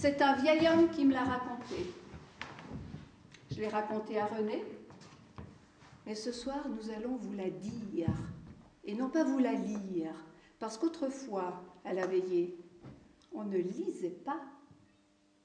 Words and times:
C'est 0.00 0.22
un 0.22 0.34
vieil 0.34 0.68
homme 0.68 0.90
qui 0.90 1.04
me 1.04 1.12
l'a 1.12 1.24
raconté. 1.24 1.92
Je 3.50 3.56
l'ai 3.56 3.66
raconté 3.66 4.16
à 4.16 4.26
René, 4.26 4.62
mais 6.06 6.14
ce 6.14 6.30
soir 6.30 6.68
nous 6.68 6.92
allons 6.92 7.16
vous 7.16 7.32
la 7.32 7.50
dire, 7.50 8.14
et 8.84 8.94
non 8.94 9.08
pas 9.08 9.24
vous 9.24 9.40
la 9.40 9.54
lire, 9.54 10.14
parce 10.60 10.78
qu'autrefois, 10.78 11.64
à 11.84 11.94
la 11.94 12.06
veillée, 12.06 12.56
on 13.34 13.42
ne 13.42 13.58
lisait 13.58 14.10
pas, 14.24 14.40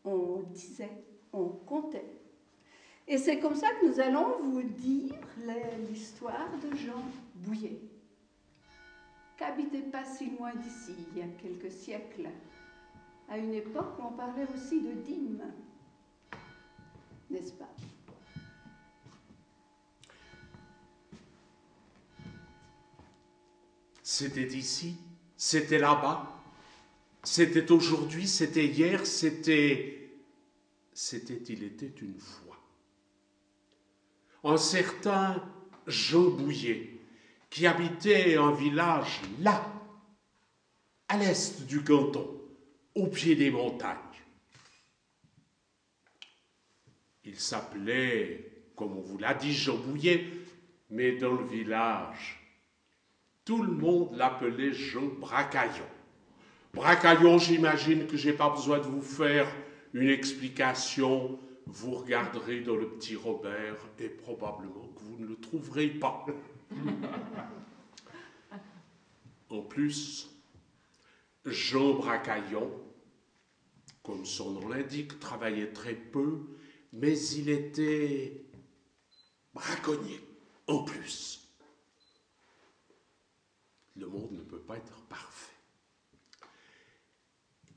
on 0.05 0.43
disait, 0.51 1.03
on 1.33 1.47
comptait. 1.47 2.05
Et 3.07 3.17
c'est 3.17 3.39
comme 3.39 3.55
ça 3.55 3.69
que 3.81 3.87
nous 3.87 3.99
allons 3.99 4.39
vous 4.39 4.61
dire 4.61 5.15
l'histoire 5.89 6.51
de 6.61 6.77
Jean 6.77 7.03
Bouillet, 7.37 7.79
qu'habitait 9.35 9.81
pas 9.81 10.03
si 10.03 10.29
loin 10.29 10.53
d'ici, 10.53 10.93
il 11.11 11.17
y 11.17 11.23
a 11.23 11.27
quelques 11.41 11.71
siècles, 11.71 12.29
à 13.29 13.37
une 13.37 13.53
époque 13.53 13.95
on 13.99 14.11
parlait 14.11 14.47
aussi 14.53 14.81
de 14.81 14.93
dîmes, 15.01 15.41
n'est-ce 17.29 17.53
pas? 17.53 17.69
C'était 24.01 24.47
ici, 24.47 24.97
c'était 25.35 25.79
là-bas, 25.79 26.29
c'était 27.23 27.71
aujourd'hui, 27.71 28.27
c'était 28.27 28.65
hier, 28.65 29.05
c'était... 29.05 29.99
C'était 30.95 31.41
il 31.49 31.63
était 31.63 31.91
une 32.01 32.19
fois. 32.19 32.55
Un 34.43 34.57
certain 34.57 35.43
Jean 35.87 36.29
Bouillet, 36.29 36.99
qui 37.49 37.65
habitait 37.65 38.37
un 38.37 38.51
village 38.51 39.21
là, 39.39 39.73
à 41.07 41.17
l'est 41.17 41.65
du 41.65 41.83
canton, 41.83 42.42
au 42.95 43.07
pied 43.07 43.35
des 43.35 43.49
montagnes. 43.49 43.97
Il 47.25 47.39
s'appelait, 47.39 48.65
comme 48.75 48.97
on 48.97 49.01
vous 49.01 49.17
l'a 49.17 49.33
dit, 49.33 49.53
Jean 49.53 49.77
Bouillet, 49.77 50.27
mais 50.89 51.13
dans 51.13 51.33
le 51.33 51.45
village, 51.45 52.39
tout 53.45 53.63
le 53.63 53.71
monde 53.71 54.15
l'appelait 54.15 54.73
Jean 54.73 55.07
Bracaillon. 55.19 55.87
Bracaillon, 56.73 57.37
j'imagine 57.37 58.07
que 58.07 58.17
j'ai 58.17 58.33
pas 58.33 58.49
besoin 58.49 58.79
de 58.79 58.83
vous 58.85 59.01
faire 59.01 59.47
une 59.93 60.09
explication. 60.09 61.39
Vous 61.65 61.91
regarderez 61.91 62.61
dans 62.61 62.75
le 62.75 62.89
petit 62.89 63.15
Robert 63.15 63.77
et 63.99 64.09
probablement 64.09 64.89
que 64.95 65.01
vous 65.01 65.17
ne 65.17 65.27
le 65.27 65.35
trouverez 65.35 65.87
pas. 65.87 66.25
en 69.49 69.61
plus, 69.61 70.29
Jean 71.45 71.93
Bracaillon, 71.93 72.71
comme 74.03 74.25
son 74.25 74.51
nom 74.51 74.67
l'indique, 74.67 75.19
travaillait 75.19 75.71
très 75.71 75.95
peu, 75.95 76.41
mais 76.91 77.17
il 77.17 77.49
était 77.49 78.45
braconnier 79.53 80.19
en 80.67 80.83
plus. 80.83 81.49
Le 83.95 84.07
monde 84.07 84.31
ne 84.31 84.41
peut 84.41 84.59
pas 84.59 84.77
être 84.77 85.01
parfait. 85.07 85.53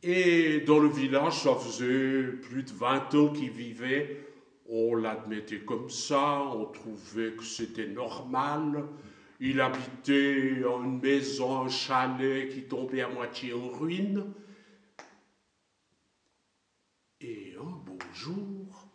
Et 0.03 0.61
dans 0.61 0.79
le 0.79 0.89
village, 0.89 1.43
ça 1.43 1.55
faisait 1.55 2.33
plus 2.43 2.63
de 2.63 2.73
20 2.73 3.15
ans 3.15 3.33
qu'il 3.33 3.51
vivait. 3.51 4.25
On 4.69 4.95
l'admettait 4.95 5.61
comme 5.61 5.91
ça, 5.91 6.43
on 6.43 6.67
trouvait 6.67 7.33
que 7.33 7.45
c'était 7.45 7.87
normal. 7.87 8.85
Il 9.41 9.61
habitait 9.61 10.63
une 10.63 11.01
maison, 11.01 11.63
un 11.63 11.69
chalet 11.69 12.49
qui 12.49 12.63
tombait 12.63 13.03
à 13.03 13.09
moitié 13.09 13.53
en 13.53 13.69
ruine. 13.69 14.25
Et 17.21 17.55
un 17.59 17.71
beau 17.71 17.99
jour, 18.13 18.89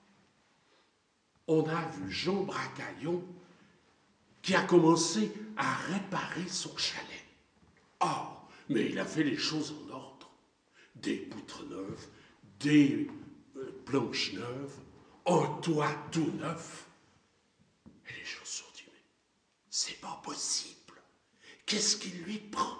on 1.47 1.63
a 1.67 1.89
vu 1.89 2.11
Jean 2.11 2.43
Bracaillon 2.43 3.23
qui 4.41 4.55
a 4.55 4.63
commencé 4.63 5.31
à 5.57 5.75
réparer 5.75 6.47
son 6.47 6.75
chalet. 6.77 7.25
Oh, 8.01 8.27
mais 8.69 8.89
il 8.89 8.99
a 8.99 9.05
fait 9.05 9.23
les 9.23 9.37
choses 9.37 9.73
en 9.73 9.89
ordre. 9.93 10.31
Des 10.95 11.17
poutres 11.17 11.65
neuves, 11.65 12.07
des 12.59 13.07
euh, 13.57 13.81
planches 13.85 14.33
neuves, 14.33 14.77
un 15.25 15.47
toit 15.61 15.95
tout 16.11 16.31
neuf. 16.39 16.87
Et 18.07 18.13
les 18.13 18.25
gens 18.25 18.43
se 18.43 18.59
sont 18.59 18.71
dit, 18.75 18.83
mais 18.87 18.99
c'est 19.69 19.99
pas 19.99 20.21
possible. 20.23 21.01
Qu'est-ce 21.65 21.97
qui 21.97 22.09
lui 22.09 22.37
prend? 22.37 22.77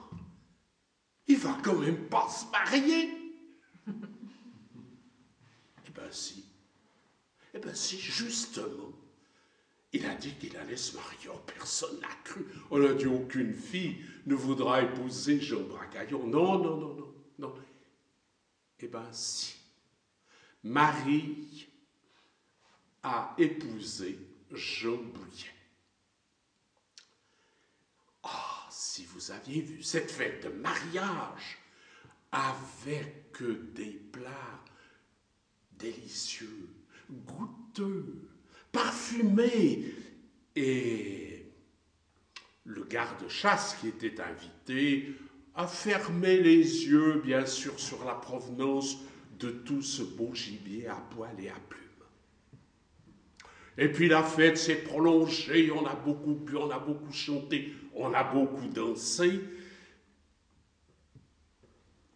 Il 1.28 1.38
va 1.38 1.58
quand 1.63 1.78
même 1.78 2.09
pas 2.09 2.29
se 2.29 2.46
marier. 2.52 3.09
Si. 6.11 6.45
Eh 7.53 7.59
ben 7.59 7.75
si, 7.75 7.99
justement. 7.99 8.94
Il 9.94 10.05
a 10.05 10.16
dit 10.16 10.33
qu'il 10.35 10.55
allait 10.55 10.77
se 10.77 10.95
marier. 10.95 11.29
Oh, 11.33 11.41
personne 11.45 11.99
n'a 11.99 12.16
cru. 12.23 12.45
On 12.69 12.81
a 12.83 12.94
dit 12.94 13.07
aucune 13.07 13.53
fille 13.53 13.97
ne 14.25 14.35
voudra 14.35 14.81
épouser 14.81 15.39
Jean 15.41 15.63
Bracaillon. 15.63 16.27
Non, 16.27 16.57
non, 16.59 16.77
non, 16.77 16.95
non, 16.95 17.13
non. 17.39 17.55
Eh 18.79 18.88
bien, 18.88 19.11
si. 19.11 19.55
Marie 20.63 21.67
a 23.03 23.35
épousé 23.38 24.17
Jean 24.51 24.97
Bouillet. 24.97 25.55
Ah, 28.23 28.67
si 28.69 29.05
vous 29.05 29.31
aviez 29.31 29.61
vu 29.61 29.83
cette 29.83 30.11
fête 30.11 30.43
de 30.43 30.49
mariage 30.49 31.57
avec 32.31 33.41
des 33.73 33.91
plats 33.91 34.63
délicieux, 35.81 36.69
goûteux, 37.09 38.30
parfumés 38.72 39.94
et 40.56 41.46
le 42.66 42.84
garde-chasse 42.84 43.75
qui 43.80 43.88
était 43.88 44.22
invité 44.22 45.16
a 45.56 45.68
fermé 45.68 46.40
les 46.40 46.86
yeux, 46.86 47.22
bien 47.24 47.46
sûr, 47.46 47.80
sur 47.80 48.06
la 48.06 48.14
provenance 48.14 48.97
de 49.40 49.50
tout 49.50 49.81
ce 49.81 50.03
beau 50.03 50.34
gibier 50.34 50.88
à 50.88 50.96
poil 50.96 51.36
et 51.40 51.50
à 51.50 51.59
plumes. 51.68 51.81
Et 53.78 53.90
puis 53.90 54.08
la 54.08 54.24
fête 54.24 54.58
s'est 54.58 54.84
prolongée, 54.84 55.72
on 55.72 55.86
a 55.86 55.96
beaucoup 55.96 56.36
bu, 56.36 56.56
on 56.58 56.70
a 56.70 56.80
beaucoup 56.80 57.12
chanté, 57.12 57.74
on 57.96 58.14
a 58.14 58.24
beaucoup 58.24 58.68
dansé. 58.68 59.41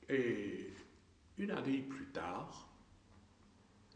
Et 0.08 0.70
une 1.38 1.52
année 1.52 1.80
plus 1.80 2.06
tard, 2.08 2.65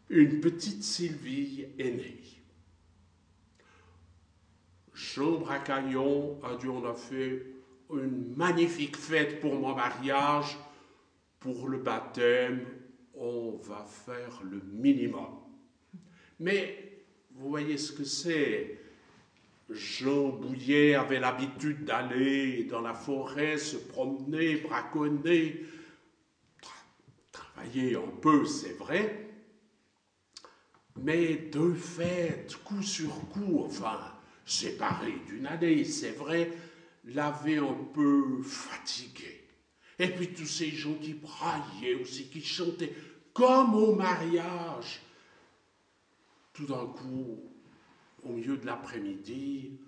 une 0.09 0.40
petite 0.40 0.84
Sylvie 0.84 1.68
est 1.78 1.92
née. 1.92 2.22
Jean 4.94 5.40
Bracaillon 5.40 6.40
a 6.44 6.56
dit 6.56 6.68
on 6.68 6.84
a 6.86 6.94
fait 6.94 7.46
une 7.92 8.36
magnifique 8.36 8.97
fête 8.97 9.40
pour 9.40 9.56
mon 9.56 9.75
mariage. 9.75 10.58
Pour 11.40 11.70
le 11.70 11.78
baptême, 11.78 12.66
on 13.14 13.58
va 13.64 13.86
faire 13.86 14.42
le 14.44 14.62
minimum. 14.74 15.40
Mais 16.38 17.03
vous 17.31 17.50
voyez 17.50 17.78
ce 17.78 17.94
que 17.94 18.03
c'est. 18.03 18.78
Jean 19.70 20.30
Bouillet 20.30 20.96
avait 20.96 21.20
l'habitude 21.20 21.86
d'aller 21.86 22.66
dans 22.66 22.81
la 22.81 22.94
forêt, 22.94 23.58
se 23.58 23.78
promener, 23.78 24.58
braconner, 24.58 25.64
travailler 27.31 27.96
un 27.96 28.18
peu, 28.22 28.46
c'est 28.46 28.74
vrai, 28.74 29.28
mais 31.03 31.35
deux 31.35 31.73
fêtes, 31.73 32.55
coup 32.63 32.81
sur 32.81 33.29
coup, 33.29 33.63
enfin, 33.65 33.99
séparé 34.45 35.13
d'une 35.27 35.47
année, 35.47 35.83
c'est 35.83 36.11
vrai, 36.11 36.51
l'avait 37.05 37.57
un 37.57 37.77
peu 37.93 38.41
fatigué. 38.43 39.47
Et 39.97 40.07
puis 40.07 40.33
tous 40.33 40.45
ces 40.45 40.71
gens 40.71 40.95
qui 40.95 41.13
braillaient 41.13 42.01
aussi, 42.01 42.29
qui 42.29 42.41
chantaient 42.41 42.93
comme 43.33 43.75
au 43.75 43.95
mariage. 43.95 45.01
Tout 46.53 46.66
d'un 46.66 46.85
coup, 46.87 47.40
au 48.23 48.34
milieu 48.34 48.57
de 48.57 48.66
l'après-midi, 48.66 49.79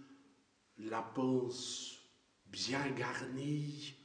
la 0.80 1.02
panse 1.02 1.98
bien 2.52 2.90
garnie, 2.92 3.96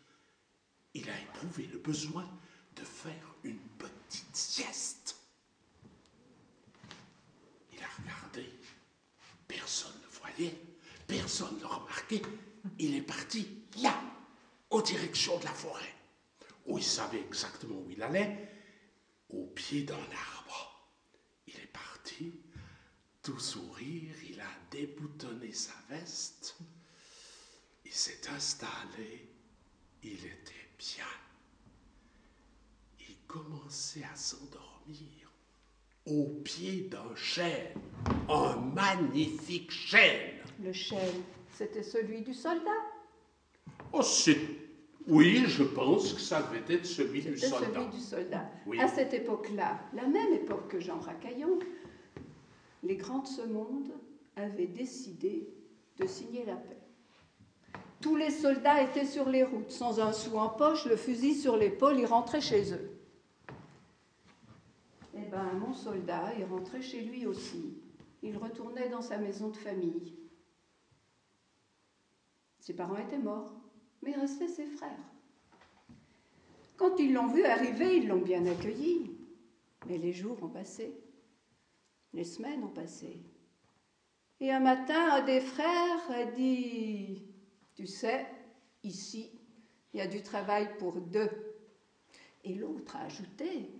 il 0.94 1.08
a 1.10 1.20
éprouvé 1.20 1.68
le 1.72 1.78
besoin 1.78 2.28
de 2.76 2.82
faire 2.82 3.34
une 3.44 3.58
petite 3.78 4.34
sieste. 4.34 5.16
Il 7.72 7.78
a 7.82 7.88
regardé, 8.02 8.48
personne 9.56 9.96
personne 11.06 11.56
ne 11.56 11.62
l'a 11.62 11.68
remarqué. 11.68 12.22
Il 12.78 12.94
est 12.94 13.02
parti 13.02 13.48
là, 13.80 14.00
en 14.70 14.80
direction 14.80 15.38
de 15.38 15.44
la 15.44 15.52
forêt, 15.52 15.94
où 16.66 16.78
il 16.78 16.84
savait 16.84 17.20
exactement 17.20 17.80
où 17.80 17.90
il 17.90 18.02
allait, 18.02 18.48
au 19.30 19.46
pied 19.46 19.82
d'un 19.82 19.94
arbre. 19.94 20.90
Il 21.46 21.54
est 21.54 21.72
parti, 21.72 22.32
tout 23.22 23.38
sourire, 23.38 24.14
il 24.28 24.40
a 24.40 24.50
déboutonné 24.70 25.52
sa 25.52 25.74
veste, 25.88 26.56
il 27.84 27.92
s'est 27.92 28.28
installé, 28.28 29.28
il 30.02 30.24
était 30.24 30.70
bien. 30.78 31.06
Il 33.08 33.16
commençait 33.26 34.04
à 34.04 34.16
s'endormir 34.16 35.25
au 36.06 36.24
pied 36.44 36.88
d'un 36.90 37.14
chêne, 37.14 37.74
un 38.28 38.56
magnifique 38.74 39.70
chêne. 39.70 40.40
Le 40.62 40.72
chêne, 40.72 41.22
c'était 41.52 41.82
celui 41.82 42.22
du 42.22 42.34
soldat? 42.34 42.70
Oh, 43.92 44.02
c'est... 44.02 44.38
Oui, 45.08 45.44
je 45.46 45.62
pense 45.62 46.14
que 46.14 46.20
ça 46.20 46.42
devait 46.42 46.74
être 46.74 46.86
celui 46.86 47.22
du 47.22 47.38
soldat. 47.38 47.66
celui 47.72 47.86
du 47.90 48.00
soldat. 48.00 48.50
Oui. 48.66 48.80
À 48.80 48.88
cette 48.88 49.14
époque-là, 49.14 49.78
la 49.94 50.06
même 50.06 50.32
époque 50.32 50.68
que 50.68 50.80
Jean 50.80 50.98
Racaillon, 50.98 51.60
les 52.82 52.96
grands 52.96 53.20
de 53.20 53.28
ce 53.28 53.42
monde 53.42 53.92
avaient 54.34 54.66
décidé 54.66 55.48
de 55.98 56.06
signer 56.06 56.44
la 56.44 56.56
paix. 56.56 56.76
Tous 58.00 58.16
les 58.16 58.30
soldats 58.30 58.82
étaient 58.82 59.06
sur 59.06 59.28
les 59.28 59.44
routes, 59.44 59.70
sans 59.70 60.00
un 60.00 60.12
sou 60.12 60.36
en 60.38 60.48
poche, 60.48 60.86
le 60.86 60.96
fusil 60.96 61.34
sur 61.34 61.56
l'épaule, 61.56 61.98
ils 61.98 62.06
rentraient 62.06 62.40
chez 62.40 62.72
eux. 62.72 62.95
Bien, 65.26 65.52
mon 65.54 65.74
soldat, 65.74 66.32
il 66.38 66.44
rentrait 66.44 66.82
chez 66.82 67.02
lui 67.02 67.26
aussi. 67.26 67.78
Il 68.22 68.36
retournait 68.36 68.88
dans 68.88 69.02
sa 69.02 69.18
maison 69.18 69.48
de 69.48 69.56
famille. 69.56 70.16
Ses 72.60 72.74
parents 72.74 72.96
étaient 72.96 73.18
morts, 73.18 73.54
mais 74.02 74.12
il 74.12 74.20
restait 74.20 74.48
ses 74.48 74.66
frères. 74.66 74.90
Quand 76.76 76.98
ils 76.98 77.12
l'ont 77.12 77.28
vu 77.28 77.44
arriver, 77.44 77.96
ils 77.96 78.08
l'ont 78.08 78.20
bien 78.20 78.44
accueilli. 78.46 79.16
Mais 79.86 79.98
les 79.98 80.12
jours 80.12 80.42
ont 80.42 80.48
passé, 80.48 80.92
les 82.12 82.24
semaines 82.24 82.64
ont 82.64 82.68
passé. 82.68 83.22
Et 84.40 84.52
un 84.52 84.60
matin, 84.60 85.12
un 85.12 85.24
des 85.24 85.40
frères 85.40 86.10
a 86.10 86.24
dit, 86.24 87.22
tu 87.74 87.86
sais, 87.86 88.26
ici, 88.82 89.30
il 89.92 89.98
y 89.98 90.00
a 90.00 90.06
du 90.06 90.22
travail 90.22 90.76
pour 90.78 91.00
deux. 91.00 91.30
Et 92.44 92.54
l'autre 92.54 92.96
a 92.96 93.02
ajouté, 93.02 93.70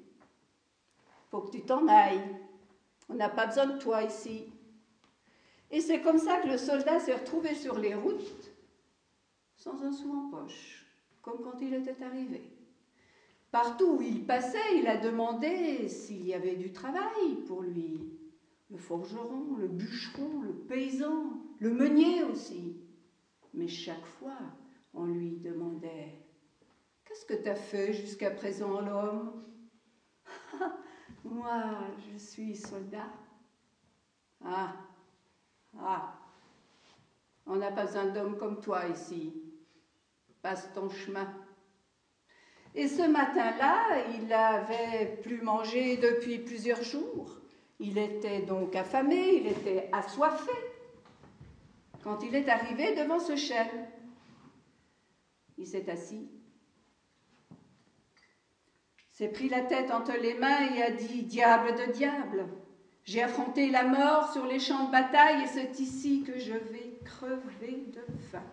faut 1.36 1.42
que 1.42 1.56
tu 1.56 1.62
t'en 1.62 1.86
ailles. 1.86 2.36
On 3.10 3.14
n'a 3.14 3.28
pas 3.28 3.46
besoin 3.46 3.66
de 3.66 3.78
toi 3.78 4.02
ici. 4.02 4.44
Et 5.70 5.80
c'est 5.80 6.00
comme 6.00 6.18
ça 6.18 6.38
que 6.38 6.48
le 6.48 6.56
soldat 6.56 6.98
s'est 6.98 7.14
retrouvé 7.14 7.54
sur 7.54 7.78
les 7.78 7.94
routes 7.94 8.52
sans 9.56 9.82
un 9.82 9.92
sou 9.92 10.12
en 10.12 10.30
poche, 10.30 10.86
comme 11.22 11.42
quand 11.42 11.60
il 11.60 11.74
était 11.74 12.02
arrivé. 12.02 12.42
Partout 13.50 13.96
où 13.98 14.02
il 14.02 14.24
passait, 14.24 14.78
il 14.78 14.86
a 14.86 14.96
demandé 14.96 15.88
s'il 15.88 16.26
y 16.26 16.34
avait 16.34 16.56
du 16.56 16.72
travail 16.72 17.34
pour 17.46 17.62
lui. 17.62 18.18
Le 18.70 18.78
forgeron, 18.78 19.56
le 19.56 19.68
bûcheron, 19.68 20.40
le 20.42 20.52
paysan, 20.52 21.40
le 21.58 21.70
meunier 21.70 22.22
aussi. 22.24 22.76
Mais 23.54 23.68
chaque 23.68 24.06
fois, 24.06 24.38
on 24.94 25.04
lui 25.04 25.36
demandait 25.36 26.14
Qu'est-ce 27.04 27.26
que 27.26 27.42
tu 27.42 27.48
as 27.48 27.54
fait 27.54 27.92
jusqu'à 27.92 28.30
présent, 28.30 28.80
l'homme 28.80 29.44
Moi, 31.30 31.64
je 32.12 32.18
suis 32.18 32.54
soldat. 32.54 33.10
Ah, 34.44 34.72
ah, 35.80 36.14
on 37.46 37.56
n'a 37.56 37.72
pas 37.72 37.86
besoin 37.86 38.06
d'hommes 38.06 38.38
comme 38.38 38.60
toi 38.60 38.86
ici. 38.86 39.34
Passe 40.40 40.72
ton 40.72 40.88
chemin. 40.88 41.32
Et 42.74 42.86
ce 42.86 43.02
matin-là, 43.02 44.04
il 44.14 44.26
n'avait 44.26 45.18
plus 45.22 45.40
mangé 45.42 45.96
depuis 45.96 46.38
plusieurs 46.38 46.82
jours. 46.82 47.40
Il 47.80 47.98
était 47.98 48.42
donc 48.42 48.76
affamé, 48.76 49.38
il 49.38 49.46
était 49.48 49.88
assoiffé. 49.92 50.52
Quand 52.04 52.22
il 52.22 52.34
est 52.36 52.48
arrivé 52.48 52.94
devant 52.94 53.18
ce 53.18 53.34
chêne, 53.34 53.88
il 55.58 55.66
s'est 55.66 55.90
assis, 55.90 56.30
s'est 59.16 59.28
pris 59.28 59.48
la 59.48 59.62
tête 59.62 59.90
entre 59.90 60.12
les 60.12 60.34
mains 60.34 60.74
et 60.74 60.82
a 60.82 60.90
dit 60.90 61.22
Diable 61.22 61.74
de 61.74 61.90
diable, 61.90 62.46
j'ai 63.02 63.22
affronté 63.22 63.70
la 63.70 63.84
mort 63.84 64.30
sur 64.30 64.46
les 64.46 64.58
champs 64.58 64.88
de 64.88 64.92
bataille 64.92 65.42
et 65.42 65.46
c'est 65.46 65.80
ici 65.80 66.22
que 66.22 66.38
je 66.38 66.52
vais 66.52 66.98
crever 67.02 67.86
de 67.94 68.04
faim. 68.30 68.44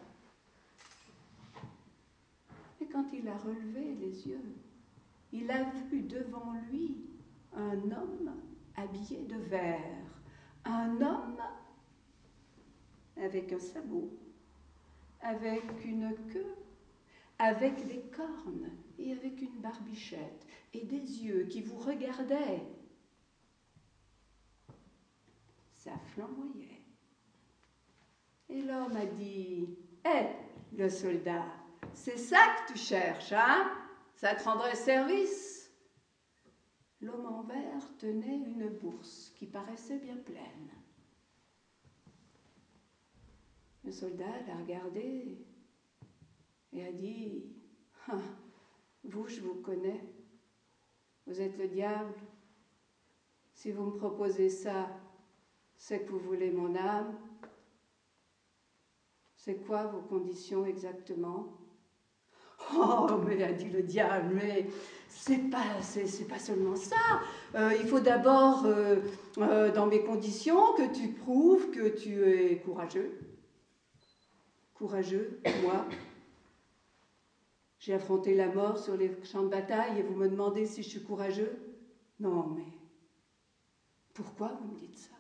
Et 2.82 2.86
quand 2.86 3.04
il 3.12 3.28
a 3.28 3.36
relevé 3.36 3.94
les 4.00 4.26
yeux, 4.26 4.56
il 5.34 5.52
a 5.52 5.64
vu 5.92 6.04
devant 6.04 6.54
lui 6.72 6.96
un 7.58 7.92
homme 7.92 8.34
habillé 8.78 9.20
de 9.24 9.36
vert, 9.50 9.82
un 10.64 11.02
homme 11.02 11.42
avec 13.22 13.52
un 13.52 13.60
sabot, 13.60 14.10
avec 15.20 15.64
une 15.84 16.16
queue, 16.32 16.56
avec 17.38 17.86
des 17.86 18.00
cornes 18.16 18.70
et 19.00 19.12
avec 19.12 19.42
une 19.42 19.60
barbichette 19.62 20.48
et 20.74 20.86
des 20.86 21.24
yeux 21.24 21.46
qui 21.46 21.62
vous 21.62 21.78
regardaient. 21.78 22.62
Ça 25.74 25.92
flamboyait. 26.14 26.82
Et 28.50 28.62
l'homme 28.62 28.96
a 28.96 29.06
dit 29.06 29.68
Hé, 30.06 30.28
le 30.78 30.90
soldat, 30.90 31.46
c'est 31.94 32.18
ça 32.18 32.40
que 32.68 32.74
tu 32.74 32.80
cherches, 32.80 33.34
hein? 33.34 33.72
Ça 34.16 34.36
te 34.36 34.44
rendrait 34.44 34.76
service? 34.76 35.72
L'homme 37.02 37.26
en 37.26 37.44
vert 37.44 37.98
tenait 37.98 38.38
une 38.38 38.70
bourse 38.70 39.34
qui 39.36 39.46
paraissait 39.46 40.00
bien 40.00 40.16
pleine. 40.16 40.70
Le 43.84 43.92
soldat 43.92 44.40
l'a 44.48 44.56
regardé 44.56 45.46
et 46.72 46.86
a 46.86 46.92
dit 46.94 47.44
Ah, 48.08 48.18
Vous, 49.04 49.28
je 49.28 49.42
vous 49.42 49.56
connais. 49.56 50.04
Vous 51.28 51.42
êtes 51.42 51.58
le 51.58 51.68
diable. 51.68 52.14
Si 53.54 53.72
vous 53.72 53.86
me 53.86 53.98
proposez 53.98 54.50
ça, 54.50 54.90
c'est 55.78 56.06
que 56.06 56.12
vous 56.12 56.20
voulez 56.20 56.52
mon 56.52 56.76
âme. 56.76 57.16
C'est 59.36 59.56
quoi 59.66 59.84
vos 59.86 60.02
conditions 60.02 60.66
exactement? 60.66 61.60
Oh, 62.76 63.08
mais 63.28 63.44
a 63.44 63.52
dit 63.52 63.70
le 63.70 63.84
diable, 63.84 64.36
mais 64.36 64.68
c'est 65.10 65.50
pas, 65.50 65.80
pas 66.30 66.40
seulement 66.40 66.76
ça. 66.76 67.22
Euh, 67.56 67.74
il 67.80 67.88
faut 67.88 68.00
d'abord, 68.00 68.66
euh, 68.66 69.02
euh, 69.38 69.72
dans 69.72 69.86
mes 69.86 70.02
conditions, 70.02 70.74
que 70.74 70.94
tu 70.94 71.10
prouves 71.10 71.72
que 71.72 71.90
tu 71.90 72.24
es 72.24 72.58
courageux. 72.60 73.20
Courageux, 74.74 75.42
moi. 75.62 75.86
J'ai 77.84 77.96
affronté 77.96 78.34
la 78.34 78.48
mort 78.48 78.78
sur 78.78 78.96
les 78.96 79.12
champs 79.26 79.44
de 79.44 79.50
bataille 79.50 80.00
et 80.00 80.04
vous 80.04 80.16
me 80.16 80.30
demandez 80.30 80.66
si 80.66 80.84
je 80.84 80.88
suis 80.88 81.04
courageux 81.04 81.52
Non, 82.18 82.48
mais 82.56 82.64
pourquoi 84.14 84.54
vous 84.54 84.74
me 84.74 84.80
dites 84.80 84.98
ça? 84.98 85.16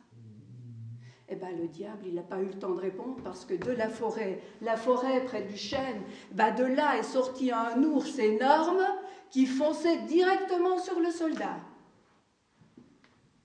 Eh 1.27 1.35
bien, 1.35 1.51
le 1.51 1.67
diable, 1.67 2.05
il 2.07 2.13
n'a 2.13 2.21
pas 2.21 2.39
eu 2.39 2.45
le 2.45 2.57
temps 2.57 2.73
de 2.73 2.79
répondre 2.79 3.21
parce 3.21 3.43
que 3.43 3.53
de 3.53 3.71
la 3.71 3.89
forêt, 3.89 4.39
la 4.61 4.77
forêt 4.77 5.25
près 5.25 5.43
du 5.43 5.57
chêne, 5.57 6.03
de 6.31 6.63
là 6.63 6.97
est 6.97 7.03
sorti 7.03 7.51
un 7.51 7.83
ours 7.83 8.17
énorme 8.17 8.85
qui 9.29 9.45
fonçait 9.45 10.03
directement 10.03 10.77
sur 10.77 11.01
le 11.01 11.11
soldat. 11.11 11.59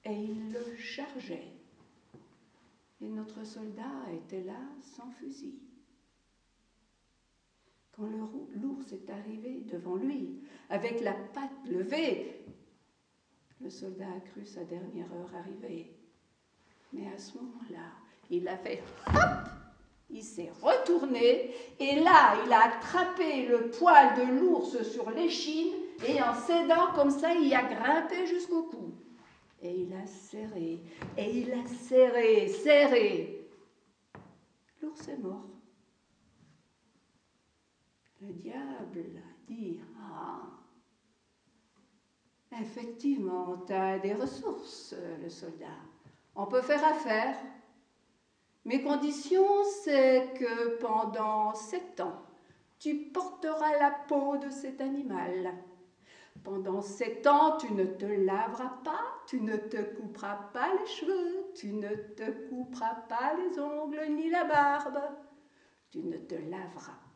Et 0.04 0.14
il 0.14 0.52
le 0.52 0.76
chargeait. 0.76 1.48
Et 3.00 3.08
notre 3.08 3.44
soldat 3.44 4.12
était 4.12 4.44
là 4.44 4.60
sans 4.80 5.10
fusil. 5.10 5.58
L'ours 7.98 8.92
est 8.92 9.10
arrivé 9.10 9.62
devant 9.64 9.96
lui, 9.96 10.40
avec 10.70 11.00
la 11.00 11.12
patte 11.12 11.68
levée, 11.68 12.44
le 13.60 13.70
soldat 13.70 14.06
a 14.16 14.20
cru 14.20 14.44
sa 14.44 14.62
dernière 14.64 15.12
heure 15.12 15.34
arriver. 15.34 15.92
Mais 16.92 17.06
à 17.12 17.18
ce 17.18 17.36
moment-là, 17.38 17.90
il 18.30 18.46
a 18.46 18.56
fait 18.56 18.82
hop, 19.08 19.48
il 20.10 20.22
s'est 20.22 20.52
retourné 20.62 21.52
et 21.80 22.00
là, 22.00 22.36
il 22.46 22.52
a 22.52 22.66
attrapé 22.66 23.46
le 23.46 23.70
poil 23.70 24.14
de 24.14 24.40
l'ours 24.40 24.82
sur 24.82 25.10
l'échine 25.10 25.74
et 26.06 26.22
en 26.22 26.34
s'aidant 26.34 26.92
comme 26.94 27.10
ça, 27.10 27.34
il 27.34 27.52
a 27.52 27.64
grimpé 27.64 28.26
jusqu'au 28.26 28.62
cou. 28.62 28.94
Et 29.60 29.74
il 29.74 29.92
a 29.92 30.06
serré, 30.06 30.78
et 31.16 31.38
il 31.38 31.52
a 31.52 31.66
serré, 31.66 32.46
serré. 32.46 33.50
L'ours 34.80 35.08
est 35.08 35.16
mort. 35.16 35.57
Le 38.20 38.32
diable 38.32 39.04
dit 39.46 39.80
Ah, 40.00 40.42
effectivement, 42.60 43.64
tu 43.66 43.72
as 43.72 43.98
des 43.98 44.14
ressources, 44.14 44.94
le 45.22 45.28
soldat 45.28 45.66
on 46.38 46.46
peut 46.46 46.62
faire 46.62 46.84
affaire. 46.84 47.36
Mes 48.64 48.80
conditions, 48.80 49.64
c'est 49.82 50.34
que 50.38 50.78
pendant 50.78 51.52
sept 51.52 52.00
ans, 52.00 52.22
tu 52.78 52.94
porteras 53.12 53.76
la 53.80 53.90
peau 53.90 54.36
de 54.36 54.48
cet 54.48 54.80
animal. 54.80 55.52
Pendant 56.44 56.80
sept 56.80 57.26
ans, 57.26 57.56
tu 57.56 57.72
ne 57.72 57.84
te 57.84 58.04
laveras 58.04 58.72
pas, 58.84 59.04
tu 59.26 59.40
ne 59.40 59.56
te 59.56 59.82
couperas 59.96 60.36
pas 60.52 60.72
les 60.78 60.86
cheveux, 60.86 61.52
tu 61.56 61.72
ne 61.72 61.92
te 61.92 62.30
couperas 62.48 62.94
pas 63.08 63.34
les 63.34 63.58
ongles 63.58 64.06
ni 64.10 64.30
la 64.30 64.44
barbe, 64.44 65.00
tu 65.90 66.04
ne 66.04 66.18
te 66.18 66.36
laveras 66.36 66.92
pas, 66.92 67.07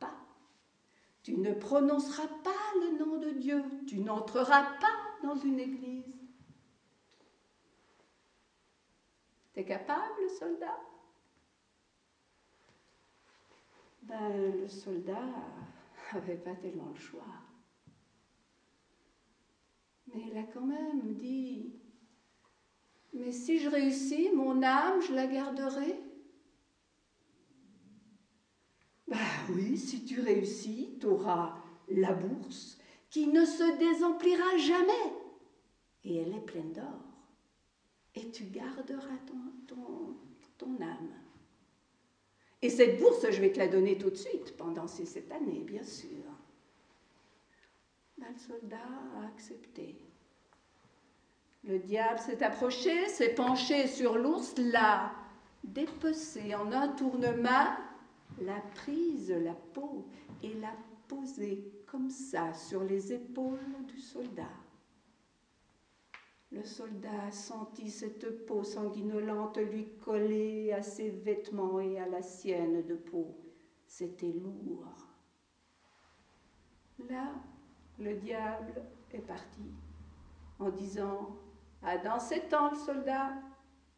tu 1.22 1.36
ne 1.36 1.52
prononceras 1.52 2.28
pas 2.42 2.50
le 2.80 2.98
nom 2.98 3.18
de 3.18 3.30
Dieu, 3.30 3.62
tu 3.86 4.00
n'entreras 4.00 4.62
pas 4.80 5.26
dans 5.26 5.36
une 5.36 5.60
église. 5.60 6.04
T'es 9.52 9.64
capable, 9.64 10.28
soldat? 10.38 10.80
Ben, 14.02 14.60
le 14.60 14.68
soldat 14.68 15.28
avait 16.12 16.36
pas 16.36 16.54
tellement 16.54 16.88
le 16.92 17.00
choix. 17.00 17.22
Mais 20.08 20.22
il 20.30 20.36
a 20.36 20.42
quand 20.42 20.66
même 20.66 21.14
dit, 21.14 21.72
mais 23.12 23.30
si 23.30 23.58
je 23.58 23.68
réussis, 23.68 24.30
mon 24.34 24.62
âme, 24.62 25.00
je 25.02 25.14
la 25.14 25.26
garderai. 25.26 26.00
Ben 29.12 29.18
oui, 29.54 29.76
si 29.76 30.06
tu 30.06 30.20
réussis, 30.20 30.96
tu 30.98 31.06
auras 31.06 31.54
la 31.88 32.14
bourse 32.14 32.78
qui 33.10 33.26
ne 33.26 33.44
se 33.44 33.76
désemplira 33.76 34.56
jamais. 34.56 35.12
Et 36.04 36.16
elle 36.16 36.34
est 36.34 36.40
pleine 36.40 36.72
d'or. 36.72 37.04
Et 38.14 38.30
tu 38.30 38.44
garderas 38.44 39.18
ton, 39.26 40.16
ton, 40.58 40.80
âme. 40.80 41.12
Et 42.62 42.70
cette 42.70 42.98
bourse, 43.00 43.26
je 43.30 43.40
vais 43.40 43.52
te 43.52 43.58
la 43.58 43.68
donner 43.68 43.98
tout 43.98 44.08
de 44.08 44.16
suite, 44.16 44.56
pendant 44.56 44.86
ces 44.86 45.04
sept 45.04 45.30
années, 45.30 45.60
bien 45.60 45.82
sûr. 45.82 46.08
Ben, 48.16 48.28
le 48.32 48.38
soldat 48.38 48.76
a 49.20 49.26
accepté. 49.26 49.96
Le 51.64 51.78
diable 51.80 52.18
s'est 52.18 52.42
approché, 52.42 53.08
s'est 53.08 53.34
penché 53.34 53.88
sur 53.88 54.16
l'ours, 54.16 54.54
l'a 54.56 55.12
dépecé 55.64 56.54
en 56.54 56.72
un 56.72 56.88
tournement, 56.88 57.76
l'a 58.40 58.60
prise 58.74 59.30
la 59.30 59.54
peau 59.54 60.06
et 60.42 60.54
l'a 60.54 60.74
posée 61.08 61.72
comme 61.86 62.10
ça 62.10 62.54
sur 62.54 62.82
les 62.82 63.12
épaules 63.12 63.58
du 63.86 64.00
soldat. 64.00 64.50
Le 66.50 66.64
soldat 66.64 67.30
sentit 67.30 67.90
cette 67.90 68.44
peau 68.46 68.62
sanguinolente 68.62 69.58
lui 69.58 69.88
coller 70.04 70.72
à 70.72 70.82
ses 70.82 71.08
vêtements 71.08 71.80
et 71.80 71.98
à 71.98 72.06
la 72.06 72.22
sienne 72.22 72.84
de 72.84 72.94
peau. 72.94 73.34
C'était 73.86 74.32
lourd. 74.32 74.86
Là, 77.08 77.32
le 77.98 78.14
diable 78.16 78.82
est 79.12 79.26
parti 79.26 79.64
en 80.58 80.70
disant 80.70 81.36
À 81.82 81.98
dans 81.98 82.18
sept 82.18 82.54
le 82.70 82.76
soldat, 82.76 83.32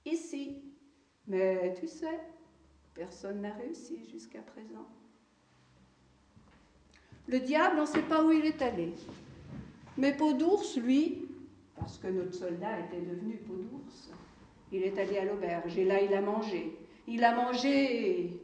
ici. 0.04 0.62
Mais 1.26 1.74
tu 1.74 1.88
sais, 1.88 2.20
personne 2.94 3.40
n'a 3.40 3.52
réussi 3.52 3.98
jusqu'à 4.10 4.42
présent. 4.42 4.86
Le 7.26 7.40
diable, 7.40 7.76
on 7.78 7.82
ne 7.82 7.86
sait 7.86 8.02
pas 8.02 8.24
où 8.24 8.32
il 8.32 8.44
est 8.44 8.60
allé. 8.60 8.92
Mais 9.96 10.16
Peau 10.16 10.32
d'ours, 10.34 10.76
lui, 10.76 11.28
parce 11.76 11.98
que 11.98 12.08
notre 12.08 12.34
soldat 12.34 12.80
était 12.80 13.00
devenu 13.00 13.36
Peau 13.36 13.54
d'ours, 13.54 14.10
il 14.72 14.82
est 14.82 14.98
allé 14.98 15.18
à 15.18 15.24
l'auberge 15.24 15.78
et 15.78 15.84
là 15.84 16.02
il 16.02 16.12
a 16.12 16.20
mangé. 16.20 16.76
Il 17.06 17.22
a 17.22 17.34
mangé, 17.34 18.40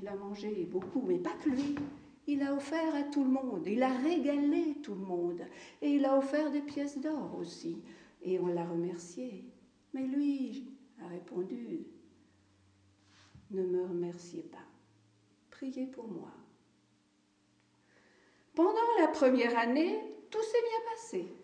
il 0.00 0.08
a 0.08 0.14
mangé 0.14 0.68
beaucoup, 0.70 1.02
mais 1.06 1.18
pas 1.18 1.34
que 1.42 1.50
lui. 1.50 1.74
Il 2.26 2.42
a 2.42 2.54
offert 2.54 2.94
à 2.94 3.02
tout 3.04 3.24
le 3.24 3.30
monde, 3.30 3.66
il 3.66 3.82
a 3.82 3.88
régalé 3.88 4.76
tout 4.82 4.94
le 4.94 5.00
monde 5.00 5.40
et 5.82 5.90
il 5.90 6.04
a 6.04 6.16
offert 6.16 6.50
des 6.50 6.60
pièces 6.60 6.98
d'or 6.98 7.36
aussi. 7.38 7.78
Et 8.22 8.38
on 8.38 8.46
l'a 8.46 8.64
remercié. 8.64 9.44
Mais 9.94 10.06
lui 10.06 10.68
a 11.02 11.08
répondu, 11.08 11.86
ne 13.50 13.62
me 13.62 13.82
remerciez 13.82 14.42
pas, 14.42 14.66
priez 15.50 15.86
pour 15.86 16.08
moi. 16.08 16.32
Pendant 18.54 18.98
la 18.98 19.08
première 19.08 19.56
année, 19.58 20.00
tout 20.30 20.42
s'est 20.42 20.62
bien 20.68 20.90
passé. 20.92 21.34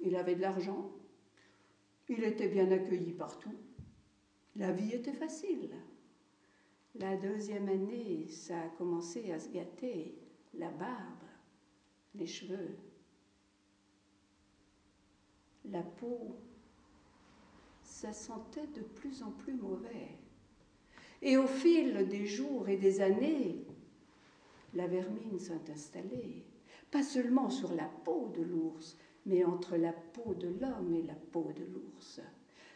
Il 0.00 0.16
avait 0.16 0.34
de 0.34 0.42
l'argent, 0.42 0.90
il 2.08 2.22
était 2.24 2.48
bien 2.48 2.70
accueilli 2.70 3.12
partout, 3.12 3.54
la 4.56 4.72
vie 4.72 4.92
était 4.92 5.12
facile. 5.12 5.74
La 6.94 7.16
deuxième 7.16 7.68
année, 7.68 8.26
ça 8.28 8.58
a 8.58 8.68
commencé 8.70 9.30
à 9.30 9.38
se 9.38 9.50
gâter, 9.50 10.16
la 10.54 10.70
barbe, 10.70 11.24
les 12.14 12.26
cheveux, 12.26 12.76
la 15.66 15.82
peau, 15.82 16.36
ça 17.96 18.12
sentait 18.12 18.66
de 18.74 18.82
plus 18.82 19.22
en 19.22 19.30
plus 19.30 19.54
mauvais. 19.54 20.18
Et 21.22 21.38
au 21.38 21.46
fil 21.46 22.06
des 22.06 22.26
jours 22.26 22.68
et 22.68 22.76
des 22.76 23.00
années, 23.00 23.64
la 24.74 24.86
vermine 24.86 25.38
s'est 25.38 25.70
installée, 25.72 26.44
pas 26.90 27.02
seulement 27.02 27.48
sur 27.48 27.72
la 27.72 27.86
peau 28.04 28.30
de 28.36 28.42
l'ours, 28.42 28.98
mais 29.24 29.44
entre 29.44 29.78
la 29.78 29.94
peau 29.94 30.34
de 30.34 30.48
l'homme 30.60 30.94
et 30.94 31.04
la 31.04 31.14
peau 31.14 31.52
de 31.56 31.64
l'ours. 31.64 32.20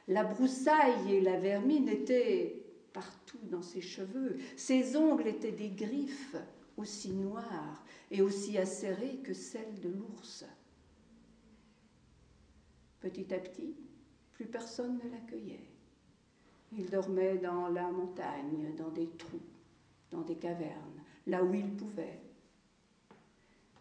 La 0.09 0.25
broussaille 0.25 1.13
et 1.13 1.21
la 1.21 1.39
vermine 1.39 1.91
étaient 1.91 2.65
partout 2.95 3.45
dans 3.51 3.63
ses 3.63 3.83
cheveux, 3.83 4.39
ses 4.57 4.97
ongles 4.97 5.29
étaient 5.29 5.53
des 5.53 5.69
griffes 5.69 6.37
aussi 6.79 7.13
noires 7.13 7.85
et 8.11 8.23
aussi 8.23 8.57
acérées 8.57 9.19
que 9.23 9.35
celles 9.35 9.81
de 9.81 9.91
l'ours. 9.91 10.47
Petit 13.01 13.35
à 13.35 13.39
petit, 13.39 13.75
plus 14.41 14.49
personne 14.49 14.99
ne 15.05 15.11
l'accueillait. 15.11 15.69
Il 16.73 16.89
dormait 16.89 17.37
dans 17.37 17.69
la 17.69 17.91
montagne, 17.91 18.75
dans 18.75 18.89
des 18.89 19.07
trous, 19.19 19.43
dans 20.11 20.23
des 20.23 20.37
cavernes 20.37 21.03
là 21.27 21.45
où 21.45 21.53
il 21.53 21.77
pouvait. 21.77 22.19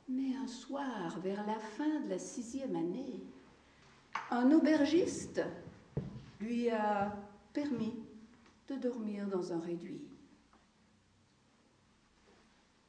Mais 0.10 0.36
un 0.36 0.48
soir, 0.48 1.18
vers 1.22 1.48
la 1.48 1.58
fin 1.58 2.02
de 2.02 2.10
la 2.10 2.20
sixième 2.20 2.76
année, 2.76 3.24
un 4.32 4.52
aubergiste 4.52 5.42
lui 6.42 6.70
a 6.70 7.16
permis 7.54 7.96
de 8.68 8.76
dormir 8.76 9.28
dans 9.28 9.54
un 9.54 9.62
réduit. 9.62 10.04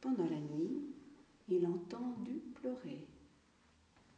Pendant 0.01 0.25
la 0.25 0.41
nuit, 0.41 0.89
il 1.49 1.65
a 1.65 1.69
entendu 1.69 2.41
pleurer. 2.55 3.07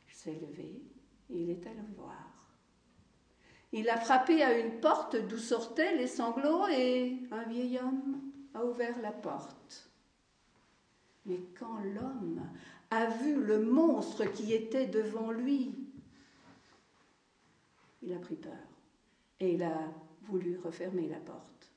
Il 0.09 0.14
s'est 0.14 0.40
levé 0.40 0.80
et 1.28 1.42
il 1.42 1.50
est 1.50 1.66
allé 1.66 1.82
voir. 1.94 2.32
Il 3.73 3.88
a 3.88 3.97
frappé 3.97 4.43
à 4.43 4.59
une 4.59 4.81
porte 4.81 5.17
d'où 5.17 5.38
sortaient 5.38 5.97
les 5.97 6.07
sanglots 6.07 6.67
et 6.69 7.17
un 7.31 7.45
vieil 7.45 7.79
homme 7.79 8.21
a 8.52 8.64
ouvert 8.64 9.00
la 9.00 9.12
porte. 9.12 9.91
Mais 11.25 11.41
quand 11.59 11.79
l'homme 11.79 12.43
a 12.91 13.07
vu 13.07 13.43
le 13.43 13.61
monstre 13.61 14.25
qui 14.26 14.52
était 14.52 14.87
devant 14.87 15.31
lui, 15.31 15.75
il 18.02 18.12
a 18.12 18.19
pris 18.19 18.37
peur 18.37 18.52
et 19.41 19.55
il 19.55 19.62
a 19.62 19.91
voulu 20.23 20.59
refermer 20.59 21.09
la 21.09 21.21
porte. 21.21 21.73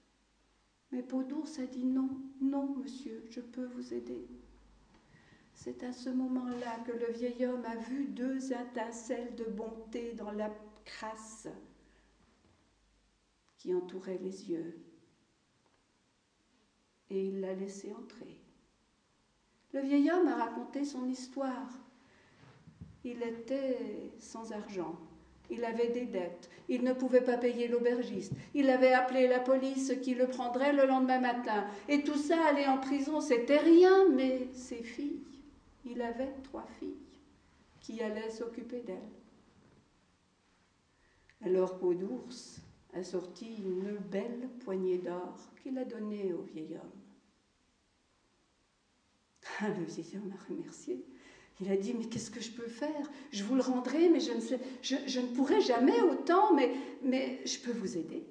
Mais 0.92 1.02
Peau 1.02 1.24
d'ours 1.24 1.60
a 1.60 1.66
dit 1.66 1.86
non, 1.86 2.10
non, 2.42 2.76
monsieur, 2.76 3.24
je 3.30 3.40
peux 3.40 3.66
vous 3.66 3.94
aider. 3.94 4.28
C'est 5.54 5.84
à 5.84 5.94
ce 5.94 6.10
moment-là 6.10 6.80
que 6.86 6.92
le 6.92 7.12
vieil 7.14 7.46
homme 7.46 7.66
a 7.66 7.78
vu 7.78 8.06
deux 8.06 8.52
étincelles 8.52 9.36
de 9.36 9.46
bonté 9.46 10.14
dans 10.14 10.32
la 10.32 10.52
crasse 10.84 11.48
entourait 13.74 14.20
les 14.22 14.52
yeux. 14.52 14.78
Et 17.10 17.28
il 17.28 17.42
l'a 17.42 17.54
laissé 17.54 17.92
entrer. 17.94 18.38
Le 19.74 19.82
vieil 19.82 20.10
homme 20.12 20.28
a 20.28 20.36
raconté 20.36 20.86
son 20.86 21.08
histoire. 21.08 21.70
Il 23.04 23.22
était 23.22 24.12
sans 24.20 24.52
argent. 24.52 24.98
Il 25.50 25.64
avait 25.64 25.90
des 25.90 26.06
dettes. 26.06 26.50
Il 26.70 26.84
ne 26.84 26.94
pouvait 26.94 27.22
pas 27.22 27.38
payer 27.38 27.68
l'aubergiste. 27.68 28.34
Il 28.54 28.70
avait 28.70 28.94
appelé 28.94 29.28
la 29.28 29.40
police 29.40 29.94
qui 30.02 30.16
le 30.16 30.28
prendrait 30.28 30.74
le 30.74 30.88
lendemain 30.88 31.20
matin. 31.20 31.66
Et 31.88 32.04
tout 32.04 32.18
ça, 32.18 32.46
aller 32.46 32.66
en 32.66 32.80
prison, 32.80 33.22
c'était 33.22 33.60
rien, 33.60 34.10
mais 34.10 34.48
ses 34.54 34.82
filles. 34.82 35.22
Il 35.86 36.02
avait 36.02 36.34
trois 36.44 36.66
filles 36.80 36.98
qui 37.82 38.02
allaient 38.02 38.32
s'occuper 38.32 38.82
d'elle. 38.82 38.98
Alors 41.46 41.78
Peau 41.78 41.94
d'ours 41.94 42.60
a 42.96 43.04
sorti 43.04 43.56
une 43.58 43.98
belle 43.98 44.50
poignée 44.64 44.98
d'or 44.98 45.38
qu'il 45.62 45.78
a 45.78 45.84
donnée 45.84 46.34
au 46.34 46.42
vieil 46.44 46.76
homme. 46.76 47.02
Le 49.78 49.84
vieil 49.84 50.08
homme 50.16 50.34
a 50.34 50.50
remercié. 50.50 51.06
Il 51.62 51.72
a 51.72 51.78
dit, 51.78 51.94
mais 51.94 52.06
qu'est-ce 52.06 52.32
que 52.32 52.42
je 52.42 52.52
peux 52.52 52.68
faire? 52.68 53.10
Je 53.32 53.44
vous 53.44 53.56
le 53.56 53.62
rendrai, 53.62 54.10
mais 54.10 54.20
je 54.20 54.34
ne, 54.34 54.42
sais, 54.42 54.60
je, 54.82 55.20
ne 55.20 55.28
pourrai 55.28 55.62
jamais 55.62 56.02
autant, 56.02 56.54
mais, 56.54 56.72
mais 57.02 57.40
je 57.46 57.60
peux 57.60 57.72
vous 57.72 57.98
aider. 57.98 58.26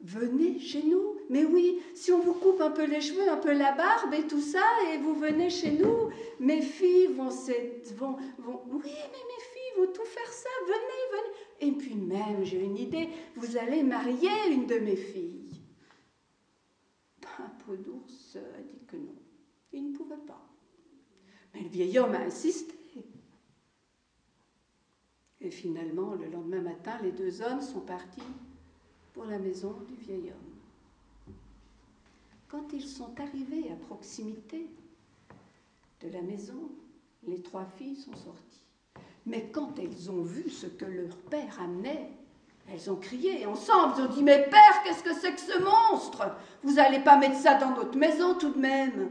Venez 0.00 0.58
chez 0.58 0.82
nous. 0.82 1.16
Mais 1.28 1.44
oui, 1.44 1.80
si 1.94 2.12
on 2.12 2.20
vous 2.20 2.34
coupe 2.34 2.60
un 2.60 2.70
peu 2.70 2.84
les 2.84 3.00
cheveux, 3.00 3.28
un 3.28 3.36
peu 3.36 3.52
la 3.52 3.72
barbe 3.72 4.14
et 4.14 4.26
tout 4.26 4.40
ça, 4.40 4.64
et 4.92 4.98
vous 4.98 5.14
venez 5.14 5.50
chez 5.50 5.72
nous, 5.72 6.10
mes 6.38 6.62
filles 6.62 7.08
vont, 7.08 7.30
vont, 7.96 8.16
vont 8.38 8.62
oui, 8.68 8.82
mais 8.84 9.24
mes 9.24 9.42
filles 9.52 9.78
vont 9.78 9.92
tout 9.92 10.04
faire 10.04 10.32
ça, 10.32 10.48
venez, 10.66 11.10
venez. 11.10 11.45
Et 11.60 11.72
puis 11.72 11.94
même, 11.94 12.44
j'ai 12.44 12.62
une 12.62 12.76
idée, 12.76 13.08
vous 13.36 13.56
allez 13.56 13.82
marier 13.82 14.52
une 14.52 14.66
de 14.66 14.78
mes 14.78 14.96
filles. 14.96 15.62
Un 17.38 17.48
peau 17.64 17.76
d'ours 17.76 18.36
a 18.36 18.62
dit 18.62 18.84
que 18.86 18.96
non, 18.96 19.14
il 19.72 19.92
ne 19.92 19.96
pouvait 19.96 20.16
pas. 20.26 20.40
Mais 21.52 21.62
le 21.62 21.68
vieil 21.68 21.98
homme 21.98 22.14
a 22.14 22.20
insisté. 22.20 22.74
Et 25.40 25.50
finalement, 25.50 26.14
le 26.14 26.28
lendemain 26.28 26.62
matin, 26.62 26.98
les 27.02 27.12
deux 27.12 27.42
hommes 27.42 27.60
sont 27.60 27.80
partis 27.80 28.22
pour 29.12 29.26
la 29.26 29.38
maison 29.38 29.74
du 29.86 29.94
vieil 29.94 30.30
homme. 30.30 31.34
Quand 32.48 32.72
ils 32.72 32.86
sont 32.86 33.18
arrivés 33.20 33.70
à 33.70 33.76
proximité 33.76 34.66
de 36.00 36.08
la 36.08 36.22
maison, 36.22 36.70
les 37.26 37.42
trois 37.42 37.66
filles 37.66 37.96
sont 37.96 38.16
sorties. 38.16 38.65
Mais 39.26 39.50
quand 39.52 39.78
elles 39.78 40.10
ont 40.10 40.22
vu 40.22 40.48
ce 40.48 40.66
que 40.66 40.84
leur 40.84 41.16
père 41.16 41.60
amenait, 41.60 42.10
elles 42.68 42.90
ont 42.90 42.96
crié 42.96 43.44
ensemble, 43.46 43.94
elles 43.96 44.04
ont 44.04 44.14
dit 44.14 44.22
Mais 44.22 44.48
père, 44.48 44.82
qu'est-ce 44.84 45.02
que 45.02 45.14
c'est 45.14 45.34
que 45.34 45.40
ce 45.40 45.58
monstre? 45.62 46.36
Vous 46.62 46.74
n'allez 46.74 47.00
pas 47.00 47.16
mettre 47.16 47.36
ça 47.36 47.54
dans 47.54 47.74
notre 47.74 47.98
maison 47.98 48.34
tout 48.34 48.50
de 48.50 48.58
même 48.58 49.10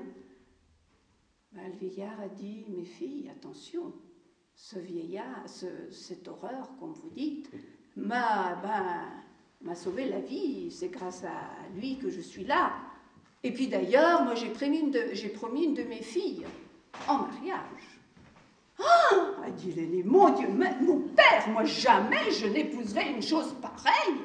ben, 1.52 1.68
Le 1.68 1.78
vieillard 1.78 2.20
a 2.22 2.30
dit 2.30 2.66
Mes 2.70 2.86
filles, 2.86 3.30
attention, 3.30 3.94
ce 4.56 4.80
vieillard, 4.80 5.44
cette 5.92 6.28
horreur, 6.28 6.72
comme 6.80 6.94
vous 6.94 7.10
dites, 7.10 7.52
m'a 7.98 8.56
ben, 9.62 9.76
sauvé 9.76 10.08
la 10.08 10.22
vie. 10.22 10.72
C'est 10.72 10.90
grâce 10.90 11.26
à 11.26 11.50
lui 11.76 11.98
que 11.98 12.10
je 12.10 12.22
suis 12.22 12.46
là. 12.46 12.72
Et 13.44 13.52
puis 13.52 13.68
d'ailleurs, 13.68 14.24
moi 14.24 14.34
j'ai 14.34 14.50
promis 14.50 14.80
une 14.80 15.74
de 15.74 15.84
mes 15.84 16.02
filles 16.02 16.46
en 17.08 17.20
mariage. 17.20 17.95
Dit 19.58 20.04
mon 20.04 20.30
Dieu, 20.32 20.48
mon 20.50 21.00
père, 21.16 21.48
moi 21.50 21.64
jamais 21.64 22.32
je 22.32 22.48
n'épouserai 22.48 23.12
une 23.12 23.22
chose 23.22 23.56
pareille. 23.62 24.22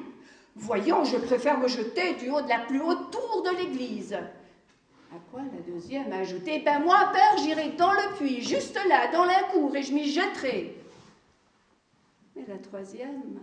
Voyons, 0.55 1.05
je 1.05 1.17
préfère 1.17 1.57
me 1.57 1.67
jeter 1.67 2.15
du 2.15 2.29
haut 2.29 2.41
de 2.41 2.49
la 2.49 2.59
plus 2.59 2.81
haute 2.81 3.11
tour 3.11 3.43
de 3.43 3.55
l'église. 3.57 4.13
À 4.13 5.19
quoi 5.31 5.41
la 5.41 5.61
deuxième 5.61 6.11
a 6.11 6.17
ajouté 6.17 6.59
Ben 6.59 6.79
moi, 6.79 7.11
père, 7.13 7.37
j'irai 7.37 7.71
dans 7.71 7.91
le 7.91 8.15
puits, 8.17 8.41
juste 8.41 8.79
là, 8.87 9.11
dans 9.11 9.25
la 9.25 9.43
cour, 9.43 9.75
et 9.75 9.83
je 9.83 9.93
m'y 9.93 10.09
jetterai. 10.09 10.75
Mais 12.35 12.45
la 12.47 12.57
troisième 12.57 13.39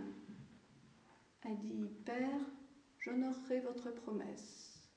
a 1.43 1.49
dit 1.49 1.89
Père, 2.05 2.39
j'honorerai 2.99 3.61
votre 3.61 3.91
promesse. 3.93 4.89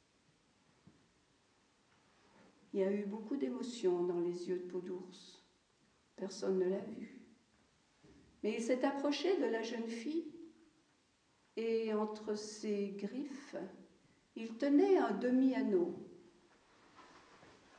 Il 2.74 2.80
y 2.80 2.84
a 2.84 2.90
eu 2.90 3.04
beaucoup 3.04 3.36
d'émotions 3.36 4.02
dans 4.04 4.20
les 4.20 4.48
yeux 4.48 4.58
de 4.58 4.70
Peau. 4.70 4.82
Personne 6.22 6.60
ne 6.60 6.68
l'a 6.68 6.78
vu. 6.78 7.20
Mais 8.44 8.54
il 8.54 8.62
s'est 8.62 8.84
approché 8.84 9.40
de 9.40 9.46
la 9.46 9.60
jeune 9.60 9.88
fille 9.88 10.32
et 11.56 11.92
entre 11.92 12.36
ses 12.36 12.90
griffes, 12.90 13.56
il 14.36 14.56
tenait 14.56 14.98
un 14.98 15.10
demi-anneau. 15.10 15.92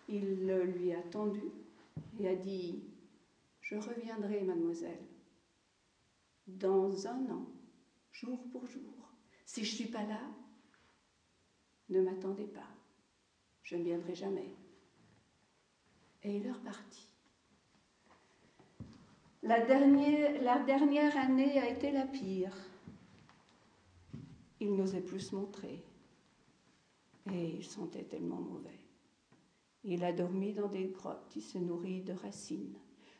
Il 0.10 0.46
lui 0.46 0.92
a 0.92 1.02
tendu 1.04 1.54
et 2.20 2.28
a 2.28 2.36
dit 2.36 2.84
Je 3.62 3.78
reviendrai, 3.78 4.42
mademoiselle, 4.42 5.08
dans 6.46 7.08
un 7.08 7.30
an 7.30 7.48
jour 8.12 8.44
pour 8.52 8.68
jour. 8.68 9.10
Si 9.46 9.64
je 9.64 9.72
ne 9.72 9.76
suis 9.76 9.90
pas 9.90 10.04
là, 10.04 10.20
ne 11.88 12.02
m'attendez 12.02 12.48
pas. 12.48 12.68
Je 13.62 13.78
ne 13.78 13.84
viendrai 13.84 14.16
jamais. 14.16 14.54
Et 16.24 16.36
il 16.36 16.46
est 16.46 16.52
reparti. 16.52 17.13
La 19.44 19.60
dernière, 19.60 21.18
année 21.18 21.60
a 21.60 21.70
été 21.70 21.92
la 21.92 22.06
pire. 22.06 22.56
Il 24.60 24.76
n'osait 24.76 25.02
plus 25.02 25.20
se 25.20 25.36
montrer. 25.36 25.84
Et 27.32 27.50
il 27.58 27.64
sentait 27.64 28.04
tellement 28.04 28.40
mauvais. 28.40 28.80
Il 29.84 30.04
a 30.04 30.14
dormi 30.14 30.54
dans 30.54 30.68
des 30.68 30.88
grottes, 30.88 31.34
il 31.36 31.42
se 31.42 31.58
nourrit 31.58 32.02
de 32.02 32.14
racines. 32.14 32.78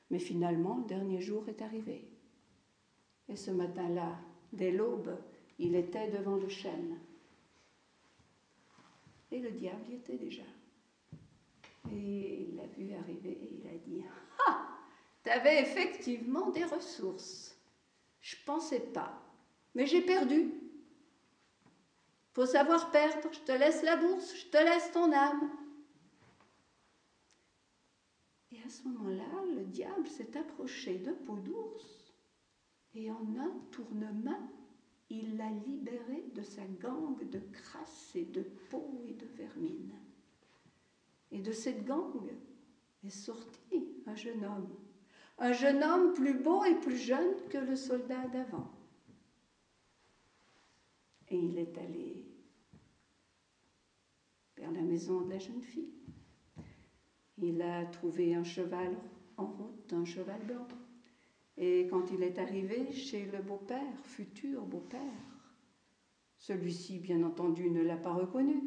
Mais 0.10 0.20
finalement, 0.20 0.78
le 0.78 0.86
dernier 0.86 1.22
jour 1.22 1.48
est 1.50 1.62
arrivé. 1.62 2.08
Et 3.28 3.36
ce 3.36 3.52
matin-là, 3.52 4.18
Dès 4.54 4.72
l'aube, 4.72 5.18
il 5.58 5.74
était 5.74 6.12
devant 6.12 6.36
le 6.36 6.48
chêne. 6.48 7.00
Et 9.32 9.40
le 9.40 9.50
diable 9.50 9.90
y 9.90 9.96
était 9.96 10.18
déjà. 10.18 10.44
Et 11.92 12.44
il 12.44 12.56
l'a 12.56 12.68
vu 12.68 12.94
arriver 12.94 13.32
et 13.32 13.60
il 13.60 13.68
a 13.68 13.78
dit 13.84 14.04
Ah 15.26 15.30
T'avais 15.30 15.62
effectivement 15.62 16.50
des 16.50 16.66
ressources. 16.66 17.58
Je 18.22 18.36
pensais 18.46 18.80
pas. 18.80 19.22
Mais 19.76 19.86
j'ai 19.86 20.02
perdu. 20.02 20.54
Faut 22.34 22.46
savoir 22.46 22.92
perdre. 22.92 23.30
Je 23.32 23.40
te 23.40 23.52
laisse 23.52 23.84
la 23.84 23.96
bourse, 23.98 24.36
je 24.36 24.48
te 24.48 24.58
laisse 24.58 24.92
ton 24.92 25.12
âme. 25.12 25.50
Et 28.52 28.60
à 28.66 28.70
ce 28.70 28.84
moment-là, 28.88 29.46
le 29.56 29.64
diable 29.66 30.08
s'est 30.08 30.38
approché 30.38 30.98
de 31.00 31.12
peau 31.12 31.38
d'ours 31.38 32.04
et 32.96 33.10
en 33.10 33.36
un 33.40 33.52
tournement, 33.72 34.50
il 35.10 35.38
l'a 35.38 35.50
libéré 35.50 36.26
de 36.34 36.42
sa 36.42 36.64
gangue 36.66 37.28
de 37.30 37.40
crasse 37.40 38.16
et 38.16 38.26
de 38.26 38.44
peau 38.70 39.02
et 39.08 39.14
de 39.14 39.26
vermine. 39.26 39.94
Et 41.32 41.40
de 41.40 41.52
cette 41.52 41.86
gangue 41.86 42.34
est 43.04 43.10
sorti 43.10 43.88
un 44.06 44.16
jeune 44.16 44.46
homme, 44.46 44.76
un 45.38 45.52
jeune 45.52 45.84
homme 45.84 46.14
plus 46.14 46.36
beau 46.36 46.64
et 46.64 46.76
plus 46.76 46.98
jeune 46.98 47.36
que 47.50 47.58
le 47.58 47.76
soldat 47.76 48.28
d'avant. 48.28 48.72
Et 51.30 51.38
il 51.38 51.58
est 51.58 51.78
allé 51.78 52.26
vers 54.58 54.72
la 54.72 54.82
maison 54.82 55.22
de 55.22 55.32
la 55.32 55.40
jeune 55.40 55.62
fille. 55.62 55.94
Il 57.38 57.62
a 57.62 57.86
trouvé 57.88 58.36
un 58.36 58.44
cheval 58.44 58.96
en 59.38 59.46
route, 59.46 59.92
un 59.94 60.06
cheval 60.06 60.42
blanc. 60.46 60.68
Et 61.58 61.88
quand 61.90 62.12
il 62.12 62.24
est 62.24 62.40
arrivé 62.40 62.92
chez 62.92 63.26
le 63.26 63.42
beau-père, 63.42 64.00
futur 64.04 64.62
beau-père, 64.64 65.00
celui-ci, 66.38 67.00
bien 67.00 67.24
entendu, 67.24 67.70
ne 67.70 67.82
l'a 67.82 67.98
pas 67.98 68.14
reconnu. 68.14 68.64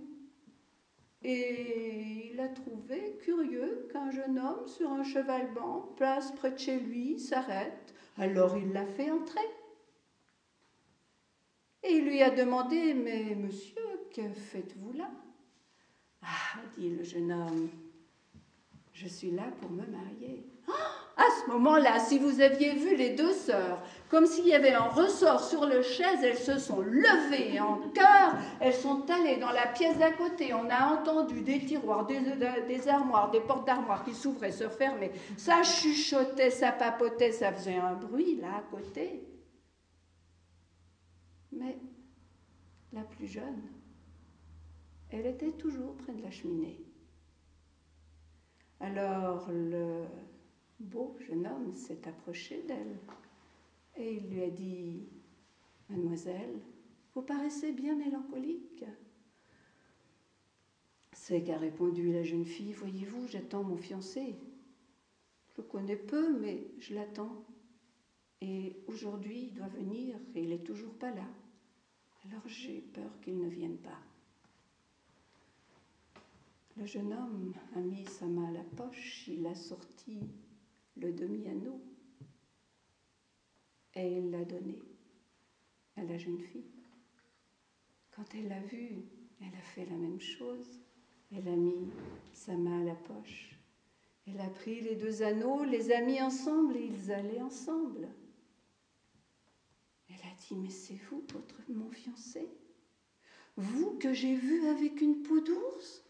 Et 1.23 2.31
il 2.33 2.41
a 2.41 2.49
trouvé 2.49 3.17
curieux 3.23 3.89
qu'un 3.93 4.11
jeune 4.11 4.39
homme 4.39 4.67
sur 4.67 4.91
un 4.91 5.03
cheval 5.03 5.53
blanc 5.53 5.93
place 5.97 6.33
près 6.33 6.53
de 6.53 6.59
chez 6.59 6.79
lui, 6.79 7.19
s'arrête. 7.19 7.95
Alors 8.19 8.57
il 8.57 8.73
l'a 8.73 8.87
fait 8.87 9.11
entrer. 9.11 9.49
Et 11.83 11.93
il 11.93 12.05
lui 12.05 12.23
a 12.23 12.31
demandé 12.31 12.95
Mais 12.95 13.35
monsieur, 13.35 13.83
que 14.15 14.33
faites-vous 14.33 14.93
là? 14.93 15.11
Ah, 16.23 16.61
dit 16.77 16.91
le 16.91 17.05
jeune 17.05 17.33
homme, 17.33 17.69
je 18.93 19.07
suis 19.07 19.31
là 19.31 19.45
pour 19.61 19.71
me 19.71 19.87
marier. 19.87 20.45
Ah 20.69 21.06
à 21.17 21.25
ce 21.41 21.51
moment-là, 21.51 21.99
si 21.99 22.19
vous 22.19 22.43
aviez 22.43 22.75
vu 22.75 22.95
les 22.95 23.15
deux 23.15 23.33
sœurs, 23.33 23.83
comme 24.11 24.27
s'il 24.27 24.47
y 24.47 24.53
avait 24.53 24.75
un 24.75 24.89
ressort 24.89 25.43
sur 25.43 25.65
le 25.65 25.81
chaise, 25.81 26.23
elles 26.23 26.37
se 26.37 26.59
sont 26.59 26.81
levées 26.81 27.59
en 27.59 27.79
chœur, 27.95 28.35
elles 28.61 28.75
sont 28.75 29.11
allées 29.11 29.39
dans 29.39 29.51
la 29.51 29.67
pièce 29.67 29.97
d'à 29.97 30.13
côté. 30.13 30.53
On 30.53 30.69
a 30.69 30.93
entendu 30.93 31.41
des 31.41 31.65
tiroirs, 31.65 32.07
des, 32.07 32.89
armoires, 32.89 33.31
des 33.31 33.41
portes 33.41 33.67
d'armoires 33.67 34.05
qui 34.05 34.13
s'ouvraient, 34.13 34.53
se 34.53 34.69
fermaient. 34.69 35.13
Ça 35.39 35.63
chuchotait, 35.63 36.51
ça 36.51 36.71
papotait, 36.71 37.33
ça 37.33 37.51
faisait 37.51 37.77
un 37.77 37.95
bruit 37.95 38.37
là 38.37 38.59
à 38.59 38.63
côté. 38.71 39.27
Mais 41.51 41.79
la 42.93 43.03
plus 43.05 43.27
jeune, 43.27 43.63
elle 45.09 45.25
était 45.25 45.53
toujours 45.53 45.97
près 45.97 46.13
de 46.13 46.23
la 46.23 46.31
cheminée. 46.31 46.79
Alors 48.81 49.49
le 49.51 50.05
beau 50.81 51.17
jeune 51.27 51.47
homme 51.47 51.75
s'est 51.75 52.07
approché 52.07 52.63
d'elle 52.63 52.99
et 53.97 54.15
il 54.15 54.29
lui 54.29 54.43
a 54.43 54.51
dit 54.51 55.07
Mademoiselle, 55.89 56.61
vous 57.15 57.23
paraissez 57.23 57.73
bien 57.73 57.97
mélancolique. 57.97 58.85
C'est 61.13 61.43
qu'a 61.43 61.59
répondu 61.59 62.13
la 62.13 62.23
jeune 62.23 62.45
fille 62.45 62.73
Voyez-vous, 62.73 63.27
j'attends 63.29 63.65
mon 63.65 63.77
fiancé. 63.77 64.37
Je 65.49 65.63
le 65.63 65.67
connais 65.67 65.97
peu, 65.97 66.39
mais 66.39 66.67
je 66.79 66.95
l'attends. 66.95 67.45
Et 68.43 68.77
aujourd'hui, 68.87 69.49
il 69.49 69.55
doit 69.55 69.69
venir 69.69 70.17
et 70.35 70.43
il 70.43 70.51
n'est 70.51 70.59
toujours 70.59 70.93
pas 70.95 71.11
là. 71.11 71.27
Alors 72.27 72.47
j'ai 72.47 72.81
peur 72.81 73.11
qu'il 73.23 73.39
ne 73.39 73.49
vienne 73.49 73.79
pas. 73.79 73.99
Le 76.77 76.85
jeune 76.85 77.13
homme 77.15 77.55
a 77.75 77.81
mis 77.81 78.05
sa 78.05 78.27
main 78.27 78.49
à 78.49 78.53
la 78.53 78.65
poche, 78.65 79.29
il 79.29 79.47
a 79.47 79.55
sorti 79.55 80.21
le 80.97 81.13
demi-anneau, 81.13 81.81
et 83.95 84.19
il 84.19 84.31
l'a 84.31 84.45
donné 84.45 84.79
à 85.97 86.03
la 86.05 86.19
jeune 86.19 86.39
fille. 86.39 86.71
Quand 88.11 88.25
elle 88.35 88.49
l'a 88.49 88.61
vu, 88.61 89.05
elle 89.41 89.55
a 89.55 89.63
fait 89.63 89.87
la 89.87 89.97
même 89.97 90.21
chose. 90.21 90.81
Elle 91.33 91.49
a 91.49 91.57
mis 91.57 91.91
sa 92.33 92.57
main 92.57 92.83
à 92.83 92.85
la 92.85 92.95
poche. 92.95 93.57
Elle 94.27 94.41
a 94.41 94.49
pris 94.49 94.81
les 94.81 94.95
deux 94.95 95.23
anneaux, 95.23 95.65
les 95.65 95.93
a 95.93 96.01
mis 96.01 96.21
ensemble 96.21 96.77
et 96.77 96.87
ils 96.87 97.13
allaient 97.13 97.43
ensemble. 97.43 98.09
Elle 100.09 100.15
a 100.15 100.35
dit, 100.49 100.57
mais 100.57 100.71
c'est 100.71 100.99
vous, 101.11 101.25
votre, 101.33 101.61
mon 101.69 101.91
fiancé? 101.91 102.49
Vous 103.57 103.99
que 103.99 104.13
j'ai 104.13 104.35
vu 104.35 104.67
avec 104.67 105.01
une 105.01 105.23
peau 105.23 105.41
d'ours? 105.41 106.06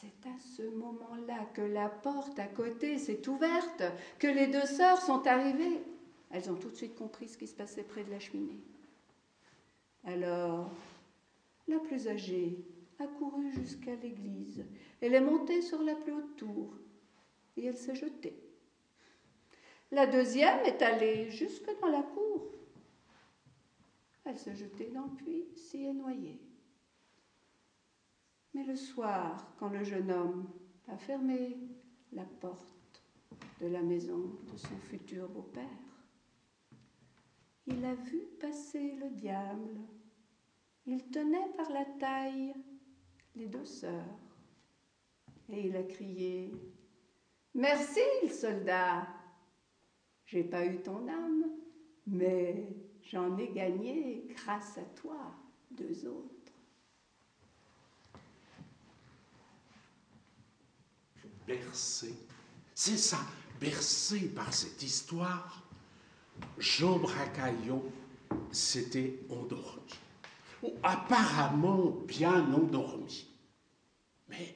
C'est 0.00 0.26
à 0.30 0.38
ce 0.56 0.62
moment-là 0.62 1.44
que 1.52 1.60
la 1.60 1.90
porte 1.90 2.38
à 2.38 2.46
côté 2.46 2.96
s'est 2.96 3.28
ouverte, 3.28 3.82
que 4.18 4.28
les 4.28 4.46
deux 4.46 4.64
sœurs 4.64 5.02
sont 5.02 5.26
arrivées. 5.26 5.82
Elles 6.30 6.50
ont 6.50 6.54
tout 6.54 6.70
de 6.70 6.76
suite 6.76 6.94
compris 6.94 7.28
ce 7.28 7.36
qui 7.36 7.46
se 7.46 7.54
passait 7.54 7.82
près 7.82 8.02
de 8.04 8.10
la 8.10 8.18
cheminée. 8.18 8.62
Alors, 10.04 10.72
la 11.68 11.78
plus 11.80 12.08
âgée 12.08 12.64
a 12.98 13.06
couru 13.06 13.52
jusqu'à 13.52 13.94
l'église. 13.96 14.64
Elle 15.02 15.12
est 15.12 15.20
montée 15.20 15.60
sur 15.60 15.82
la 15.82 15.94
plus 15.94 16.12
haute 16.14 16.36
tour 16.36 16.72
et 17.58 17.66
elle 17.66 17.76
s'est 17.76 17.94
jetée. 17.94 18.40
La 19.90 20.06
deuxième 20.06 20.60
est 20.64 20.80
allée 20.80 21.30
jusque 21.30 21.68
dans 21.82 21.88
la 21.88 22.02
cour. 22.02 22.46
Elle 24.24 24.38
s'est 24.38 24.56
jetée 24.56 24.88
dans 24.94 25.04
le 25.04 25.16
puits, 25.16 25.44
s'y 25.56 25.84
est 25.84 25.92
noyée. 25.92 26.40
Mais 28.54 28.64
le 28.64 28.76
soir, 28.76 29.54
quand 29.58 29.68
le 29.68 29.84
jeune 29.84 30.10
homme 30.10 30.50
a 30.88 30.96
fermé 30.96 31.56
la 32.12 32.24
porte 32.24 33.02
de 33.60 33.66
la 33.68 33.82
maison 33.82 34.38
de 34.52 34.56
son 34.56 34.76
futur 34.88 35.28
beau-père, 35.28 35.64
il 37.66 37.84
a 37.84 37.94
vu 37.94 38.20
passer 38.40 38.96
le 38.96 39.10
diable. 39.10 39.78
Il 40.86 41.10
tenait 41.10 41.52
par 41.56 41.70
la 41.70 41.84
taille 41.84 42.54
les 43.36 43.46
deux 43.46 43.64
sœurs. 43.64 44.18
Et 45.48 45.66
il 45.66 45.76
a 45.76 45.82
crié 45.82 46.52
Merci, 47.54 48.00
soldat. 48.28 49.08
J'ai 50.24 50.44
pas 50.44 50.64
eu 50.64 50.80
ton 50.82 51.08
âme, 51.08 51.50
mais 52.06 52.76
j'en 53.02 53.36
ai 53.36 53.48
gagné 53.48 54.24
grâce 54.28 54.78
à 54.78 54.84
toi, 54.84 55.34
deux 55.70 56.06
autres. 56.06 56.39
Bercé, 61.50 62.14
c'est 62.76 62.96
ça, 62.96 63.18
bercé 63.58 64.28
par 64.28 64.54
cette 64.54 64.84
histoire, 64.84 65.64
Jean 66.58 66.96
Bracaillon 67.00 67.82
s'était 68.52 69.18
endormi, 69.28 69.98
apparemment 70.84 71.90
bien 72.06 72.52
endormi. 72.54 73.26
Mais, 74.28 74.54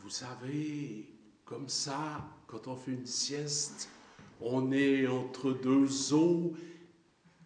vous 0.00 0.10
savez, 0.10 1.10
comme 1.46 1.70
ça, 1.70 2.28
quand 2.46 2.68
on 2.68 2.76
fait 2.76 2.92
une 2.92 3.06
sieste, 3.06 3.88
on 4.42 4.72
est 4.72 5.06
entre 5.06 5.52
deux 5.52 6.12
eaux, 6.12 6.52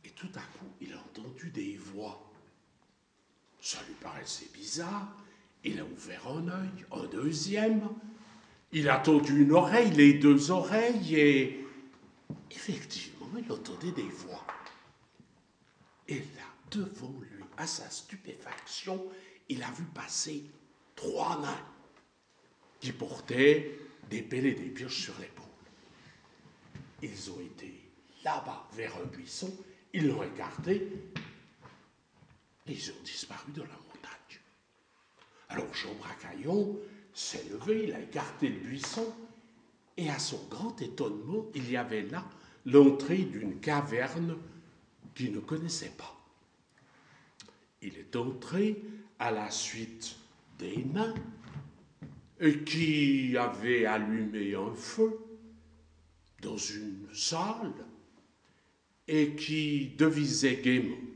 et 0.02 0.10
tout 0.10 0.32
à 0.34 0.40
coup, 0.58 0.66
il 0.80 0.92
a 0.94 0.98
entendu 0.98 1.50
des 1.50 1.76
voix. 1.76 2.28
Ça 3.60 3.78
lui 3.86 3.94
paraissait 3.94 4.50
bizarre. 4.52 5.16
Il 5.64 5.78
a 5.78 5.84
ouvert 5.84 6.28
un 6.28 6.48
œil, 6.48 6.86
un 6.90 7.06
deuxième. 7.06 7.88
Il 8.72 8.88
a 8.88 8.98
tendu 8.98 9.42
une 9.42 9.52
oreille, 9.52 9.90
les 9.92 10.14
deux 10.14 10.50
oreilles, 10.50 11.14
et 11.14 11.66
effectivement, 12.50 13.28
il 13.36 13.52
entendait 13.52 13.92
des 13.92 14.02
voix. 14.02 14.46
Et 16.08 16.18
là, 16.18 16.48
devant 16.70 17.14
lui, 17.20 17.44
à 17.56 17.66
sa 17.66 17.88
stupéfaction, 17.90 19.06
il 19.48 19.62
a 19.62 19.70
vu 19.72 19.84
passer 19.84 20.44
trois 20.96 21.38
nains 21.40 21.66
qui 22.80 22.92
portaient 22.92 23.78
des 24.08 24.22
pelles 24.22 24.46
et 24.46 24.54
des 24.54 24.70
pioches 24.70 25.02
sur 25.02 25.14
l'épaule. 25.20 25.44
Ils 27.02 27.30
ont 27.30 27.40
été 27.40 27.90
là-bas, 28.24 28.68
vers 28.72 28.96
un 28.96 29.06
buisson, 29.06 29.52
ils 29.92 30.08
l'ont 30.08 30.22
écarté, 30.22 30.88
et 32.66 32.72
ils 32.72 32.90
ont 32.90 33.02
disparu 33.04 33.52
dans 33.52 33.64
la 33.64 33.70
montagne. 33.70 33.91
Alors 35.52 35.74
Jean 35.74 35.92
Bracaillon 35.94 36.78
s'est 37.12 37.44
levé, 37.50 37.84
il 37.84 37.92
a 37.92 38.00
écarté 38.00 38.48
le 38.48 38.58
buisson, 38.58 39.06
et 39.98 40.08
à 40.08 40.18
son 40.18 40.42
grand 40.48 40.80
étonnement, 40.80 41.44
il 41.54 41.70
y 41.70 41.76
avait 41.76 42.02
là 42.02 42.24
l'entrée 42.64 43.24
d'une 43.24 43.60
caverne 43.60 44.38
qu'il 45.14 45.32
ne 45.32 45.40
connaissait 45.40 45.92
pas. 45.98 46.16
Il 47.82 47.98
est 47.98 48.16
entré 48.16 48.82
à 49.18 49.30
la 49.30 49.50
suite 49.50 50.16
des 50.58 50.84
nains 50.84 51.14
qui 52.64 53.36
avaient 53.36 53.84
allumé 53.84 54.54
un 54.54 54.74
feu 54.74 55.18
dans 56.40 56.56
une 56.56 57.08
salle 57.12 57.74
et 59.06 59.34
qui 59.34 59.88
devisaient 59.98 60.62
gaiement. 60.62 61.11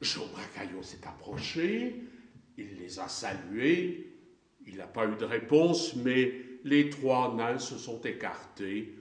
Jean 0.00 0.26
Bracaillon 0.26 0.82
s'est 0.82 1.06
approché, 1.06 2.02
il 2.58 2.76
les 2.76 2.98
a 2.98 3.08
salués, 3.08 4.12
il 4.66 4.76
n'a 4.76 4.86
pas 4.86 5.06
eu 5.06 5.16
de 5.16 5.24
réponse, 5.24 5.96
mais 5.96 6.34
les 6.64 6.90
trois 6.90 7.34
nains 7.34 7.58
se 7.58 7.78
sont 7.78 8.00
écartés 8.02 8.94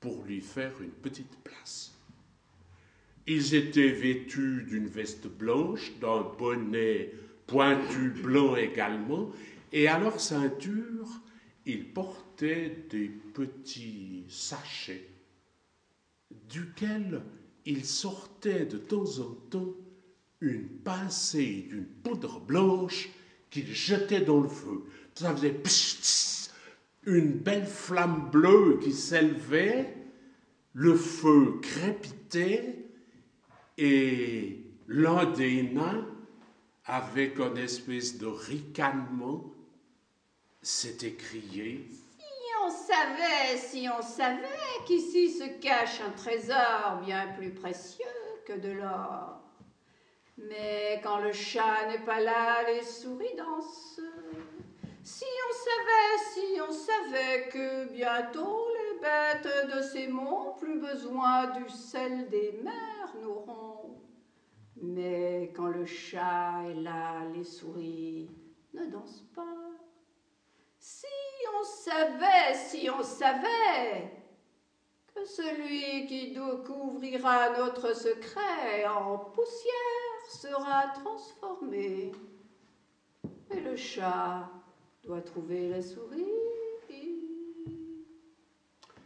pour 0.00 0.24
lui 0.24 0.40
faire 0.40 0.80
une 0.80 0.90
petite 0.90 1.36
place. 1.42 1.92
Ils 3.26 3.54
étaient 3.54 3.92
vêtus 3.92 4.64
d'une 4.68 4.86
veste 4.86 5.26
blanche, 5.26 5.92
d'un 6.00 6.22
bonnet 6.38 7.12
pointu 7.46 8.10
blanc 8.10 8.56
également, 8.56 9.30
et 9.72 9.88
à 9.88 9.98
leur 9.98 10.18
ceinture, 10.20 11.08
ils 11.66 11.92
portaient 11.92 12.86
des 12.88 13.08
petits 13.08 14.24
sachets 14.28 15.08
duquel 16.48 17.22
il 17.66 17.84
sortait 17.84 18.64
de 18.64 18.78
temps 18.78 19.18
en 19.18 19.34
temps 19.50 19.74
une 20.40 20.68
pincée 20.68 21.66
d'une 21.68 21.86
poudre 21.86 22.40
blanche 22.40 23.08
qu'il 23.50 23.72
jetait 23.72 24.20
dans 24.20 24.40
le 24.40 24.48
feu. 24.48 24.84
Ça 25.14 25.34
faisait 25.34 25.60
une 27.04 27.32
belle 27.32 27.66
flamme 27.66 28.30
bleue 28.30 28.78
qui 28.82 28.92
s'élevait, 28.92 29.94
le 30.74 30.94
feu 30.94 31.58
crépitait 31.60 32.84
et 33.78 34.64
l'un 34.86 35.24
des 35.32 35.62
nains, 35.62 36.06
avec 36.84 37.38
une 37.38 37.58
espèce 37.58 38.18
de 38.18 38.26
ricanement, 38.26 39.52
s'était 40.62 41.12
crié 41.12 41.88
on 42.68 42.70
savait, 42.70 43.56
si 43.56 43.88
on 43.88 44.02
savait 44.02 44.84
qu'ici 44.86 45.30
se 45.30 45.58
cache 45.60 46.00
un 46.00 46.10
trésor 46.10 47.00
bien 47.04 47.28
plus 47.36 47.50
précieux 47.50 48.04
que 48.46 48.52
de 48.52 48.72
l'or. 48.72 49.40
Mais 50.38 51.00
quand 51.02 51.18
le 51.18 51.32
chat 51.32 51.86
n'est 51.88 52.04
pas 52.04 52.20
là, 52.20 52.62
les 52.68 52.82
souris 52.82 53.34
dansent. 53.36 54.00
Si 55.02 55.24
on 55.24 55.52
savait, 55.54 56.32
si 56.32 56.60
on 56.60 56.72
savait 56.72 57.48
que 57.48 57.92
bientôt 57.92 58.66
les 58.74 59.00
bêtes 59.00 59.76
de 59.76 59.82
ces 59.82 60.06
monts, 60.06 60.54
plus 60.58 60.78
besoin 60.78 61.46
du 61.58 61.68
sel 61.68 62.28
des 62.28 62.60
mers, 62.62 63.14
n'auront. 63.20 63.96
Mais 64.76 65.52
quand 65.56 65.68
le 65.68 65.86
chat 65.86 66.62
est 66.70 66.74
là, 66.74 67.24
les 67.34 67.44
souris 67.44 68.30
ne 68.74 68.86
dansent 68.86 69.26
pas. 69.34 69.42
Si 70.78 71.06
on 71.58 71.64
savait, 71.64 72.54
si 72.54 72.88
on 72.90 73.02
savait 73.02 74.12
que 75.14 75.24
celui 75.24 76.06
qui 76.06 76.32
découvrira 76.32 77.50
notre 77.58 77.96
secret 77.96 78.86
en 78.86 79.18
poussière 79.18 80.07
sera 80.28 80.88
transformé. 80.88 82.12
Et 83.50 83.60
le 83.60 83.76
chat 83.76 84.50
doit 85.02 85.22
trouver 85.22 85.68
la 85.68 85.82
souris. 85.82 86.24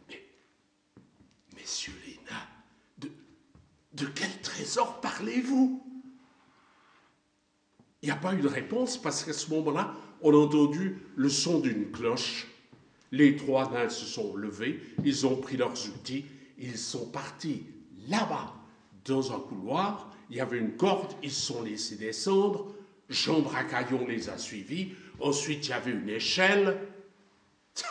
Mais, 0.09 0.23
messieurs 1.55 1.93
les 2.05 2.19
nains, 2.29 2.47
de, 2.97 3.11
de 3.93 4.05
quel 4.07 4.41
trésor 4.41 4.99
parlez-vous? 5.01 5.81
Il 8.01 8.07
n'y 8.07 8.11
a 8.11 8.17
pas 8.17 8.33
eu 8.35 8.41
de 8.41 8.49
réponse 8.49 8.97
parce 8.97 9.23
qu'à 9.23 9.31
ce 9.31 9.49
moment-là, 9.51 9.95
on 10.21 10.33
a 10.33 10.37
entendu 10.37 10.97
le 11.15 11.29
son 11.29 11.59
d'une 11.59 11.89
cloche. 11.89 12.47
Les 13.11 13.37
trois 13.37 13.71
nains 13.71 13.89
se 13.89 14.05
sont 14.05 14.35
levés, 14.35 14.81
ils 15.05 15.25
ont 15.25 15.37
pris 15.37 15.55
leurs 15.55 15.87
outils, 15.87 16.25
ils 16.57 16.77
sont 16.77 17.05
partis 17.11 17.65
là-bas, 18.09 18.53
dans 19.05 19.31
un 19.33 19.39
couloir. 19.39 20.12
Il 20.29 20.37
y 20.37 20.41
avait 20.41 20.57
une 20.57 20.75
corde, 20.75 21.13
ils 21.21 21.31
se 21.31 21.53
sont 21.53 21.63
laissés 21.63 21.95
descendre. 21.95 22.73
Jean 23.09 23.41
Bracaillon 23.41 24.07
les 24.07 24.29
a 24.29 24.37
suivis. 24.37 24.93
Ensuite, 25.19 25.67
il 25.67 25.69
y 25.69 25.73
avait 25.73 25.91
une 25.91 26.09
échelle. 26.09 26.77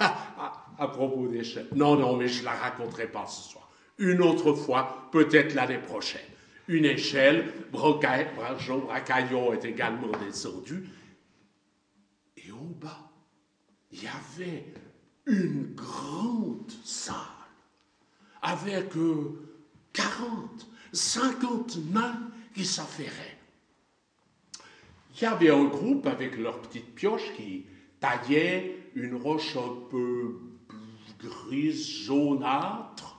à, 0.00 0.66
à 0.78 0.88
propos 0.88 1.28
d'échelle. 1.28 1.68
Non, 1.74 1.96
non, 1.96 2.16
mais 2.16 2.28
je 2.28 2.40
ne 2.40 2.46
la 2.46 2.54
raconterai 2.54 3.06
pas 3.06 3.26
ce 3.26 3.50
soir. 3.50 3.70
Une 3.98 4.22
autre 4.22 4.54
fois, 4.54 5.08
peut-être 5.12 5.54
l'année 5.54 5.78
prochaine. 5.78 6.20
Une 6.68 6.84
échelle, 6.84 7.52
Jean 8.58 8.78
Bracaillon 8.78 9.52
est 9.52 9.64
également 9.64 10.08
descendu 10.24 10.84
bas, 12.82 13.10
il 13.90 14.02
y 14.02 14.08
avait 14.08 14.74
une 15.26 15.74
grande 15.74 16.70
salle 16.84 17.16
avec 18.42 18.92
40, 19.92 20.66
50 20.92 21.78
nains 21.92 22.20
qui 22.54 22.64
s'affairaient. 22.64 23.38
il 25.16 25.22
y 25.22 25.26
avait 25.26 25.50
un 25.50 25.64
groupe 25.64 26.06
avec 26.06 26.36
leurs 26.38 26.60
petites 26.60 26.94
pioches 26.94 27.32
qui 27.36 27.64
taillaient 28.00 28.76
une 28.94 29.14
roche 29.14 29.56
un 29.56 29.88
peu 29.90 30.38
grise, 31.22 31.88
jaunâtre. 31.88 33.18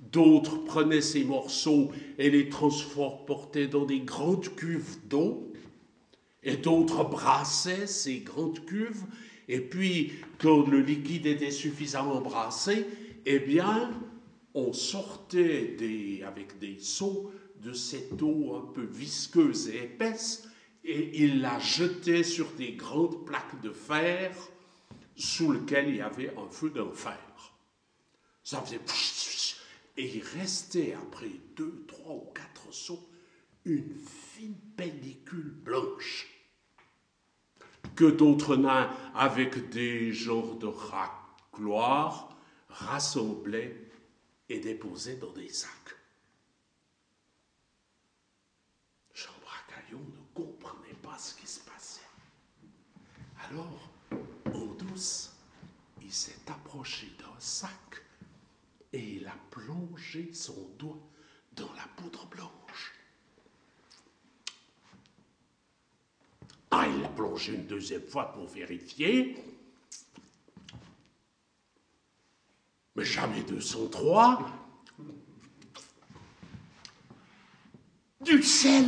D'autres 0.00 0.58
prenaient 0.64 1.00
ces 1.00 1.24
morceaux 1.24 1.90
et 2.18 2.30
les 2.30 2.48
transportaient 2.48 3.68
dans 3.68 3.86
des 3.86 4.00
grandes 4.00 4.54
cuves 4.54 4.98
d'eau. 5.08 5.52
Et 6.42 6.56
d'autres 6.56 7.04
brassaient 7.04 7.86
ces 7.86 8.18
grandes 8.18 8.64
cuves. 8.66 9.04
Et 9.48 9.60
puis, 9.60 10.12
quand 10.38 10.66
le 10.66 10.80
liquide 10.80 11.26
était 11.26 11.50
suffisamment 11.50 12.20
brassé, 12.20 12.86
eh 13.24 13.38
bien, 13.38 13.90
on 14.54 14.72
sortait 14.72 15.74
des, 15.78 16.22
avec 16.22 16.58
des 16.58 16.78
seaux 16.78 17.32
de 17.56 17.72
cette 17.72 18.22
eau 18.22 18.54
un 18.56 18.72
peu 18.72 18.84
visqueuse 18.84 19.68
et 19.68 19.84
épaisse, 19.84 20.48
et 20.84 21.22
il 21.24 21.40
la 21.40 21.58
jetait 21.58 22.22
sur 22.22 22.50
des 22.52 22.72
grandes 22.72 23.24
plaques 23.24 23.60
de 23.62 23.70
fer 23.70 24.36
sous 25.16 25.52
lesquelles 25.52 25.88
il 25.88 25.96
y 25.96 26.02
avait 26.02 26.34
un 26.36 26.48
feu 26.50 26.70
d'enfer. 26.70 27.18
Ça 28.42 28.60
faisait 28.60 28.80
et 29.96 30.16
il 30.16 30.22
restait 30.22 30.94
après 30.94 31.30
deux, 31.56 31.84
trois 31.86 32.14
ou 32.14 32.32
quatre 32.34 32.72
sauts 32.72 33.08
une 33.64 33.94
fine 33.94 34.56
pellicule 34.76 35.52
blanche 35.64 36.28
que 37.94 38.04
d'autres 38.04 38.56
nains 38.56 38.90
avec 39.14 39.70
des 39.70 40.12
genres 40.12 40.56
de 40.56 40.66
racloirs 40.66 42.36
rassemblaient 42.68 43.83
et 44.48 44.60
déposaient 44.60 45.16
dans 45.16 45.32
des 45.32 45.48
sacs. 45.48 45.94
Jean 49.14 49.32
Bracaillon 49.42 50.00
ne 50.00 50.34
comprenait 50.34 50.98
pas 51.02 51.18
ce 51.18 51.34
qui 51.34 51.46
se 51.46 51.60
passait. 51.60 52.00
Alors, 53.48 53.90
en 54.52 54.66
douce, 54.74 55.32
il 56.02 56.12
s'est 56.12 56.38
approché 56.48 57.10
d'un 57.18 57.38
sac 57.38 58.02
et 58.92 59.16
il 59.16 59.26
a 59.26 59.36
plongé 59.50 60.32
son 60.32 60.68
doigt 60.78 61.00
dans 61.52 61.72
la 61.74 61.86
poudre 61.96 62.26
blanche. 62.26 62.94
Ah, 66.70 66.86
il 66.88 67.02
l'a 67.02 67.08
plongé 67.08 67.54
une 67.54 67.66
deuxième 67.66 68.02
fois 68.02 68.32
pour 68.32 68.46
vérifier. 68.48 69.36
Jamais 73.04 73.42
203. 73.42 74.50
Du 78.20 78.42
sel. 78.42 78.86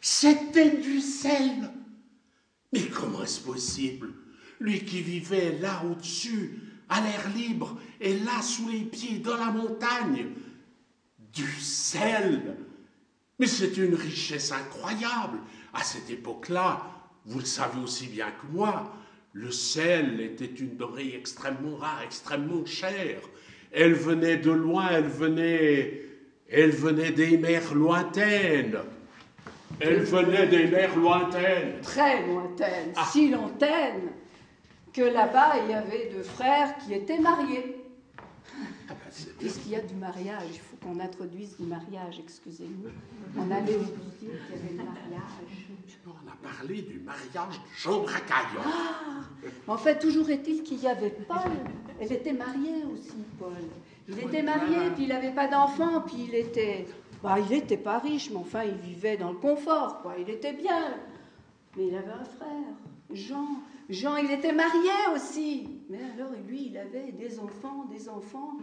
C'était 0.00 0.76
du 0.78 1.00
sel. 1.00 1.70
Mais 2.72 2.86
comment 2.88 3.22
est-ce 3.22 3.40
possible? 3.40 4.12
Lui 4.60 4.84
qui 4.84 5.00
vivait 5.00 5.58
là 5.58 5.82
au-dessus, 5.84 6.60
à 6.88 7.00
l'air 7.00 7.28
libre, 7.34 7.78
et 8.00 8.18
là 8.18 8.42
sous 8.42 8.68
les 8.68 8.82
pieds, 8.82 9.18
dans 9.18 9.36
la 9.36 9.50
montagne, 9.50 10.28
du 11.32 11.50
sel. 11.60 12.56
Mais 13.38 13.46
c'est 13.46 13.76
une 13.76 13.94
richesse 13.94 14.52
incroyable. 14.52 15.38
À 15.72 15.82
cette 15.82 16.08
époque-là, 16.10 16.86
vous 17.26 17.40
le 17.40 17.44
savez 17.44 17.80
aussi 17.80 18.06
bien 18.06 18.30
que 18.30 18.46
moi, 18.52 18.94
le 19.34 19.50
sel 19.50 20.20
était 20.20 20.44
une 20.46 20.76
denrée 20.76 21.12
extrêmement 21.18 21.76
rare, 21.76 22.02
extrêmement 22.04 22.64
chère. 22.64 23.18
Elle 23.72 23.94
venait 23.94 24.36
de 24.36 24.52
loin, 24.52 24.86
elle 24.92 25.08
venait, 25.08 26.02
elle 26.48 26.70
venait 26.70 27.10
des 27.10 27.36
mers 27.36 27.74
lointaines. 27.74 28.78
Elle 29.80 30.04
venait 30.04 30.46
des 30.46 30.68
mers 30.68 30.96
lointaines. 30.96 31.80
Très 31.82 32.24
lointaines, 32.24 32.92
ah. 32.94 33.08
si 33.10 33.28
lointaines 33.28 34.12
que 34.92 35.02
là-bas, 35.02 35.54
il 35.64 35.72
y 35.72 35.74
avait 35.74 36.10
deux 36.14 36.22
frères 36.22 36.76
qui 36.78 36.94
étaient 36.94 37.18
mariés. 37.18 37.83
Ah 38.88 38.92
bah, 38.92 39.10
Puisqu'il 39.38 39.72
y 39.72 39.76
a 39.76 39.80
du 39.80 39.94
mariage, 39.94 40.48
il 40.52 40.58
faut 40.58 40.76
qu'on 40.76 41.00
introduise 41.00 41.56
du 41.56 41.64
mariage, 41.64 42.20
excusez-nous. 42.22 42.90
On 43.36 43.50
allait 43.50 43.64
dire 43.64 43.78
qu'il 44.18 44.28
y 44.28 44.32
avait 44.32 44.68
du 44.68 44.76
mariage. 44.76 45.64
On 46.06 46.28
a 46.28 46.52
parlé 46.52 46.82
du 46.82 47.00
mariage 47.00 47.58
de 47.58 47.78
Jean 47.78 48.02
Bracaillon. 48.02 48.60
Ah, 48.62 49.22
en 49.68 49.76
fait, 49.78 49.98
toujours 49.98 50.28
est-il 50.28 50.62
qu'il 50.62 50.82
y 50.82 50.86
avait 50.86 51.10
Paul. 51.10 51.52
Elle 52.00 52.12
était 52.12 52.32
mariée 52.34 52.84
aussi, 52.92 53.24
Paul. 53.38 53.52
Il 54.08 54.18
était 54.18 54.42
marié, 54.42 54.90
puis 54.94 55.04
il 55.04 55.08
n'avait 55.08 55.32
pas 55.32 55.48
d'enfant, 55.48 56.02
puis 56.02 56.26
il 56.28 56.34
était... 56.34 56.86
Bah, 57.22 57.36
il 57.38 57.48
n'était 57.48 57.78
pas 57.78 57.98
riche, 58.00 58.28
mais 58.30 58.36
enfin, 58.36 58.64
il 58.64 58.76
vivait 58.76 59.16
dans 59.16 59.30
le 59.30 59.38
confort, 59.38 60.02
quoi. 60.02 60.16
Il 60.18 60.28
était 60.28 60.52
bien. 60.52 60.94
Mais 61.76 61.86
il 61.86 61.96
avait 61.96 62.12
un 62.12 62.24
frère, 62.24 62.74
Jean. 63.10 63.48
Jean, 63.88 64.16
il 64.16 64.30
était 64.30 64.52
marié 64.52 64.90
aussi. 65.14 65.73
Mais 65.88 66.02
alors, 66.14 66.32
lui, 66.46 66.66
il 66.66 66.76
avait 66.76 67.12
des 67.12 67.38
enfants, 67.38 67.84
des 67.86 68.08
enfants. 68.08 68.58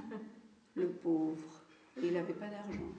Le 0.76 0.88
pauvre. 0.88 1.64
Et 2.02 2.08
il 2.08 2.14
n'avait 2.14 2.34
pas 2.34 2.48
d'argent. 2.48 2.92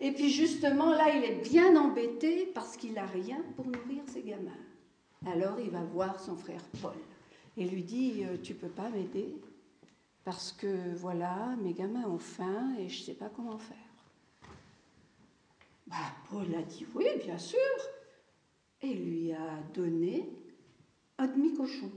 Et 0.00 0.12
puis 0.12 0.30
justement, 0.30 0.90
là, 0.90 1.14
il 1.14 1.24
est 1.24 1.48
bien 1.48 1.76
embêté 1.76 2.46
parce 2.54 2.76
qu'il 2.76 2.94
n'a 2.94 3.06
rien 3.06 3.42
pour 3.56 3.66
nourrir 3.66 4.02
ses 4.06 4.22
gamins. 4.22 4.50
Alors, 5.26 5.58
il 5.60 5.70
va 5.70 5.82
voir 5.82 6.20
son 6.20 6.36
frère 6.36 6.62
Paul 6.80 6.94
et 7.56 7.66
lui 7.66 7.82
dit, 7.82 8.24
euh, 8.24 8.36
tu 8.42 8.54
peux 8.54 8.68
pas 8.68 8.88
m'aider 8.88 9.36
parce 10.24 10.52
que 10.52 10.94
voilà, 10.94 11.56
mes 11.60 11.72
gamins 11.72 12.08
ont 12.08 12.18
faim 12.18 12.74
et 12.78 12.88
je 12.88 13.00
ne 13.00 13.06
sais 13.06 13.14
pas 13.14 13.28
comment 13.28 13.58
faire. 13.58 13.76
Bah, 15.88 15.96
Paul 16.30 16.54
a 16.54 16.62
dit, 16.62 16.86
oui, 16.94 17.06
bien 17.24 17.38
sûr 17.38 17.58
et 18.82 18.94
lui 18.94 19.32
a 19.32 19.60
donné 19.74 20.28
un 21.18 21.26
demi-cochon. 21.26 21.90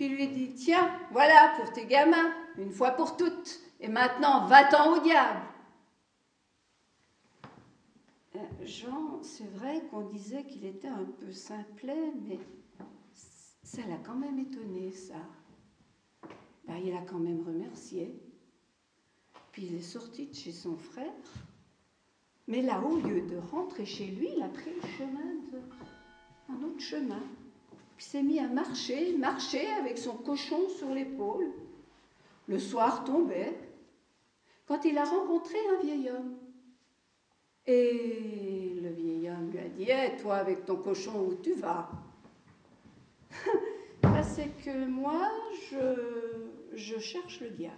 Puis 0.00 0.08
lui 0.08 0.28
dit 0.28 0.54
Tiens, 0.54 0.90
voilà 1.10 1.52
pour 1.58 1.70
tes 1.74 1.84
gamins, 1.84 2.32
une 2.56 2.70
fois 2.70 2.92
pour 2.92 3.18
toutes, 3.18 3.60
et 3.80 3.88
maintenant 3.88 4.46
va-t'en 4.46 4.96
au 4.96 5.00
diable. 5.02 5.42
Euh, 8.34 8.38
Jean, 8.64 9.22
c'est 9.22 9.50
vrai 9.56 9.82
qu'on 9.90 10.00
disait 10.00 10.44
qu'il 10.44 10.64
était 10.64 10.88
un 10.88 11.04
peu 11.04 11.30
simplet, 11.32 12.14
mais 12.26 12.38
ça 13.62 13.82
l'a 13.90 13.98
quand 13.98 14.14
même 14.14 14.38
étonné, 14.38 14.90
ça. 14.90 15.16
Ben, 16.66 16.76
il 16.82 16.96
a 16.96 17.02
quand 17.02 17.18
même 17.18 17.46
remercié. 17.46 18.18
Puis 19.52 19.66
il 19.66 19.74
est 19.74 19.82
sorti 19.82 20.28
de 20.28 20.34
chez 20.34 20.52
son 20.52 20.78
frère. 20.78 21.12
Mais 22.48 22.62
là, 22.62 22.80
au 22.80 22.96
lieu 22.96 23.20
de 23.20 23.36
rentrer 23.36 23.84
chez 23.84 24.06
lui, 24.06 24.30
il 24.34 24.42
a 24.42 24.48
pris 24.48 24.72
le 24.82 24.88
chemin 24.96 25.34
de... 25.52 25.60
un 26.54 26.62
autre 26.66 26.80
chemin. 26.80 27.20
Puis 28.00 28.08
s'est 28.08 28.22
mis 28.22 28.38
à 28.38 28.48
marcher, 28.48 29.14
marcher 29.18 29.66
avec 29.72 29.98
son 29.98 30.14
cochon 30.14 30.70
sur 30.70 30.88
l'épaule. 30.88 31.52
Le 32.48 32.58
soir 32.58 33.04
tombait, 33.04 33.52
quand 34.66 34.86
il 34.86 34.96
a 34.96 35.04
rencontré 35.04 35.58
un 35.70 35.82
vieil 35.82 36.08
homme. 36.08 36.38
Et 37.66 38.78
le 38.82 38.88
vieil 38.88 39.28
homme 39.28 39.50
lui 39.50 39.58
a 39.58 39.68
dit 39.68 39.90
hey, 39.90 40.16
toi, 40.16 40.36
avec 40.36 40.64
ton 40.64 40.76
cochon, 40.76 41.26
où 41.28 41.34
tu 41.42 41.52
vas? 41.52 41.90
Ben, 44.02 44.22
C'est 44.22 44.48
que 44.64 44.86
moi, 44.86 45.30
je, 46.74 46.98
cherche 46.98 47.42
le 47.42 47.50
diable. 47.50 47.76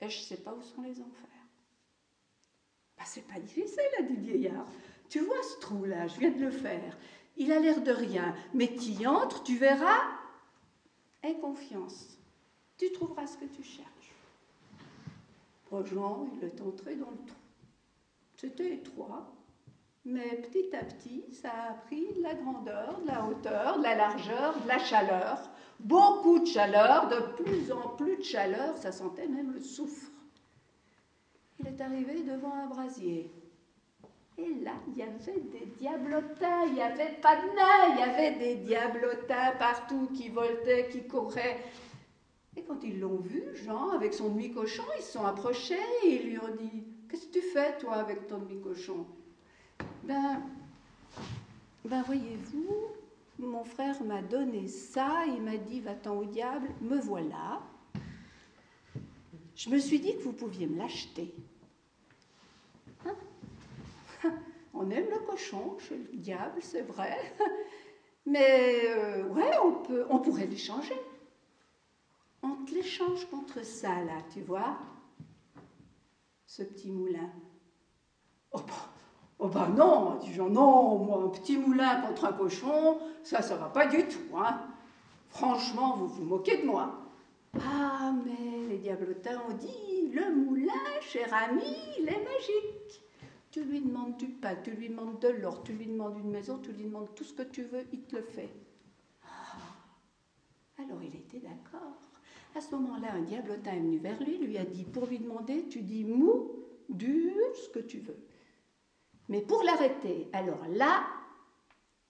Et 0.00 0.08
je 0.08 0.18
ne 0.18 0.24
sais 0.24 0.38
pas 0.38 0.52
où 0.52 0.62
sont 0.62 0.82
les 0.82 1.00
enfers. 1.00 1.46
Bah, 2.98 3.04
c'est 3.06 3.28
pas 3.28 3.38
difficile, 3.38 3.78
a 4.00 4.02
dit 4.02 4.16
le 4.16 4.20
vieillard. 4.20 4.66
Tu 5.08 5.20
vois 5.20 5.42
ce 5.44 5.60
trou-là, 5.60 6.08
je 6.08 6.18
viens 6.18 6.32
de 6.32 6.40
le 6.40 6.50
faire. 6.50 6.98
Il 7.36 7.52
a 7.52 7.58
l'air 7.58 7.82
de 7.82 7.90
rien, 7.90 8.34
mais 8.52 8.68
tu 8.68 8.90
y 8.90 9.06
entres, 9.06 9.42
tu 9.42 9.56
verras. 9.56 10.00
Aie 11.22 11.36
confiance. 11.40 12.18
Tu 12.78 12.92
trouveras 12.92 13.26
ce 13.26 13.38
que 13.38 13.46
tu 13.46 13.62
cherches. 13.62 13.88
Jean, 15.86 16.28
il 16.36 16.44
est 16.44 16.60
entré 16.60 16.94
dans 16.94 17.10
le 17.10 17.16
trou. 17.16 17.36
C'était 18.36 18.74
étroit, 18.74 19.34
mais 20.04 20.36
petit 20.36 20.74
à 20.76 20.84
petit, 20.84 21.24
ça 21.32 21.50
a 21.70 21.74
pris 21.86 22.06
de 22.14 22.22
la 22.22 22.34
grandeur, 22.34 23.00
de 23.00 23.08
la 23.08 23.24
hauteur, 23.24 23.78
de 23.78 23.82
la 23.82 23.96
largeur, 23.96 24.60
de 24.62 24.68
la 24.68 24.78
chaleur, 24.78 25.50
beaucoup 25.80 26.38
de 26.38 26.46
chaleur, 26.46 27.08
de 27.08 27.42
plus 27.42 27.72
en 27.72 27.88
plus 27.96 28.18
de 28.18 28.22
chaleur, 28.22 28.76
ça 28.76 28.92
sentait 28.92 29.26
même 29.26 29.52
le 29.52 29.60
soufre 29.60 30.12
il 31.64 31.68
est 31.68 31.80
arrivé 31.80 32.22
devant 32.22 32.52
un 32.52 32.66
brasier. 32.66 33.30
Et 34.36 34.54
là, 34.64 34.72
il 34.88 34.96
y 34.96 35.02
avait 35.02 35.40
des 35.40 35.66
diablotins, 35.78 36.64
il 36.66 36.74
n'y 36.74 36.82
avait 36.82 37.16
pas 37.22 37.36
de 37.36 37.46
nains, 37.54 37.94
il 37.94 38.00
y 38.00 38.02
avait 38.02 38.34
des 38.38 38.56
diablotins 38.56 39.52
partout 39.58 40.08
qui 40.12 40.28
voltaient, 40.28 40.88
qui 40.88 41.06
couraient. 41.06 41.60
Et 42.56 42.62
quand 42.62 42.82
ils 42.82 42.98
l'ont 42.98 43.18
vu, 43.18 43.44
Jean, 43.54 43.90
avec 43.90 44.12
son 44.12 44.30
demi-cochon, 44.30 44.82
ils 44.98 45.02
se 45.02 45.12
sont 45.12 45.24
approchés 45.24 45.78
et 46.04 46.16
ils 46.16 46.30
lui 46.30 46.38
ont 46.38 46.54
dit 46.58 46.84
Qu'est-ce 47.08 47.26
que 47.26 47.32
tu 47.34 47.42
fais, 47.42 47.76
toi, 47.78 47.94
avec 47.94 48.26
ton 48.26 48.38
demi-cochon? 48.38 49.06
Ben, 50.02 50.42
ben 51.84 52.02
voyez-vous, 52.02 52.88
mon 53.38 53.64
frère 53.64 54.02
m'a 54.02 54.20
donné 54.20 54.66
ça, 54.66 55.24
il 55.26 55.42
m'a 55.42 55.56
dit 55.56 55.80
Va-t'en 55.80 56.16
au 56.16 56.24
diable, 56.24 56.68
me 56.80 56.98
voilà. 56.98 57.62
Je 59.54 59.70
me 59.70 59.78
suis 59.78 60.00
dit 60.00 60.16
que 60.16 60.22
vous 60.22 60.32
pouviez 60.32 60.66
me 60.66 60.78
l'acheter. 60.78 61.32
On 64.74 64.90
aime 64.90 65.06
le 65.08 65.18
cochon 65.20 65.76
chez 65.78 65.96
le 65.96 66.16
diable, 66.16 66.60
c'est 66.60 66.82
vrai. 66.82 67.16
Mais 68.26 68.82
euh, 68.88 69.24
ouais, 69.28 69.52
on, 70.10 70.18
pourrait 70.18 70.46
l'échanger. 70.46 71.00
On 72.42 72.64
te 72.64 72.74
l'échange 72.74 73.24
contre 73.26 73.64
ça, 73.64 74.02
là, 74.02 74.16
tu 74.32 74.40
vois 74.40 74.76
Ce 76.46 76.62
petit 76.62 76.90
moulin. 76.90 77.30
Oh 78.52 78.58
bah, 78.58 78.88
oh 79.38 79.48
bah 79.48 79.68
non, 79.68 80.20
Jean, 80.32 80.48
non, 80.48 80.98
moi, 80.98 81.22
un 81.24 81.28
petit 81.28 81.56
moulin 81.56 82.00
contre 82.00 82.24
un 82.24 82.32
cochon, 82.32 82.98
ça, 83.22 83.42
ça 83.42 83.56
va 83.56 83.68
pas 83.68 83.86
du 83.86 84.06
tout, 84.08 84.36
hein. 84.36 84.60
Franchement, 85.28 85.96
vous 85.96 86.08
vous 86.08 86.24
moquez 86.24 86.58
de 86.58 86.66
moi. 86.66 87.00
Ah, 87.60 88.12
mais 88.24 88.68
les 88.68 88.78
diablotins 88.78 89.40
ont 89.48 89.54
dit, 89.54 90.10
le 90.12 90.34
moulin, 90.34 90.72
cher 91.00 91.32
ami, 91.32 91.76
il 91.98 92.08
est 92.08 92.24
magique. 92.24 93.03
Tu 93.54 93.62
lui 93.62 93.80
demandes 93.80 94.16
du 94.16 94.26
pain, 94.26 94.56
tu 94.56 94.72
lui 94.72 94.88
demandes 94.88 95.20
de 95.20 95.28
l'or, 95.28 95.62
tu 95.62 95.74
lui 95.74 95.86
demandes 95.86 96.18
une 96.18 96.32
maison, 96.32 96.58
tu 96.58 96.72
lui 96.72 96.82
demandes 96.82 97.14
tout 97.14 97.22
ce 97.22 97.34
que 97.34 97.44
tu 97.44 97.62
veux, 97.62 97.86
il 97.92 98.02
te 98.02 98.16
le 98.16 98.22
fait. 98.22 98.50
Ah. 99.22 100.82
Alors 100.82 101.00
il 101.00 101.14
était 101.14 101.38
d'accord. 101.38 102.02
À 102.56 102.60
ce 102.60 102.74
moment-là, 102.74 103.12
un 103.12 103.22
diablotin 103.22 103.74
est 103.74 103.78
venu 103.78 103.98
vers 103.98 104.20
lui, 104.20 104.38
lui 104.38 104.58
a 104.58 104.64
dit, 104.64 104.82
pour 104.82 105.06
lui 105.06 105.20
demander, 105.20 105.68
tu 105.68 105.82
dis 105.82 106.02
mou, 106.02 106.50
dur, 106.88 107.32
ce 107.54 107.68
que 107.68 107.78
tu 107.78 108.00
veux. 108.00 108.18
Mais 109.28 109.40
pour 109.40 109.62
l'arrêter, 109.62 110.26
alors 110.32 110.66
là, 110.70 111.06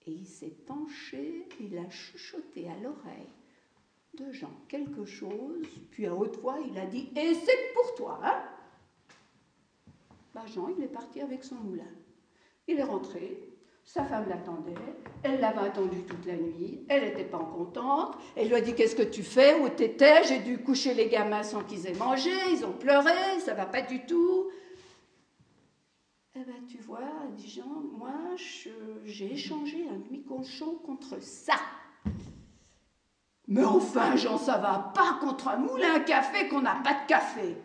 et 0.07 0.13
il 0.13 0.25
s'est 0.25 0.57
penché, 0.65 1.47
il 1.59 1.77
a 1.77 1.87
chuchoté 1.91 2.67
à 2.67 2.77
l'oreille 2.79 3.29
de 4.15 4.31
Jean 4.31 4.51
quelque 4.67 5.05
chose, 5.05 5.67
puis 5.91 6.07
à 6.07 6.15
haute 6.15 6.37
voix, 6.37 6.57
il 6.67 6.75
a 6.79 6.87
dit 6.87 7.11
Et 7.15 7.35
c'est 7.35 7.73
pour 7.75 7.93
toi, 7.93 8.19
hein 8.23 8.54
Jean, 10.45 10.67
il 10.69 10.83
est 10.83 10.87
parti 10.87 11.21
avec 11.21 11.43
son 11.43 11.55
moulin. 11.55 11.83
Il 12.67 12.79
est 12.79 12.83
rentré, 12.83 13.39
sa 13.83 14.03
femme 14.03 14.27
l'attendait, 14.27 14.73
elle 15.23 15.39
l'avait 15.39 15.67
attendu 15.67 16.03
toute 16.03 16.25
la 16.25 16.35
nuit, 16.35 16.83
elle 16.89 17.03
n'était 17.03 17.23
pas 17.23 17.37
contente, 17.37 18.17
elle 18.35 18.47
lui 18.47 18.55
a 18.55 18.61
dit 18.61 18.73
Qu'est-ce 18.73 18.95
que 18.95 19.03
tu 19.03 19.23
fais? 19.23 19.59
Où 19.59 19.69
t'étais? 19.69 20.23
J'ai 20.23 20.39
dû 20.39 20.57
coucher 20.57 20.93
les 20.93 21.07
gamins 21.07 21.43
sans 21.43 21.63
qu'ils 21.63 21.87
aient 21.87 21.93
mangé, 21.93 22.31
ils 22.51 22.65
ont 22.65 22.73
pleuré, 22.73 23.39
ça 23.39 23.53
va 23.53 23.65
pas 23.65 23.81
du 23.81 24.05
tout. 24.05 24.49
Eh 26.35 26.43
ben, 26.43 26.65
tu 26.67 26.79
vois, 26.79 26.99
dit 27.37 27.49
Jean, 27.49 27.83
moi, 27.97 28.11
j'ai 29.05 29.31
échangé 29.31 29.87
un 29.89 29.99
demi-cochon 29.99 30.79
contre 30.85 31.21
ça. 31.21 31.55
Mais 33.47 33.63
enfin, 33.63 34.15
Jean, 34.15 34.37
ça 34.37 34.57
va 34.57 34.91
pas 34.95 35.19
contre 35.21 35.47
un 35.49 35.57
moulin 35.57 35.93
à 35.95 35.99
café 35.99 36.47
qu'on 36.49 36.61
n'a 36.61 36.75
pas 36.83 36.93
de 36.93 37.07
café. 37.07 37.55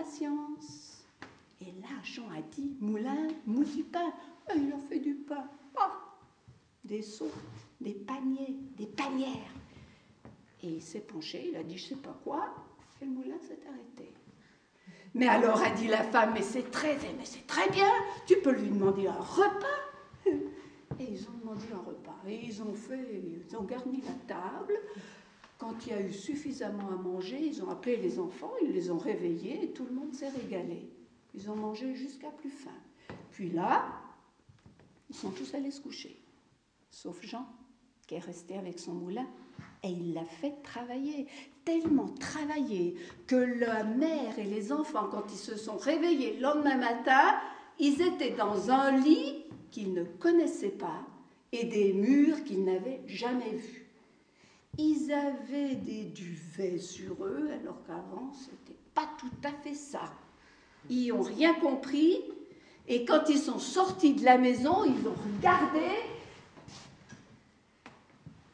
Patience. 0.00 1.04
Et 1.60 1.72
là, 1.82 1.88
Jean 2.02 2.28
a 2.30 2.40
dit, 2.40 2.76
Moulin, 2.80 3.28
moule 3.46 3.66
du 3.66 3.82
pain. 3.84 4.12
Il 4.56 4.72
en 4.72 4.78
fait 4.78 4.98
du 4.98 5.14
pain. 5.14 5.44
Ah, 5.76 5.92
des 6.84 7.02
seaux, 7.02 7.30
des 7.80 7.92
paniers, 7.92 8.56
des 8.76 8.86
panières. 8.86 9.54
Et 10.62 10.68
il 10.68 10.82
s'est 10.82 11.00
penché, 11.00 11.48
il 11.50 11.56
a 11.56 11.62
dit, 11.62 11.78
je 11.78 11.88
sais 11.88 11.96
pas 11.96 12.18
quoi, 12.24 12.54
et 13.00 13.04
le 13.04 13.10
moulin 13.10 13.38
s'est 13.40 13.60
arrêté. 13.66 14.12
Mais 15.14 15.26
alors 15.26 15.60
a 15.62 15.70
dit 15.70 15.88
la 15.88 16.02
femme, 16.02 16.32
mais 16.34 16.42
c'est 16.42 16.70
très, 16.70 16.96
mais 17.16 17.24
c'est 17.24 17.46
très 17.46 17.68
bien, 17.70 17.90
tu 18.26 18.36
peux 18.42 18.52
lui 18.52 18.68
demander 18.68 19.06
un 19.06 19.12
repas. 19.12 19.66
Et 20.26 21.04
ils 21.04 21.26
ont 21.28 21.38
demandé 21.40 21.64
un 21.72 21.78
repas. 21.78 22.16
Et 22.26 22.44
ils 22.44 22.62
ont 22.62 22.74
fait, 22.74 23.22
ils 23.48 23.56
ont 23.56 23.62
garni 23.62 24.02
la 24.02 24.34
table. 24.34 24.74
Quand 25.60 25.74
il 25.84 25.92
y 25.92 25.94
a 25.94 26.00
eu 26.00 26.10
suffisamment 26.10 26.88
à 26.88 26.96
manger, 26.96 27.38
ils 27.38 27.62
ont 27.62 27.68
appelé 27.68 27.98
les 27.98 28.18
enfants, 28.18 28.52
ils 28.62 28.72
les 28.72 28.90
ont 28.90 28.96
réveillés 28.96 29.64
et 29.64 29.70
tout 29.72 29.84
le 29.84 29.92
monde 29.92 30.14
s'est 30.14 30.30
régalé. 30.30 30.88
Ils 31.34 31.50
ont 31.50 31.54
mangé 31.54 31.94
jusqu'à 31.94 32.30
plus 32.30 32.48
faim. 32.48 32.70
Puis 33.30 33.50
là, 33.50 33.84
ils 35.10 35.14
sont 35.14 35.30
tous 35.30 35.52
allés 35.54 35.70
se 35.70 35.82
coucher, 35.82 36.18
sauf 36.90 37.22
Jean, 37.22 37.44
qui 38.06 38.14
est 38.14 38.20
resté 38.20 38.56
avec 38.56 38.78
son 38.78 38.94
moulin. 38.94 39.26
Et 39.82 39.90
il 39.90 40.14
l'a 40.14 40.24
fait 40.24 40.62
travailler, 40.62 41.26
tellement 41.66 42.08
travailler, 42.08 42.96
que 43.26 43.36
la 43.36 43.84
mère 43.84 44.38
et 44.38 44.44
les 44.44 44.72
enfants, 44.72 45.08
quand 45.10 45.30
ils 45.30 45.38
se 45.38 45.56
sont 45.56 45.76
réveillés 45.76 46.36
le 46.36 46.40
lendemain 46.40 46.78
matin, 46.78 47.38
ils 47.78 48.00
étaient 48.00 48.34
dans 48.34 48.70
un 48.70 48.92
lit 48.98 49.44
qu'ils 49.70 49.92
ne 49.92 50.04
connaissaient 50.04 50.70
pas 50.70 51.04
et 51.52 51.66
des 51.66 51.92
murs 51.92 52.44
qu'ils 52.44 52.64
n'avaient 52.64 53.02
jamais 53.06 53.50
vus. 53.50 53.79
Ils 54.82 55.12
avaient 55.12 55.74
des 55.74 56.04
duvets 56.04 56.78
sur 56.78 57.22
eux, 57.22 57.50
alors 57.52 57.84
qu'avant, 57.86 58.32
c'était 58.32 58.78
pas 58.94 59.10
tout 59.18 59.30
à 59.44 59.52
fait 59.52 59.74
ça. 59.74 60.10
Ils 60.88 61.08
n'ont 61.08 61.20
rien 61.20 61.52
compris, 61.52 62.22
et 62.88 63.04
quand 63.04 63.28
ils 63.28 63.38
sont 63.38 63.58
sortis 63.58 64.14
de 64.14 64.24
la 64.24 64.38
maison, 64.38 64.84
ils 64.84 65.06
ont 65.06 65.14
regardé. 65.36 65.86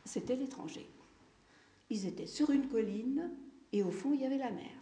C'était 0.04 0.34
l'étranger. 0.34 0.90
Ils 1.90 2.08
étaient 2.08 2.26
sur 2.26 2.50
une 2.50 2.66
colline, 2.66 3.30
et 3.72 3.84
au 3.84 3.92
fond, 3.92 4.12
il 4.12 4.20
y 4.20 4.26
avait 4.26 4.38
la 4.38 4.50
mer. 4.50 4.72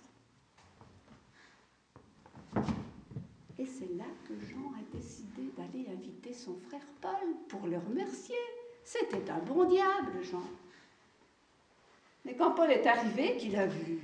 Et 3.59 3.66
c'est 3.66 3.94
là 3.98 4.07
que 4.26 4.35
Jean 4.46 4.72
a 4.72 4.96
décidé 4.96 5.52
d'aller 5.59 5.88
inviter 5.92 6.33
son 6.33 6.57
frère 6.68 6.87
Paul 7.02 7.37
pour 7.48 7.66
le 7.66 7.76
remercier. 7.76 8.35
C'était 8.83 9.30
un 9.30 9.40
bon 9.40 9.68
diable, 9.68 10.22
Jean. 10.22 10.42
Mais 12.24 12.34
quand 12.34 12.52
Paul 12.52 12.70
est 12.70 12.87
arrivé, 12.87 13.37
qu'il 13.37 13.56
a 13.56 13.66
vu 13.66 13.98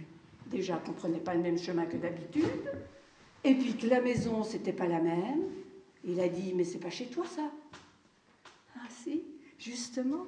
déjà 0.47 0.77
qu'on 0.77 0.93
ne 0.93 0.97
prenait 0.97 1.19
pas 1.21 1.35
le 1.35 1.41
même 1.41 1.59
chemin 1.59 1.87
que 1.87 1.97
d'habitude, 1.97 2.71
et 3.45 3.55
puis 3.55 3.77
que 3.77 3.87
la 3.87 4.01
maison, 4.01 4.43
c'était 4.43 4.73
pas 4.73 4.87
la 4.87 5.01
même, 5.01 5.45
il 6.05 6.21
a 6.21 6.29
dit 6.29 6.53
Mais 6.55 6.65
c'est 6.65 6.79
pas 6.79 6.91
chez 6.91 7.07
toi 7.07 7.25
ça 7.27 7.51
Ah 8.77 8.89
si, 9.03 9.23
justement, 9.59 10.27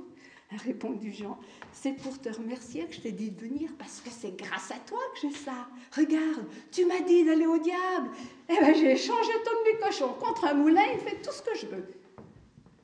a 0.53 0.57
répondu 0.63 1.13
Jean, 1.13 1.39
c'est 1.73 1.93
pour 1.93 2.19
te 2.21 2.29
remercier 2.29 2.85
que 2.87 2.95
je 2.95 3.01
t'ai 3.01 3.13
dit 3.13 3.31
de 3.31 3.41
venir 3.41 3.71
parce 3.79 4.01
que 4.01 4.11
c'est 4.11 4.37
grâce 4.37 4.71
à 4.71 4.77
toi 4.87 4.99
que 5.15 5.21
j'ai 5.21 5.35
ça. 5.35 5.69
Regarde, 5.97 6.47
tu 6.71 6.85
m'as 6.87 7.01
dit 7.01 7.25
d'aller 7.25 7.47
au 7.47 7.59
diable. 7.59 8.11
Eh 8.49 8.59
bien, 8.59 8.75
j'ai 8.75 8.93
échangé 8.93 9.33
ton 9.45 9.87
cochon 9.87 10.15
contre 10.15 10.45
un 10.47 10.55
moulin, 10.55 10.85
il 10.93 11.01
fait 11.01 11.21
tout 11.23 11.33
ce 11.33 11.43
que 11.43 11.57
je 11.57 11.67
veux. 11.67 11.87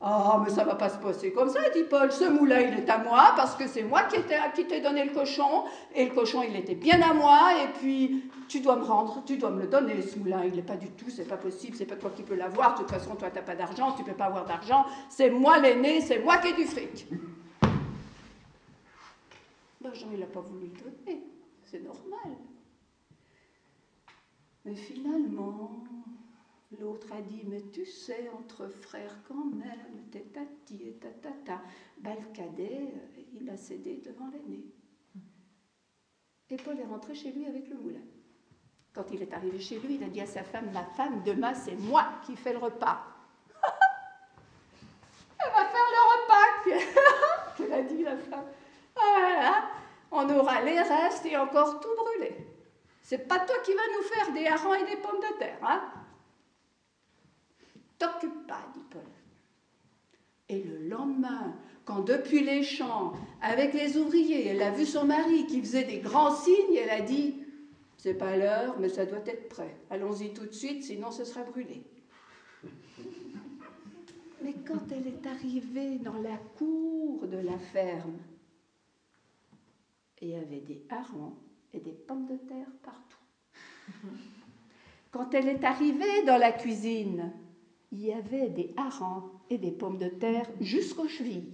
Ah, 0.00 0.40
mais 0.44 0.50
ça 0.50 0.62
va 0.62 0.76
pas 0.76 0.90
se 0.90 0.98
passer 0.98 1.32
comme 1.32 1.48
ça, 1.48 1.68
dit 1.70 1.82
Paul. 1.82 2.12
Ce 2.12 2.24
moulin, 2.24 2.60
il 2.60 2.78
est 2.78 2.88
à 2.88 2.98
moi 2.98 3.32
parce 3.34 3.56
que 3.56 3.66
c'est 3.66 3.82
moi 3.82 4.04
qui, 4.04 4.64
t'ai 4.64 4.80
donné 4.80 5.04
le 5.04 5.12
cochon. 5.12 5.64
Et 5.92 6.04
le 6.08 6.14
cochon, 6.14 6.42
il 6.42 6.54
était 6.54 6.76
bien 6.76 7.02
à 7.02 7.12
moi. 7.12 7.50
Et 7.64 7.68
puis, 7.78 8.30
tu 8.48 8.60
dois 8.60 8.76
me 8.76 8.84
rendre, 8.84 9.24
tu 9.26 9.36
dois 9.38 9.50
me 9.50 9.62
le 9.62 9.66
donner. 9.66 10.00
Ce 10.02 10.16
moulin, 10.16 10.44
il 10.44 10.54
n'est 10.54 10.62
pas 10.62 10.76
du 10.76 10.88
tout, 10.90 11.10
c'est 11.10 11.26
pas 11.26 11.36
possible, 11.36 11.76
c'est 11.76 11.84
pas 11.84 11.96
toi 11.96 12.10
qui 12.14 12.22
peux 12.22 12.36
l'avoir. 12.36 12.74
De 12.74 12.78
toute 12.78 12.90
façon, 12.90 13.16
toi, 13.16 13.30
t'as 13.30 13.42
pas 13.42 13.56
d'argent, 13.56 13.92
tu 13.92 14.04
peux 14.04 14.12
pas 14.12 14.26
avoir 14.26 14.44
d'argent. 14.44 14.86
C'est 15.08 15.30
moi 15.30 15.58
l'aîné, 15.58 16.00
c'est 16.00 16.20
moi 16.20 16.36
qui 16.38 16.48
ai 16.48 16.52
du 16.52 16.64
fric. 16.64 17.08
L'argent, 19.80 20.06
il 20.12 20.20
n'a 20.20 20.26
pas 20.26 20.40
voulu 20.40 20.66
le 20.66 20.78
donner. 20.78 21.22
C'est 21.64 21.82
normal. 21.82 22.36
Mais 24.64 24.76
finalement, 24.76 25.82
L'autre 26.76 27.10
a 27.12 27.22
dit, 27.22 27.44
mais 27.46 27.62
tu 27.72 27.86
sais, 27.86 28.28
entre 28.38 28.68
frères 28.68 29.16
quand 29.26 29.46
même, 29.46 30.10
t'es 30.12 30.20
tati 30.20 30.88
et 30.88 30.92
tatata. 30.94 31.62
Le 32.04 32.32
cadet, 32.34 32.92
euh, 32.94 33.22
il 33.32 33.48
a 33.48 33.56
cédé 33.56 34.02
devant 34.04 34.28
l'aîné. 34.28 34.66
Et 36.50 36.56
Paul 36.56 36.78
est 36.78 36.84
rentré 36.84 37.14
chez 37.14 37.32
lui 37.32 37.46
avec 37.46 37.68
le 37.68 37.76
moulin. 37.76 38.04
Quand 38.92 39.10
il 39.12 39.22
est 39.22 39.32
arrivé 39.32 39.58
chez 39.58 39.78
lui, 39.78 39.94
il 39.94 40.04
a 40.04 40.08
dit 40.08 40.20
à 40.20 40.26
sa 40.26 40.42
femme, 40.42 40.70
ma 40.72 40.84
femme, 40.84 41.22
demain, 41.24 41.54
c'est 41.54 41.76
moi 41.76 42.06
qui 42.26 42.36
fais 42.36 42.52
le 42.52 42.58
repas. 42.58 43.02
Elle 45.38 45.50
va 45.50 45.64
faire 45.64 45.88
le 45.96 46.02
repas, 46.12 47.54
qu'elle 47.56 47.72
a 47.72 47.82
dit 47.82 48.02
la 48.02 48.16
femme. 48.18 48.46
Voilà, 48.94 49.70
on 50.10 50.28
aura 50.28 50.60
les 50.62 50.82
restes 50.82 51.24
et 51.24 51.36
encore 51.36 51.80
tout 51.80 51.94
brûlé. 51.96 52.36
C'est 53.00 53.26
pas 53.26 53.38
toi 53.38 53.56
qui 53.64 53.72
vas 53.72 53.80
nous 53.96 54.02
faire 54.02 54.32
des 54.32 54.46
harengs 54.46 54.74
et 54.74 54.84
des 54.84 55.00
pommes 55.00 55.20
de 55.20 55.38
terre, 55.38 55.58
hein 55.62 55.97
T'occupe 57.98 58.46
pas, 58.46 58.64
dit 58.74 58.84
Paul. 58.90 59.02
Et 60.48 60.62
le 60.62 60.88
lendemain, 60.88 61.54
quand 61.84 62.00
depuis 62.00 62.42
les 62.42 62.62
champs, 62.62 63.12
avec 63.42 63.74
les 63.74 63.96
ouvriers, 63.96 64.46
elle 64.48 64.62
a 64.62 64.70
vu 64.70 64.86
son 64.86 65.04
mari 65.04 65.46
qui 65.46 65.60
faisait 65.60 65.84
des 65.84 65.98
grands 65.98 66.34
signes, 66.34 66.76
elle 66.80 66.90
a 66.90 67.00
dit 67.00 67.34
C'est 67.96 68.14
pas 68.14 68.36
l'heure, 68.36 68.78
mais 68.78 68.88
ça 68.88 69.04
doit 69.04 69.26
être 69.26 69.48
prêt. 69.48 69.76
Allons-y 69.90 70.32
tout 70.32 70.46
de 70.46 70.52
suite, 70.52 70.84
sinon 70.84 71.10
ce 71.10 71.24
sera 71.24 71.42
brûlé. 71.42 71.82
Mais 74.42 74.54
quand 74.66 74.92
elle 74.92 75.08
est 75.08 75.26
arrivée 75.26 75.98
dans 75.98 76.20
la 76.22 76.36
cour 76.56 77.26
de 77.26 77.38
la 77.38 77.58
ferme, 77.58 78.18
il 80.22 80.28
y 80.28 80.34
avait 80.36 80.60
des 80.60 80.84
harengs 80.88 81.34
et 81.72 81.80
des 81.80 81.92
pommes 81.92 82.26
de 82.26 82.36
terre 82.36 82.70
partout. 82.82 83.18
Quand 85.10 85.32
elle 85.34 85.48
est 85.48 85.64
arrivée 85.64 86.22
dans 86.24 86.36
la 86.36 86.52
cuisine, 86.52 87.32
il 87.92 88.04
y 88.04 88.12
avait 88.12 88.48
des 88.48 88.74
harengs 88.76 89.30
et 89.50 89.58
des 89.58 89.70
pommes 89.70 89.98
de 89.98 90.08
terre 90.08 90.46
jusqu'aux 90.60 91.08
chevilles. 91.08 91.52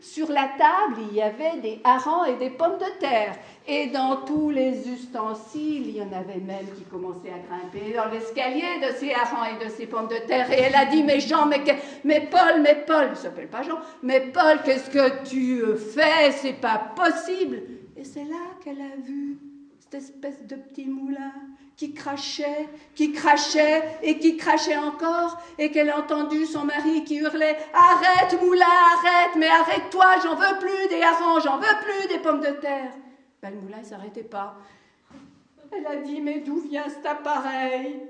sur 0.00 0.28
la 0.28 0.48
table, 0.56 1.02
il 1.10 1.16
y 1.16 1.22
avait 1.22 1.60
des 1.60 1.80
harengs 1.84 2.24
et 2.26 2.36
des 2.36 2.50
pommes 2.50 2.78
de 2.78 3.00
terre. 3.00 3.36
Et 3.66 3.88
dans 3.88 4.24
tous 4.24 4.50
les 4.50 4.88
ustensiles, 4.88 5.88
il 5.88 5.96
y 5.96 6.02
en 6.02 6.12
avait 6.12 6.40
même 6.40 6.66
qui 6.76 6.84
commençaient 6.84 7.32
à 7.32 7.38
grimper 7.38 7.94
dans 7.94 8.08
l'escalier 8.10 8.80
de 8.80 8.94
ces 8.96 9.12
harengs 9.12 9.56
et 9.60 9.64
de 9.64 9.70
ces 9.70 9.86
pommes 9.86 10.08
de 10.08 10.26
terre. 10.26 10.50
Et 10.50 10.62
elle 10.62 10.74
a 10.74 10.86
dit, 10.86 11.02
mais 11.02 11.20
Jean, 11.20 11.46
mais, 11.46 12.20
Paul, 12.30 12.62
mais 12.62 12.84
Paul, 12.86 13.08
il 13.10 13.16
s'appelle 13.16 13.48
pas 13.48 13.62
Jean, 13.62 13.78
mais 14.02 14.20
Paul, 14.32 14.62
qu'est-ce 14.64 14.88
que 14.88 15.28
tu 15.28 15.62
fais? 15.76 16.32
C'est 16.32 16.60
pas 16.60 16.78
possible. 16.96 17.60
Et 17.96 18.04
c'est 18.04 18.24
là 18.24 18.56
qu'elle 18.62 18.80
a 18.80 18.96
vu 19.04 19.38
cette 19.80 19.94
espèce 19.94 20.46
de 20.46 20.54
petit 20.54 20.86
moulin 20.86 21.32
qui 21.78 21.94
crachait, 21.94 22.68
qui 22.96 23.12
crachait 23.12 24.00
et 24.02 24.18
qui 24.18 24.36
crachait 24.36 24.76
encore, 24.76 25.40
et 25.58 25.70
qu'elle 25.70 25.90
a 25.90 25.98
entendu 26.00 26.44
son 26.44 26.64
mari 26.64 27.04
qui 27.04 27.18
hurlait 27.18 27.56
Arrête, 27.72 28.42
moulin, 28.42 28.66
arrête, 28.66 29.36
mais 29.36 29.46
arrête-toi, 29.46 30.16
j'en 30.24 30.34
veux 30.34 30.58
plus 30.58 30.88
des 30.88 31.00
harengs, 31.00 31.40
j'en 31.40 31.58
veux 31.58 31.76
plus 31.84 32.08
des 32.08 32.18
pommes 32.18 32.40
de 32.40 32.60
terre. 32.60 32.92
Ben, 33.40 33.50
le 33.50 33.60
moulin 33.60 33.78
ne 33.78 33.84
s'arrêtait 33.84 34.24
pas. 34.24 34.56
Elle 35.70 35.86
a 35.86 35.96
dit 35.96 36.20
Mais 36.20 36.40
d'où 36.40 36.58
vient 36.58 36.88
cet 36.88 37.06
appareil? 37.06 38.00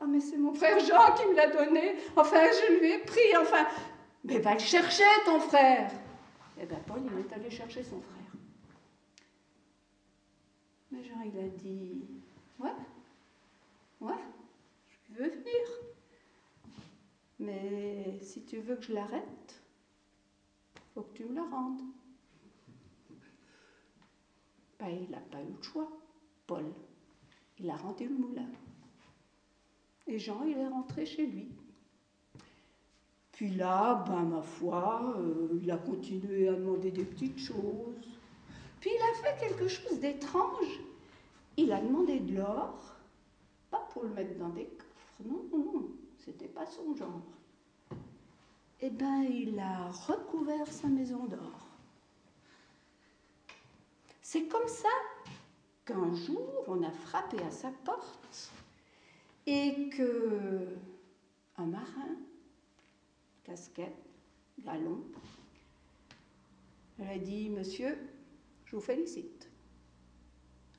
Ah, 0.00 0.06
mais 0.08 0.18
c'est 0.18 0.36
mon 0.36 0.52
frère 0.52 0.80
Jean 0.80 1.14
qui 1.14 1.26
me 1.28 1.36
l'a 1.36 1.46
donné. 1.46 1.94
Enfin, 2.16 2.42
je 2.42 2.80
lui 2.80 2.90
ai 2.90 2.98
pris, 2.98 3.36
enfin. 3.40 3.68
Mais 4.24 4.40
va 4.40 4.54
le 4.54 4.58
chercher, 4.58 5.04
ton 5.24 5.38
frère. 5.38 5.92
Eh 6.60 6.66
bien, 6.66 6.78
Paul, 6.88 7.02
il 7.04 7.20
est 7.20 7.32
allé 7.32 7.50
chercher 7.50 7.84
son 7.84 8.00
frère. 8.00 8.32
Mais 10.90 11.04
Jean, 11.04 11.20
il 11.24 11.38
a 11.38 11.48
dit 11.48 12.02
Ouais, 12.58 12.70
ouais, 14.00 14.24
je 14.88 15.14
veux 15.14 15.30
venir. 15.30 15.68
Mais 17.38 18.18
si 18.20 18.44
tu 18.44 18.58
veux 18.58 18.76
que 18.76 18.82
je 18.82 18.92
l'arrête, 18.92 19.62
faut 20.94 21.02
que 21.02 21.16
tu 21.16 21.24
me 21.24 21.34
le 21.36 21.42
rendes. 21.42 21.82
Ben, 24.78 24.88
il 24.88 25.10
n'a 25.10 25.20
pas 25.20 25.40
eu 25.40 25.52
le 25.56 25.62
choix, 25.62 25.88
Paul. 26.46 26.64
Il 27.58 27.70
a 27.70 27.76
rendu 27.76 28.08
le 28.08 28.14
moulin. 28.14 28.48
Et 30.06 30.18
Jean, 30.18 30.42
il 30.44 30.56
est 30.56 30.68
rentré 30.68 31.04
chez 31.06 31.26
lui. 31.26 31.48
Puis 33.32 33.50
là, 33.50 34.04
ben 34.06 34.24
ma 34.24 34.42
foi, 34.42 35.14
euh, 35.16 35.60
il 35.62 35.70
a 35.70 35.76
continué 35.76 36.48
à 36.48 36.54
demander 36.54 36.90
des 36.90 37.04
petites 37.04 37.38
choses. 37.38 38.18
Puis 38.80 38.90
il 38.92 39.00
a 39.00 39.22
fait 39.22 39.46
quelque 39.46 39.68
chose 39.68 40.00
d'étrange. 40.00 40.80
Il 41.58 41.72
a 41.72 41.80
demandé 41.80 42.20
de 42.20 42.36
l'or, 42.36 42.94
pas 43.68 43.84
pour 43.92 44.04
le 44.04 44.10
mettre 44.10 44.38
dans 44.38 44.50
des 44.50 44.66
coffres, 44.66 45.22
non, 45.24 45.42
non, 45.50 45.72
non, 45.72 45.88
c'était 46.16 46.46
pas 46.46 46.64
son 46.66 46.94
genre. 46.94 47.20
Eh 48.80 48.90
bien, 48.90 49.24
il 49.24 49.58
a 49.58 49.88
recouvert 49.88 50.68
sa 50.68 50.86
maison 50.86 51.26
d'or. 51.26 51.66
C'est 54.22 54.46
comme 54.46 54.68
ça 54.68 54.88
qu'un 55.84 56.14
jour, 56.14 56.62
on 56.68 56.80
a 56.84 56.92
frappé 56.92 57.42
à 57.42 57.50
sa 57.50 57.72
porte 57.84 58.52
et 59.44 59.88
que 59.88 60.76
un 61.56 61.66
marin, 61.66 62.14
casquette, 63.42 63.96
galon, 64.60 65.02
elle 67.00 67.08
a 67.08 67.18
dit 67.18 67.50
Monsieur, 67.50 67.98
je 68.64 68.76
vous 68.76 68.82
félicite. 68.82 69.47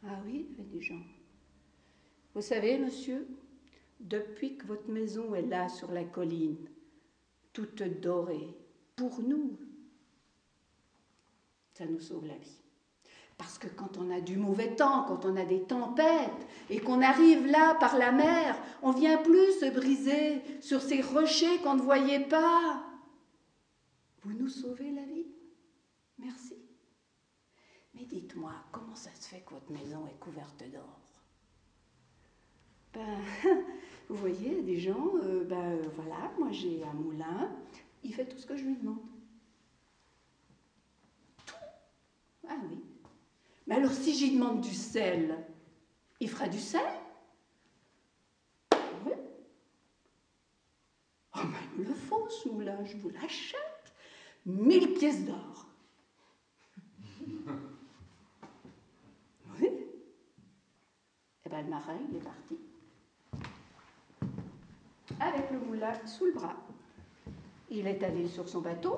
Ah 0.06 0.20
oui, 0.26 0.47
dit 0.58 0.82
Jean. 0.82 1.02
Vous 2.34 2.41
savez, 2.41 2.78
monsieur, 2.78 3.28
depuis 4.00 4.58
que 4.58 4.66
votre 4.66 4.89
maison 4.89 5.36
est 5.36 5.41
là 5.41 5.68
sur 5.68 5.91
la 5.91 6.04
colline, 6.04 6.70
toute 7.54 7.84
dorée, 7.84 8.56
pour 8.95 9.22
nous, 9.22 9.58
ça 11.74 11.86
nous 11.86 12.00
sauve 12.00 12.28
la 12.28 12.38
vie. 12.38 12.62
Parce 13.38 13.58
que 13.58 13.68
quand 13.68 13.97
on 13.97 14.10
a 14.12 14.20
du 14.20 14.38
mauvais 14.38 14.76
temps, 14.76 15.04
quand 15.04 15.26
on 15.26 15.36
a 15.38 15.45
des 15.45 15.64
tempêtes, 15.64 16.47
et 16.70 16.80
qu'on 16.80 17.02
arrive 17.02 17.47
là 17.47 17.76
par 17.76 17.97
la 17.97 18.12
mer, 18.12 18.62
on 18.82 18.91
vient 18.91 19.18
plus 19.18 19.60
se 19.60 19.70
briser 19.74 20.41
sur 20.62 20.82
ces 20.82 21.02
rochers 21.02 21.58
qu'on 21.60 21.76
ne 21.76 21.82
voyait 21.82 22.28
pas. 22.28 22.84
Vous 24.24 24.34
nous 24.34 24.50
sauvez 24.50 24.91
la 24.91 25.04
vie. 25.04 25.18
Mais 28.00 28.06
dites-moi, 28.06 28.54
comment 28.72 28.95
ça 28.95 29.10
se 29.14 29.28
fait 29.28 29.41
que 29.41 29.54
votre 29.54 29.72
maison 29.72 30.08
est 30.08 30.20
couverte 30.20 30.64
d'or? 30.72 31.00
Ben, 32.93 33.20
vous 34.10 34.16
voyez, 34.16 34.62
des 34.62 34.80
gens, 34.80 35.18
euh, 35.22 35.43
ben 35.43 35.78
voilà, 35.95 36.32
moi 36.39 36.50
j'ai 36.52 36.82
un 36.84 36.93
moulin, 36.93 37.52
il 38.04 38.14
fait 38.14 38.26
tout 38.26 38.38
ce 38.38 38.45
que 38.45 38.56
je 38.56 38.64
lui 38.64 38.78
demande. 38.78 39.02
Tout 41.45 41.56
Ah 42.47 42.56
oui. 42.70 42.82
Mais 43.68 43.76
alors 43.76 43.91
si 43.91 44.16
j'y 44.16 44.34
demande 44.34 44.62
du 44.62 44.74
sel, 44.74 45.45
il 46.22 46.30
fera 46.30 46.47
du 46.47 46.60
sel? 46.60 46.82
Oui. 49.06 49.12
Oh, 51.36 51.39
mais 51.43 51.84
le 51.84 51.93
faut 51.93 52.30
ce 52.30 52.47
moulin, 52.47 52.84
je 52.86 52.95
vous 52.95 53.10
l'achète. 53.10 53.93
Mille 54.45 54.93
pièces 54.93 55.26
d'or. 55.26 55.49
Le 61.62 61.70
marin, 61.70 61.97
il 62.10 62.16
est 62.16 62.20
parti. 62.20 62.57
Avec 65.20 65.51
le 65.51 65.60
moulin 65.60 65.93
sous 66.05 66.26
le 66.28 66.32
bras. 66.32 66.55
Il 67.70 67.86
est 67.86 68.01
allé 68.01 68.28
sur 68.28 68.47
son 68.47 68.62
bateau. 68.62 68.97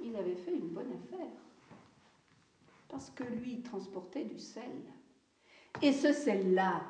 Il 0.00 0.16
avait 0.16 0.36
fait 0.36 0.54
une 0.54 0.68
bonne 0.68 0.90
affaire. 0.92 1.26
Parce 2.88 3.10
que 3.10 3.24
lui, 3.24 3.54
il 3.54 3.62
transportait 3.62 4.24
du 4.24 4.38
sel. 4.38 4.82
Et 5.82 5.92
ce 5.92 6.12
sel-là, 6.12 6.82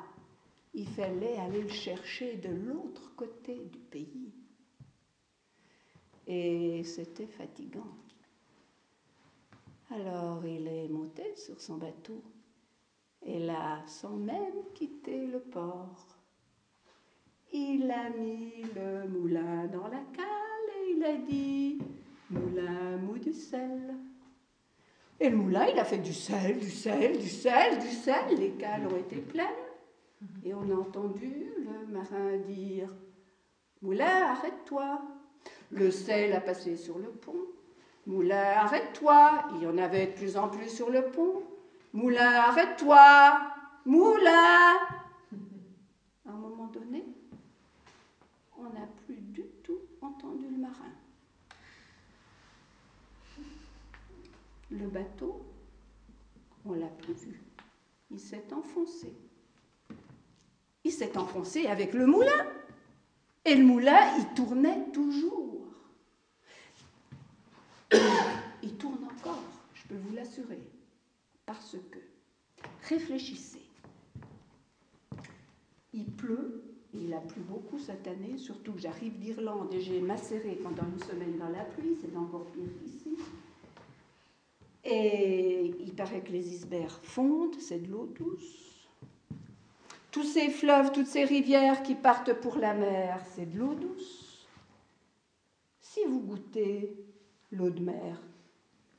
il 0.73 0.87
fallait 0.87 1.37
aller 1.39 1.63
le 1.63 1.69
chercher 1.69 2.35
de 2.37 2.49
l'autre 2.49 3.13
côté 3.15 3.55
du 3.65 3.79
pays. 3.79 4.31
Et 6.27 6.83
c'était 6.85 7.27
fatigant. 7.27 7.97
Alors 9.89 10.45
il 10.45 10.67
est 10.67 10.89
monté 10.89 11.35
sur 11.35 11.59
son 11.61 11.77
bateau, 11.77 12.21
et 13.25 13.39
là, 13.39 13.81
sans 13.85 14.15
même 14.15 14.63
quitter 14.73 15.27
le 15.27 15.39
port, 15.39 16.17
il 17.53 17.89
a 17.89 18.09
mis 18.09 18.63
le 18.75 19.07
moulin 19.07 19.67
dans 19.67 19.87
la 19.87 20.03
cale 20.15 20.69
et 20.79 20.91
il 20.95 21.03
a 21.03 21.15
dit 21.17 21.79
Moulin, 22.29 22.97
mou 22.97 23.17
du 23.17 23.31
sel. 23.31 23.95
Et 25.19 25.29
le 25.29 25.37
moulin, 25.37 25.65
il 25.67 25.79
a 25.79 25.85
fait 25.85 25.97
du 25.97 26.13
sel, 26.13 26.59
du 26.59 26.69
sel, 26.69 27.17
du 27.17 27.29
sel, 27.29 27.79
du 27.79 27.89
sel. 27.89 28.37
Les 28.37 28.51
cales 28.51 28.85
ont 28.87 28.97
été 28.97 29.15
pleines. 29.15 29.47
Et 30.43 30.53
on 30.53 30.69
a 30.69 30.75
entendu 30.75 31.53
le 31.57 31.93
marin 31.93 32.37
dire 32.47 32.93
Moulin, 33.81 34.31
arrête-toi. 34.31 35.01
Le 35.71 35.89
sel 35.89 36.33
a 36.33 36.41
passé 36.41 36.75
sur 36.75 36.97
le 36.97 37.09
pont. 37.09 37.45
Moulin, 38.05 38.53
arrête-toi. 38.57 39.47
Il 39.55 39.63
y 39.63 39.67
en 39.67 39.77
avait 39.77 40.07
de 40.07 40.11
plus 40.11 40.35
en 40.35 40.49
plus 40.49 40.69
sur 40.69 40.89
le 40.89 41.03
pont. 41.05 41.43
Moulin, 41.93 42.31
arrête-toi. 42.31 43.53
Moulin. 43.85 44.75
À 46.25 46.29
un 46.29 46.33
moment 46.33 46.67
donné, 46.67 47.05
on 48.57 48.63
n'a 48.63 48.87
plus 49.05 49.15
du 49.15 49.43
tout 49.63 49.79
entendu 50.01 50.45
le 50.49 50.57
marin. 50.57 50.91
Le 54.69 54.87
bateau, 54.87 55.45
on 56.65 56.73
l'a 56.73 56.87
plus 56.87 57.13
vu. 57.13 57.41
Il 58.11 58.19
s'est 58.19 58.53
enfoncé. 58.53 59.13
Il 60.83 60.91
s'est 60.91 61.17
enfoncé 61.17 61.67
avec 61.67 61.93
le 61.93 62.05
moulin. 62.05 62.45
Et 63.45 63.55
le 63.55 63.63
moulin, 63.63 64.17
il 64.17 64.25
tournait 64.33 64.91
toujours. 64.91 65.47
Il 68.63 68.75
tourne 68.75 69.05
encore, 69.05 69.41
je 69.73 69.87
peux 69.87 69.95
vous 69.95 70.13
l'assurer, 70.13 70.59
parce 71.47 71.77
que 71.89 71.97
réfléchissez. 72.87 73.61
Il 75.93 76.05
pleut, 76.05 76.61
il 76.93 77.11
a 77.13 77.21
plu 77.21 77.41
beaucoup 77.41 77.79
cette 77.79 78.05
année, 78.05 78.37
surtout 78.37 78.73
que 78.73 78.81
j'arrive 78.81 79.17
d'Irlande 79.17 79.73
et 79.73 79.81
j'ai 79.81 80.01
macéré 80.01 80.59
pendant 80.61 80.83
une 80.83 80.99
semaine 80.99 81.39
dans 81.39 81.49
la 81.49 81.63
pluie, 81.63 81.97
c'est 81.99 82.15
encore 82.15 82.45
pire 82.47 82.69
qu'ici. 82.83 83.17
Et 84.83 85.73
il 85.79 85.95
paraît 85.95 86.21
que 86.21 86.31
les 86.31 86.53
icebergs 86.53 87.01
fondent, 87.01 87.59
c'est 87.59 87.79
de 87.79 87.91
l'eau 87.91 88.05
douce. 88.05 88.87
Tous 90.11 90.23
ces 90.23 90.49
fleuves, 90.49 90.91
toutes 90.91 91.07
ces 91.07 91.23
rivières 91.23 91.81
qui 91.81 91.95
partent 91.95 92.33
pour 92.33 92.57
la 92.57 92.73
mer, 92.73 93.21
c'est 93.35 93.51
de 93.51 93.57
l'eau 93.57 93.73
douce. 93.73 94.47
Si 95.79 96.01
vous 96.07 96.19
goûtez 96.19 96.95
l'eau 97.51 97.69
de 97.69 97.81
mer, 97.81 98.21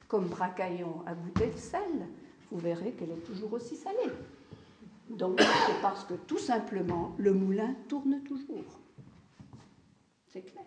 comme 0.08 0.28
Bracaillon 0.28 1.02
a 1.06 1.14
goûté 1.14 1.46
le 1.46 1.56
sel, 1.56 2.08
vous 2.50 2.58
verrez 2.58 2.92
qu'elle 2.92 3.10
est 3.10 3.26
toujours 3.26 3.52
aussi 3.52 3.76
salée. 3.76 4.12
Donc 5.10 5.40
c'est 5.40 5.80
parce 5.80 6.04
que 6.04 6.14
tout 6.14 6.38
simplement, 6.38 7.14
le 7.18 7.32
moulin 7.32 7.74
tourne 7.88 8.22
toujours. 8.24 8.80
C'est 10.26 10.42
clair. 10.42 10.64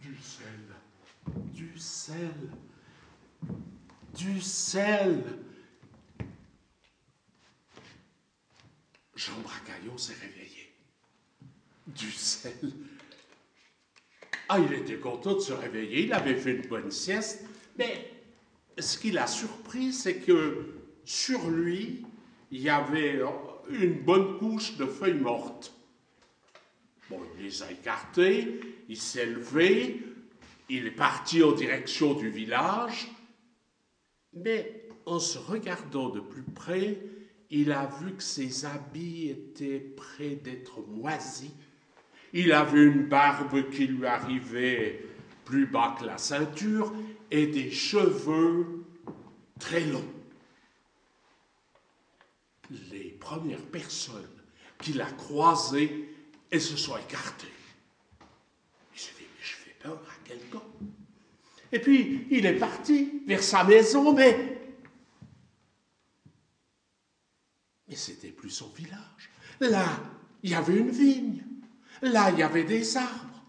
Du 0.00 0.16
sel, 0.16 0.44
du 1.54 1.78
sel, 1.78 2.34
du 4.14 4.40
sel. 4.40 5.24
Jean 9.14 9.40
Bracaillon 9.40 9.98
s'est 9.98 10.14
réveillé. 10.14 10.72
Du 11.86 12.10
sel. 12.10 12.72
Ah, 14.50 14.58
il 14.58 14.72
était 14.72 14.98
content 14.98 15.34
de 15.34 15.40
se 15.40 15.52
réveiller, 15.52 16.04
il 16.04 16.12
avait 16.12 16.36
fait 16.36 16.54
une 16.54 16.66
bonne 16.66 16.90
sieste 16.90 17.44
mais 17.78 18.10
ce 18.78 18.98
qui 18.98 19.12
l'a 19.12 19.26
surpris, 19.26 19.92
c'est 19.92 20.16
que 20.16 20.74
sur 21.04 21.48
lui, 21.48 22.04
il 22.50 22.60
y 22.60 22.68
avait 22.68 23.20
une 23.70 24.02
bonne 24.02 24.38
couche 24.38 24.76
de 24.76 24.86
feuilles 24.86 25.14
mortes. 25.14 25.72
Bon, 27.08 27.20
il 27.38 27.44
les 27.44 27.62
a 27.62 27.70
écartées, 27.70 28.60
il 28.88 28.96
s'est 28.96 29.26
levé, 29.26 30.02
il 30.68 30.86
est 30.86 30.90
parti 30.90 31.42
en 31.42 31.52
direction 31.52 32.14
du 32.14 32.28
village, 32.28 33.08
mais 34.34 34.84
en 35.06 35.18
se 35.18 35.38
regardant 35.38 36.10
de 36.10 36.20
plus 36.20 36.42
près, 36.42 36.98
il 37.50 37.72
a 37.72 37.86
vu 38.00 38.12
que 38.12 38.22
ses 38.22 38.66
habits 38.66 39.30
étaient 39.30 39.78
près 39.78 40.34
d'être 40.34 40.80
moisis. 40.86 41.52
Il 42.34 42.52
avait 42.52 42.84
une 42.84 43.08
barbe 43.08 43.70
qui 43.70 43.86
lui 43.86 44.04
arrivait 44.06 45.02
plus 45.46 45.64
bas 45.66 45.96
que 45.98 46.04
la 46.04 46.18
ceinture 46.18 46.92
et 47.30 47.46
des 47.46 47.70
cheveux 47.70 48.84
très 49.58 49.80
longs. 49.80 50.14
Les 52.90 53.10
premières 53.20 53.64
personnes 53.66 54.28
qu'il 54.80 55.00
a 55.00 55.10
croisées, 55.10 56.14
elles 56.50 56.60
se 56.60 56.76
sont 56.76 56.96
écartées. 56.96 57.46
Il 58.94 59.00
s'est 59.00 59.12
dit, 59.18 59.24
mais 59.24 59.42
je 59.42 59.54
fais 59.54 59.76
peur 59.82 60.00
à 60.08 60.28
quelqu'un. 60.28 60.62
Et 61.72 61.78
puis, 61.78 62.26
il 62.30 62.46
est 62.46 62.58
parti 62.58 63.22
vers 63.26 63.42
sa 63.42 63.64
maison, 63.64 64.12
mais 64.12 64.58
Mais 67.88 67.96
c'était 67.96 68.28
plus 68.28 68.50
son 68.50 68.68
village. 68.68 69.30
Là, 69.60 69.86
il 70.42 70.50
y 70.50 70.54
avait 70.54 70.76
une 70.76 70.90
vigne. 70.90 71.42
Là, 72.02 72.30
il 72.30 72.38
y 72.38 72.42
avait 72.42 72.64
des 72.64 72.96
arbres. 72.96 73.42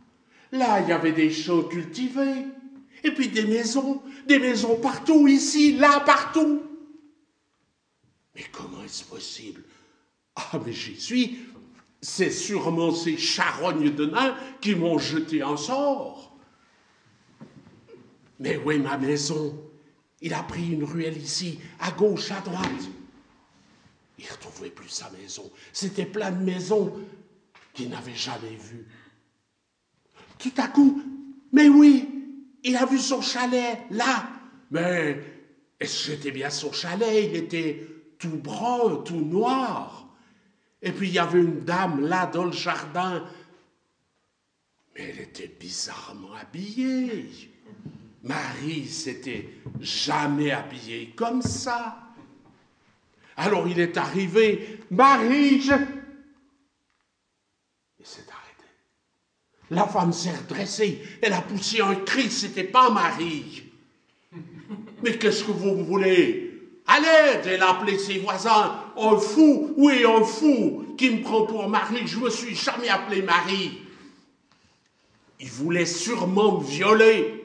Là, 0.52 0.82
il 0.82 0.90
y 0.90 0.92
avait 0.92 1.12
des 1.12 1.30
champs 1.30 1.64
cultivés. 1.64 2.46
Et 3.04 3.12
puis 3.12 3.30
des 3.30 3.46
maisons, 3.46 4.02
des 4.28 4.40
maisons 4.40 4.80
partout, 4.80 5.28
ici, 5.28 5.78
là, 5.78 6.00
partout. 6.02 6.62
Mais 8.36 8.46
comment 8.52 8.84
est-ce 8.84 9.04
possible? 9.04 9.64
Ah, 10.36 10.60
mais 10.66 10.74
j'y 10.74 11.00
suis. 11.00 11.40
C'est 12.02 12.32
sûrement 12.32 12.94
ces 12.94 13.18
charognes 13.18 13.94
de 13.94 14.06
nains 14.06 14.36
qui 14.62 14.76
m'ont 14.76 14.98
jeté 14.98 15.42
un 15.42 15.58
sort. 15.58 16.38
Mais 18.40 18.58
où 18.58 18.72
est 18.72 18.80
ma 18.80 18.98
maison? 18.98 19.62
Il 20.22 20.34
a 20.34 20.44
pris 20.44 20.72
une 20.72 20.84
ruelle 20.84 21.18
ici, 21.18 21.60
à 21.80 21.92
gauche, 21.92 22.32
à 22.32 22.40
droite. 22.42 22.90
Il 24.18 24.26
ne 24.26 24.32
retrouvait 24.32 24.70
plus 24.70 24.90
sa 24.90 25.10
maison. 25.12 25.50
C'était 25.72 26.06
plein 26.06 26.32
de 26.32 26.44
maisons 26.44 26.94
qu'il 27.74 27.90
n'avait 27.90 28.16
jamais 28.16 28.56
vues. 28.56 28.88
Tout 30.38 30.54
à 30.58 30.68
coup, 30.68 31.02
mais 31.52 31.68
oui, 31.68 32.09
il 32.64 32.76
a 32.76 32.86
vu 32.86 32.98
son 32.98 33.22
chalet, 33.22 33.80
là. 33.92 34.30
Mais 34.72 35.20
c'était 35.82 36.32
bien 36.32 36.50
son 36.50 36.72
chalet 36.72 37.30
Il 37.30 37.36
était 37.36 37.88
tout 38.18 38.38
brun, 38.38 38.98
tout 39.04 39.22
noir. 39.22 40.08
Et 40.82 40.92
puis 40.92 41.08
il 41.08 41.14
y 41.14 41.20
avait 41.20 41.40
une 41.40 41.62
dame 41.64 42.02
là 42.02 42.26
dans 42.28 42.46
le 42.46 42.52
jardin. 42.52 43.26
Mais 44.96 45.10
elle 45.10 45.22
était 45.22 45.48
bizarrement 45.48 46.34
habillée. 46.34 47.30
Marie 48.24 48.88
s'était 48.88 49.50
jamais 49.80 50.52
habillée 50.52 51.14
comme 51.16 51.42
ça. 51.42 52.00
Alors 53.38 53.68
il 53.68 53.80
est 53.80 53.96
arrivé, 53.96 54.82
Marie, 54.92 55.62
je... 55.62 55.74
La 59.72 59.86
femme 59.86 60.14
s'est 60.14 60.36
redressée, 60.36 61.02
elle 61.22 61.34
a 61.34 61.42
poussé 61.42 61.82
un 61.82 61.96
cri, 61.96 62.30
c'était 62.30 62.64
pas 62.64 62.90
Marie. 62.90 63.64
Mais 65.04 65.18
qu'est-ce 65.18 65.44
que 65.44 65.52
vous 65.52 65.84
voulez? 65.86 66.46
À 66.88 67.00
l'aide, 67.00 67.46
elle 67.46 67.62
a 67.62 67.72
appelé 67.72 68.00
ses 68.00 68.20
voisins. 68.20 68.84
Un 68.98 69.18
fou, 69.18 69.74
oui, 69.78 70.04
un 70.06 70.24
fou, 70.24 70.96
qui 70.98 71.12
me 71.12 71.22
prend 71.22 71.46
pour 71.46 71.70
Marie. 71.70 72.08
Je 72.08 72.18
me 72.18 72.30
suis 72.30 72.56
jamais 72.56 72.90
appelé 72.90 73.22
Marie. 73.22 73.80
Il 75.40 75.50
voulait 75.50 75.86
sûrement 75.86 76.60
me 76.60 76.64
violer. 76.64 77.36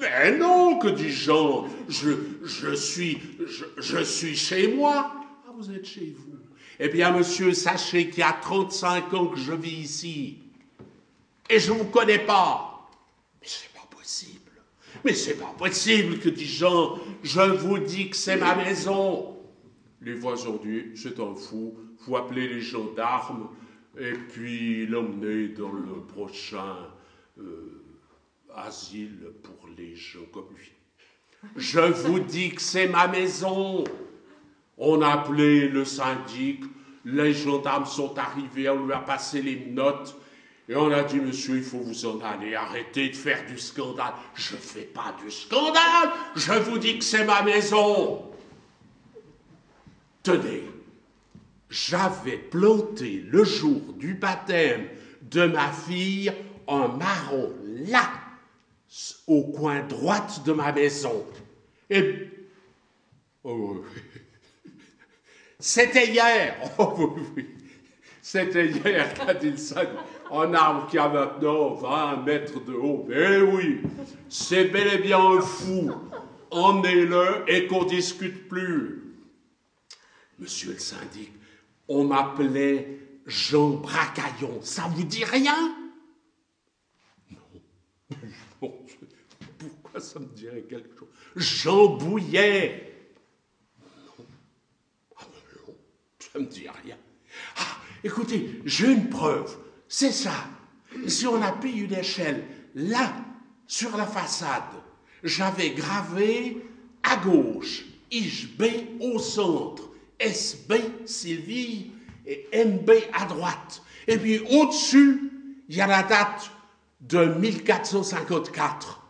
Mais 0.00 0.36
non, 0.36 0.78
que 0.78 0.88
dit 0.88 1.10
Jean 1.10 1.66
je, 1.88 2.74
suis, 2.74 3.18
je, 3.46 3.64
je 3.78 4.02
suis 4.02 4.36
chez 4.36 4.68
moi 4.68 5.12
vous 5.56 5.70
êtes 5.72 5.86
chez 5.86 6.14
vous 6.18 6.38
Eh 6.78 6.88
bien, 6.88 7.12
monsieur, 7.12 7.54
sachez 7.54 8.10
qu'il 8.10 8.18
y 8.18 8.22
a 8.22 8.32
35 8.32 9.14
ans 9.14 9.26
que 9.28 9.38
je 9.38 9.52
vis 9.52 9.80
ici. 9.80 10.38
Et 11.48 11.58
je 11.58 11.72
ne 11.72 11.78
vous 11.78 11.84
connais 11.86 12.18
pas. 12.18 12.88
Mais 13.40 13.46
c'est 13.46 13.72
pas 13.72 13.86
possible. 13.90 14.50
Mais 15.04 15.14
c'est 15.14 15.38
pas 15.38 15.54
possible 15.58 16.18
que 16.18 16.28
dit 16.28 16.46
Jean. 16.46 16.98
Je 17.22 17.40
vous 17.40 17.78
dis 17.78 18.10
que 18.10 18.16
c'est 18.16 18.36
ma 18.36 18.54
maison. 18.54 19.36
Les 20.00 20.14
voisins 20.14 20.58
disent, 20.62 21.02
c'est 21.02 21.20
un 21.20 21.34
fou. 21.34 21.76
Vous 22.00 22.16
appelez 22.16 22.48
les 22.48 22.60
gendarmes 22.60 23.48
et 23.98 24.12
puis 24.12 24.86
l'emmener 24.86 25.48
dans 25.48 25.72
le 25.72 26.02
prochain 26.06 26.76
euh, 27.38 27.82
asile 28.54 29.32
pour 29.42 29.68
les 29.76 29.96
gens 29.96 30.20
comme 30.32 30.48
lui. 30.56 30.72
Je 31.56 31.80
vous 31.80 32.20
dis 32.20 32.50
que 32.50 32.60
c'est 32.60 32.88
ma 32.88 33.08
maison. 33.08 33.84
On 34.78 35.00
a 35.00 35.08
appelé 35.08 35.68
le 35.68 35.84
syndic, 35.84 36.62
les 37.04 37.32
gendarmes 37.32 37.86
sont 37.86 38.18
arrivés, 38.18 38.68
on 38.68 38.86
lui 38.86 38.92
a 38.92 38.98
passé 38.98 39.40
les 39.40 39.66
notes, 39.66 40.14
et 40.68 40.74
on 40.74 40.90
a 40.90 41.04
dit, 41.04 41.20
monsieur, 41.20 41.56
il 41.56 41.62
faut 41.62 41.78
vous 41.78 42.06
en 42.06 42.20
aller, 42.20 42.54
arrêtez 42.54 43.10
de 43.10 43.16
faire 43.16 43.46
du 43.46 43.56
scandale. 43.56 44.14
Je 44.34 44.54
ne 44.54 44.60
fais 44.60 44.82
pas 44.82 45.14
du 45.22 45.30
scandale, 45.30 46.10
je 46.34 46.52
vous 46.52 46.78
dis 46.78 46.98
que 46.98 47.04
c'est 47.04 47.24
ma 47.24 47.42
maison. 47.42 48.32
Tenez, 50.24 50.64
j'avais 51.70 52.38
planté 52.38 53.24
le 53.28 53.44
jour 53.44 53.92
du 53.92 54.14
baptême 54.14 54.88
de 55.22 55.46
ma 55.46 55.70
fille 55.70 56.32
un 56.66 56.88
marron 56.88 57.54
là, 57.88 58.10
au 59.28 59.44
coin 59.44 59.82
droite 59.82 60.42
de 60.44 60.52
ma 60.52 60.72
maison. 60.72 61.24
Et. 61.88 62.28
Oh, 63.44 63.84
c'était 65.60 66.08
hier. 66.08 66.56
Oh 66.78 66.94
oui, 66.98 67.22
oui. 67.36 67.46
C'était 68.20 68.66
hier 68.66 69.14
ça, 69.56 69.82
un 70.30 70.54
arbre 70.54 70.88
qui 70.88 70.98
a 70.98 71.08
maintenant 71.08 71.74
20 71.74 72.16
mètres 72.24 72.64
de 72.64 72.72
haut. 72.72 73.08
Eh 73.10 73.42
oui, 73.42 73.80
c'est 74.28 74.66
bel 74.66 74.94
et 74.94 74.98
bien 74.98 75.18
un 75.18 75.40
fou. 75.40 75.90
Emmenez-le 76.50 77.44
et 77.48 77.66
qu'on 77.66 77.84
discute 77.84 78.48
plus. 78.48 79.02
Monsieur 80.38 80.72
le 80.72 80.78
syndic, 80.78 81.32
on 81.88 82.04
m'appelait 82.04 83.00
Jean 83.26 83.70
Bracaillon. 83.70 84.60
Ça 84.62 84.82
vous 84.94 85.04
dit 85.04 85.24
rien? 85.24 85.74
Non. 87.30 87.38
Pourquoi 89.58 90.00
ça 90.00 90.18
me 90.20 90.26
dirait 90.26 90.62
quelque 90.62 90.96
chose? 90.98 91.08
Jean 91.34 91.96
Bouillet. 91.96 92.92
Ça 96.18 96.38
me 96.38 96.44
dit 96.44 96.68
rien. 96.84 96.98
Ah, 97.56 97.78
écoutez, 98.04 98.60
j'ai 98.64 98.92
une 98.92 99.08
preuve. 99.08 99.56
C'est 99.98 100.12
ça. 100.12 100.44
Si 101.08 101.26
on 101.26 101.40
appuie 101.40 101.78
une 101.78 101.94
échelle 101.94 102.44
là, 102.74 103.14
sur 103.66 103.96
la 103.96 104.06
façade, 104.06 104.74
j'avais 105.22 105.70
gravé 105.70 106.66
à 107.02 107.16
gauche 107.16 107.86
IHB 108.10 109.00
au 109.00 109.18
centre, 109.18 109.84
SB 110.20 111.06
Sylvie 111.06 111.92
et 112.26 112.46
MB 112.52 112.90
à 113.14 113.24
droite. 113.24 113.82
Et 114.06 114.18
puis 114.18 114.40
au-dessus, 114.40 115.32
il 115.66 115.76
y 115.76 115.80
a 115.80 115.86
la 115.86 116.02
date 116.02 116.50
de 117.00 117.24
1454. 117.24 119.02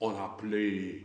On 0.00 0.16
a 0.16 0.24
appelé 0.24 1.04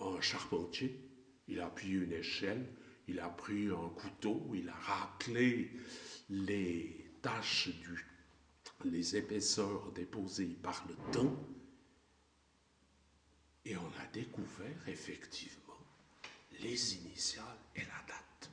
un 0.00 0.22
charpentier 0.22 1.06
il 1.48 1.60
a 1.60 1.66
pris 1.66 1.90
une 1.90 2.12
échelle, 2.12 2.66
il 3.08 3.20
a 3.20 3.28
pris 3.28 3.68
un 3.68 3.88
couteau, 3.90 4.50
il 4.54 4.68
a 4.68 4.74
raclé 4.74 5.70
les 6.30 7.10
taches 7.22 7.68
du, 7.68 8.06
les 8.84 9.16
épaisseurs 9.16 9.92
déposées 9.92 10.56
par 10.62 10.84
le 10.88 10.94
temps, 11.12 11.36
et 13.64 13.76
on 13.76 13.92
a 14.00 14.06
découvert 14.12 14.88
effectivement 14.88 15.62
les 16.60 16.94
initiales 16.94 17.44
et 17.74 17.80
la 17.80 18.06
date. 18.06 18.50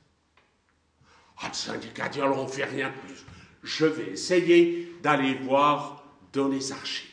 Ah, 1.38 1.48
le 1.48 1.54
syndicat 1.54 2.08
dit 2.08 2.20
alors 2.20 2.38
on 2.38 2.48
fait 2.48 2.64
rien 2.64 2.90
de 2.90 3.06
plus. 3.06 3.24
Je 3.62 3.86
vais 3.86 4.12
essayer 4.12 4.92
d'aller 5.02 5.34
voir 5.34 6.04
dans 6.32 6.48
les 6.48 6.72
archives. 6.72 7.10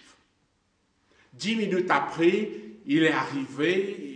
Dix 1.34 1.56
minutes 1.56 1.90
après, 1.90 2.50
il 2.86 3.04
est 3.04 3.12
arrivé, 3.12 4.11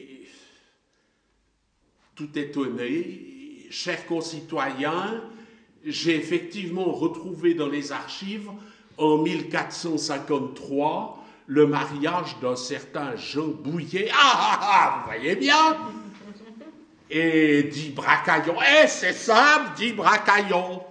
tout 2.15 2.37
étonné, 2.37 3.67
cher 3.69 4.05
concitoyen, 4.05 5.21
j'ai 5.85 6.15
effectivement 6.15 6.91
retrouvé 6.91 7.53
dans 7.53 7.67
les 7.67 7.91
archives, 7.91 8.49
en 8.97 9.17
1453, 9.17 11.23
le 11.47 11.67
mariage 11.67 12.37
d'un 12.41 12.55
certain 12.55 13.15
Jean 13.17 13.49
Bouillet. 13.49 14.09
Ah, 14.11 14.15
ah, 14.23 14.59
ah, 14.61 14.99
vous 14.99 15.11
voyez 15.11 15.35
bien? 15.35 15.77
Et 17.09 17.63
dit 17.63 17.89
Bracaillon. 17.89 18.55
Eh, 18.61 18.87
c'est 18.87 19.13
ça, 19.13 19.73
dit 19.75 19.91
Bracaillon. 19.91 20.81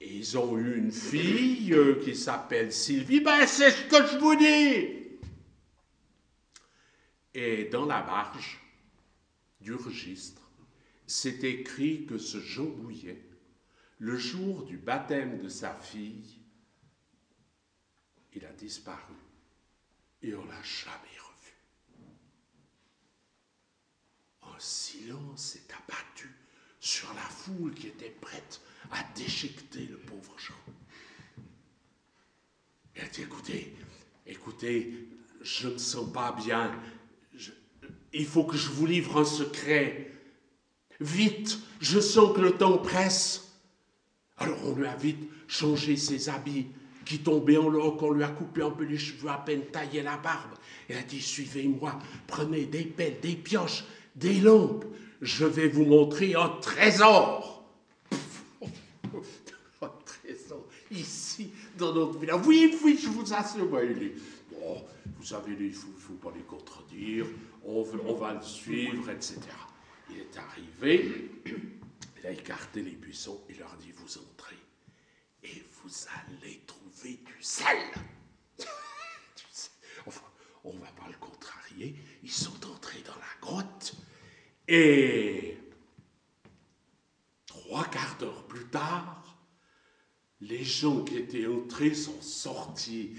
Ils 0.00 0.38
ont 0.38 0.56
eu 0.56 0.76
une 0.76 0.92
fille 0.92 1.72
euh, 1.72 2.00
qui 2.04 2.14
s'appelle 2.14 2.72
Sylvie. 2.72 3.20
Ben, 3.20 3.46
c'est 3.46 3.70
ce 3.70 3.82
que 3.84 4.06
je 4.06 4.18
vous 4.18 4.36
dis. 4.36 4.88
Et 7.34 7.64
dans 7.64 7.86
la 7.86 8.02
marge 8.02 8.65
registre, 9.74 10.42
c'est 11.06 11.44
écrit 11.44 12.06
que 12.06 12.18
ce 12.18 12.40
Jean 12.40 12.64
Bouillet, 12.64 13.22
le 13.98 14.16
jour 14.16 14.64
du 14.64 14.76
baptême 14.76 15.38
de 15.38 15.48
sa 15.48 15.74
fille, 15.74 16.40
il 18.34 18.44
a 18.44 18.52
disparu 18.52 19.14
et 20.22 20.34
on 20.34 20.44
l'a 20.44 20.62
jamais 20.62 21.18
revu. 21.18 21.54
Un 24.42 24.58
silence 24.58 25.52
s'est 25.52 25.68
abattu 25.72 26.30
sur 26.80 27.12
la 27.14 27.22
foule 27.22 27.74
qui 27.74 27.88
était 27.88 28.10
prête 28.10 28.60
à 28.90 29.02
déchiqueter 29.14 29.86
le 29.86 29.98
pauvre 29.98 30.38
Jean. 30.38 30.54
A 32.98 33.06
dit, 33.08 33.22
écoutez, 33.22 33.74
écoutez, 34.26 35.08
je 35.42 35.68
ne 35.68 35.78
sens 35.78 36.10
pas 36.12 36.32
bien. 36.32 36.72
Il 38.16 38.26
faut 38.26 38.44
que 38.44 38.56
je 38.56 38.68
vous 38.70 38.86
livre 38.86 39.18
un 39.18 39.24
secret. 39.24 40.10
Vite, 41.00 41.58
je 41.80 42.00
sens 42.00 42.34
que 42.34 42.40
le 42.40 42.52
temps 42.52 42.78
presse. 42.78 43.52
Alors 44.38 44.58
on 44.64 44.74
lui 44.74 44.86
a 44.86 44.96
vite 44.96 45.28
changé 45.48 45.96
ses 45.96 46.28
habits 46.28 46.66
qui 47.04 47.18
tombaient 47.18 47.56
en 47.56 47.68
l'eau, 47.68 47.92
qu'on 47.92 48.10
lui 48.10 48.24
a 48.24 48.28
coupé 48.28 48.62
un 48.62 48.70
peu 48.70 48.84
les 48.84 48.98
cheveux, 48.98 49.28
à 49.28 49.38
peine 49.38 49.64
taillé 49.66 50.02
la 50.02 50.16
barbe. 50.16 50.54
Il 50.88 50.96
a 50.96 51.02
dit, 51.02 51.20
suivez-moi, 51.20 51.98
prenez 52.26 52.66
des 52.66 52.84
pelles, 52.84 53.20
des 53.20 53.36
pioches, 53.36 53.84
des 54.16 54.40
lampes. 54.40 54.84
Je 55.22 55.44
vais 55.44 55.68
vous 55.68 55.84
montrer 55.84 56.34
un 56.34 56.48
trésor. 56.60 57.64
un 58.12 59.90
trésor, 60.04 60.66
ici, 60.90 61.25
dans 61.76 61.94
notre 61.94 62.18
village. 62.18 62.40
Oui, 62.46 62.76
oui, 62.84 62.98
je 63.00 63.08
vous 63.08 63.32
assure, 63.32 63.66
Bon, 63.68 64.84
vous 65.18 65.24
savez, 65.24 65.52
il 65.58 65.68
ne 65.68 65.72
faut, 65.72 65.92
faut, 65.98 66.14
pas 66.14 66.32
les 66.34 66.42
contredire, 66.42 67.26
on, 67.64 67.84
on 68.06 68.14
va 68.14 68.34
le 68.34 68.42
suivre, 68.42 69.10
etc. 69.10 69.40
Il 70.10 70.18
est 70.18 70.36
arrivé, 70.38 71.30
il 71.46 72.26
a 72.26 72.30
écarté 72.30 72.82
les 72.82 72.92
buissons, 72.92 73.40
il 73.48 73.58
leur 73.58 73.76
dit, 73.76 73.92
vous 73.92 74.18
entrez 74.18 74.56
et 75.42 75.62
vous 75.82 75.90
allez 76.14 76.60
trouver 76.66 77.20
du 77.24 77.42
sel. 77.42 77.78
enfin, 80.06 80.22
on 80.64 80.72
ne 80.72 80.80
va 80.80 80.86
pas 80.86 81.08
le 81.08 81.16
contrarier. 81.18 81.96
Ils 82.22 82.30
sont 82.30 82.66
entrés 82.66 83.02
dans 83.06 83.14
la 83.14 83.40
grotte 83.40 83.94
et 84.68 85.58
trois 87.46 87.84
quarts 87.84 88.16
d'heure 88.18 88.46
plus 88.46 88.66
tard, 88.66 89.22
les 90.40 90.64
gens 90.64 91.02
qui 91.02 91.16
étaient 91.16 91.46
entrés 91.46 91.94
sont 91.94 92.20
sortis 92.20 93.12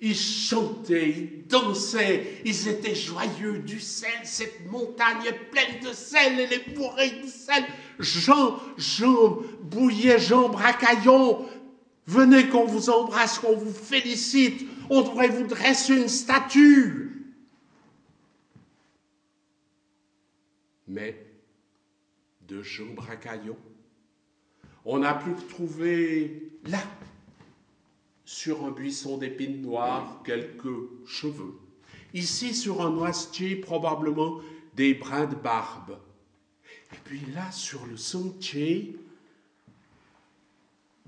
ils 0.00 0.14
chantaient, 0.14 1.08
ils 1.08 1.46
dansaient, 1.46 2.42
ils 2.44 2.68
étaient 2.68 2.94
joyeux 2.94 3.60
du 3.60 3.80
sel, 3.80 4.10
cette 4.24 4.66
montagne 4.70 5.24
est 5.26 5.50
pleine 5.50 5.80
de 5.82 5.92
sel, 5.92 6.38
elle 6.38 6.52
est 6.52 6.74
bourrée 6.74 7.22
de 7.22 7.26
sel. 7.26 7.64
Jean, 7.98 8.60
Jean 8.76 9.38
Bouillet, 9.62 10.18
Jean 10.18 10.50
Bracaillon, 10.50 11.46
venez 12.06 12.48
qu'on 12.48 12.66
vous 12.66 12.90
embrasse, 12.90 13.38
qu'on 13.38 13.56
vous 13.56 13.72
félicite, 13.72 14.66
on 14.90 15.00
devrait 15.00 15.28
vous 15.28 15.46
dresser 15.46 15.96
une 15.96 16.08
statue. 16.08 17.34
Mais 20.88 21.18
de 22.46 22.62
Jean 22.62 22.92
Bracaillon, 22.92 23.56
on 24.86 25.00
n'a 25.00 25.14
plus 25.14 25.34
trouvé 25.48 26.48
là 26.64 26.82
sur 28.24 28.64
un 28.64 28.70
buisson 28.70 29.18
d'épines 29.18 29.60
noires 29.60 30.22
quelques 30.24 31.06
cheveux. 31.06 31.54
Ici, 32.14 32.54
sur 32.54 32.80
un 32.80 32.90
noisetier, 32.90 33.56
probablement 33.56 34.40
des 34.74 34.94
brins 34.94 35.26
de 35.26 35.34
barbe. 35.34 35.98
Et 36.92 36.98
puis 37.04 37.20
là, 37.34 37.50
sur 37.50 37.84
le 37.86 37.96
sentier, 37.96 38.96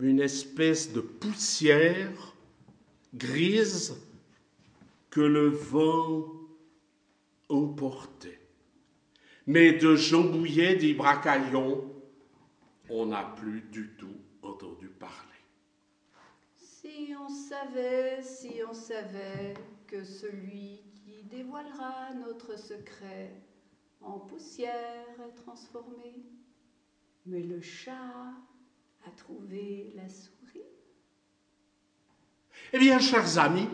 une 0.01 0.21
espèce 0.21 0.93
de 0.93 1.01
poussière 1.01 2.35
grise 3.15 3.97
que 5.11 5.21
le 5.21 5.49
vent 5.49 6.27
emportait. 7.49 8.41
Mais 9.47 9.73
de 9.73 9.95
Jean 9.95 10.25
Bouillet 10.25 10.75
d'Ibracaillon, 10.75 11.88
on 12.91 13.07
n'a 13.07 13.25
plus 13.37 13.63
du 13.63 13.95
tout 13.97 14.17
entendu 14.43 14.89
parler. 14.89 15.17
Si 16.55 17.15
on 17.19 17.29
savait, 17.29 18.23
si 18.23 18.61
on 18.69 18.75
savait 18.75 19.55
que 19.87 20.05
celui 20.05 20.83
qui 20.95 21.23
dévoilera 21.25 22.15
notre 22.15 22.59
secret 22.59 23.33
en 24.01 24.19
poussière 24.19 25.07
est 25.27 25.35
transformé. 25.35 26.23
Mais 27.27 27.43
le 27.43 27.61
chat 27.61 28.33
a 29.07 29.11
trouvé 29.17 29.93
la 29.97 30.09
souris. 30.09 30.63
Eh 32.73 32.79
bien, 32.79 32.99
chers 32.99 33.39
amis, 33.39 33.69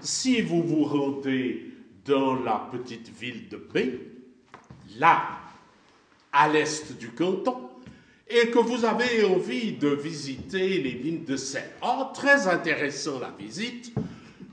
si 0.00 0.42
vous 0.42 0.62
vous 0.62 0.84
rendez 0.84 1.72
dans 2.04 2.34
la 2.34 2.68
petite 2.70 3.08
ville 3.08 3.48
de 3.48 3.56
B, 3.56 4.98
là, 4.98 5.40
à 6.32 6.48
l'est 6.48 6.96
du 6.98 7.10
canton, 7.12 7.69
et 8.30 8.50
que 8.50 8.58
vous 8.58 8.84
avez 8.84 9.24
envie 9.24 9.72
de 9.72 9.88
visiter 9.88 10.80
les 10.80 10.94
mines 10.94 11.24
de 11.24 11.36
sel. 11.36 11.68
Oh, 11.82 12.04
très 12.14 12.46
intéressant 12.46 13.18
la 13.18 13.34
visite. 13.36 13.92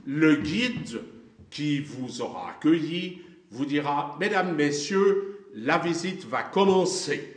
Le 0.04 0.36
guide 0.36 1.00
qui 1.48 1.80
vous 1.80 2.20
aura 2.20 2.50
accueilli 2.50 3.22
vous 3.50 3.64
dira, 3.64 4.16
Mesdames, 4.18 4.54
Messieurs, 4.56 5.46
la 5.54 5.78
visite 5.78 6.24
va 6.26 6.42
commencer. 6.42 7.34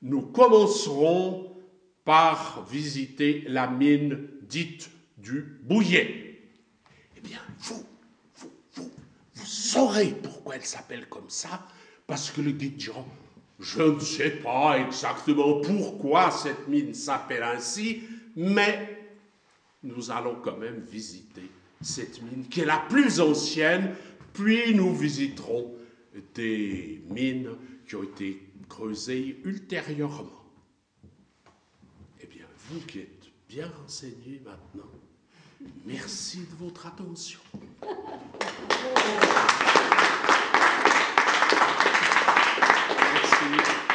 Nous 0.00 0.22
commencerons 0.22 1.52
par 2.04 2.64
visiter 2.70 3.44
la 3.48 3.66
mine 3.66 4.28
dite 4.42 4.90
du 5.18 5.58
Bouillet. 5.62 6.40
Eh 7.16 7.20
bien, 7.20 7.40
vous, 7.58 7.84
vous, 8.36 8.50
vous, 8.74 8.90
vous 9.34 9.46
saurez 9.46 10.14
pourquoi 10.22 10.54
elle 10.54 10.64
s'appelle 10.64 11.06
comme 11.08 11.28
ça, 11.28 11.66
parce 12.06 12.30
que 12.30 12.40
le 12.40 12.52
guide 12.52 12.76
dira, 12.76 13.04
je 13.58 13.82
ne 13.82 13.98
sais 13.98 14.30
pas 14.30 14.78
exactement 14.78 15.60
pourquoi 15.60 16.30
cette 16.30 16.68
mine 16.68 16.94
s'appelle 16.94 17.42
ainsi, 17.42 18.02
mais 18.36 18.98
nous 19.82 20.10
allons 20.10 20.36
quand 20.42 20.56
même 20.56 20.80
visiter 20.80 21.50
cette 21.80 22.22
mine 22.22 22.46
qui 22.48 22.60
est 22.60 22.66
la 22.66 22.78
plus 22.78 23.20
ancienne, 23.20 23.94
puis 24.32 24.74
nous 24.74 24.94
visiterons 24.94 25.74
des 26.34 27.02
mines 27.10 27.50
qui 27.86 27.96
ont 27.96 28.02
été 28.02 28.42
creusées 28.68 29.40
ultérieurement. 29.44 30.44
Eh 32.20 32.26
bien, 32.26 32.44
vous 32.68 32.80
qui 32.80 33.00
êtes 33.00 33.28
bien 33.48 33.70
renseignés 33.82 34.40
maintenant, 34.44 34.90
merci 35.84 36.40
de 36.40 36.64
votre 36.64 36.86
attention. 36.86 37.40
to 43.38 43.44
meet 43.50 43.68
you. 43.68 43.87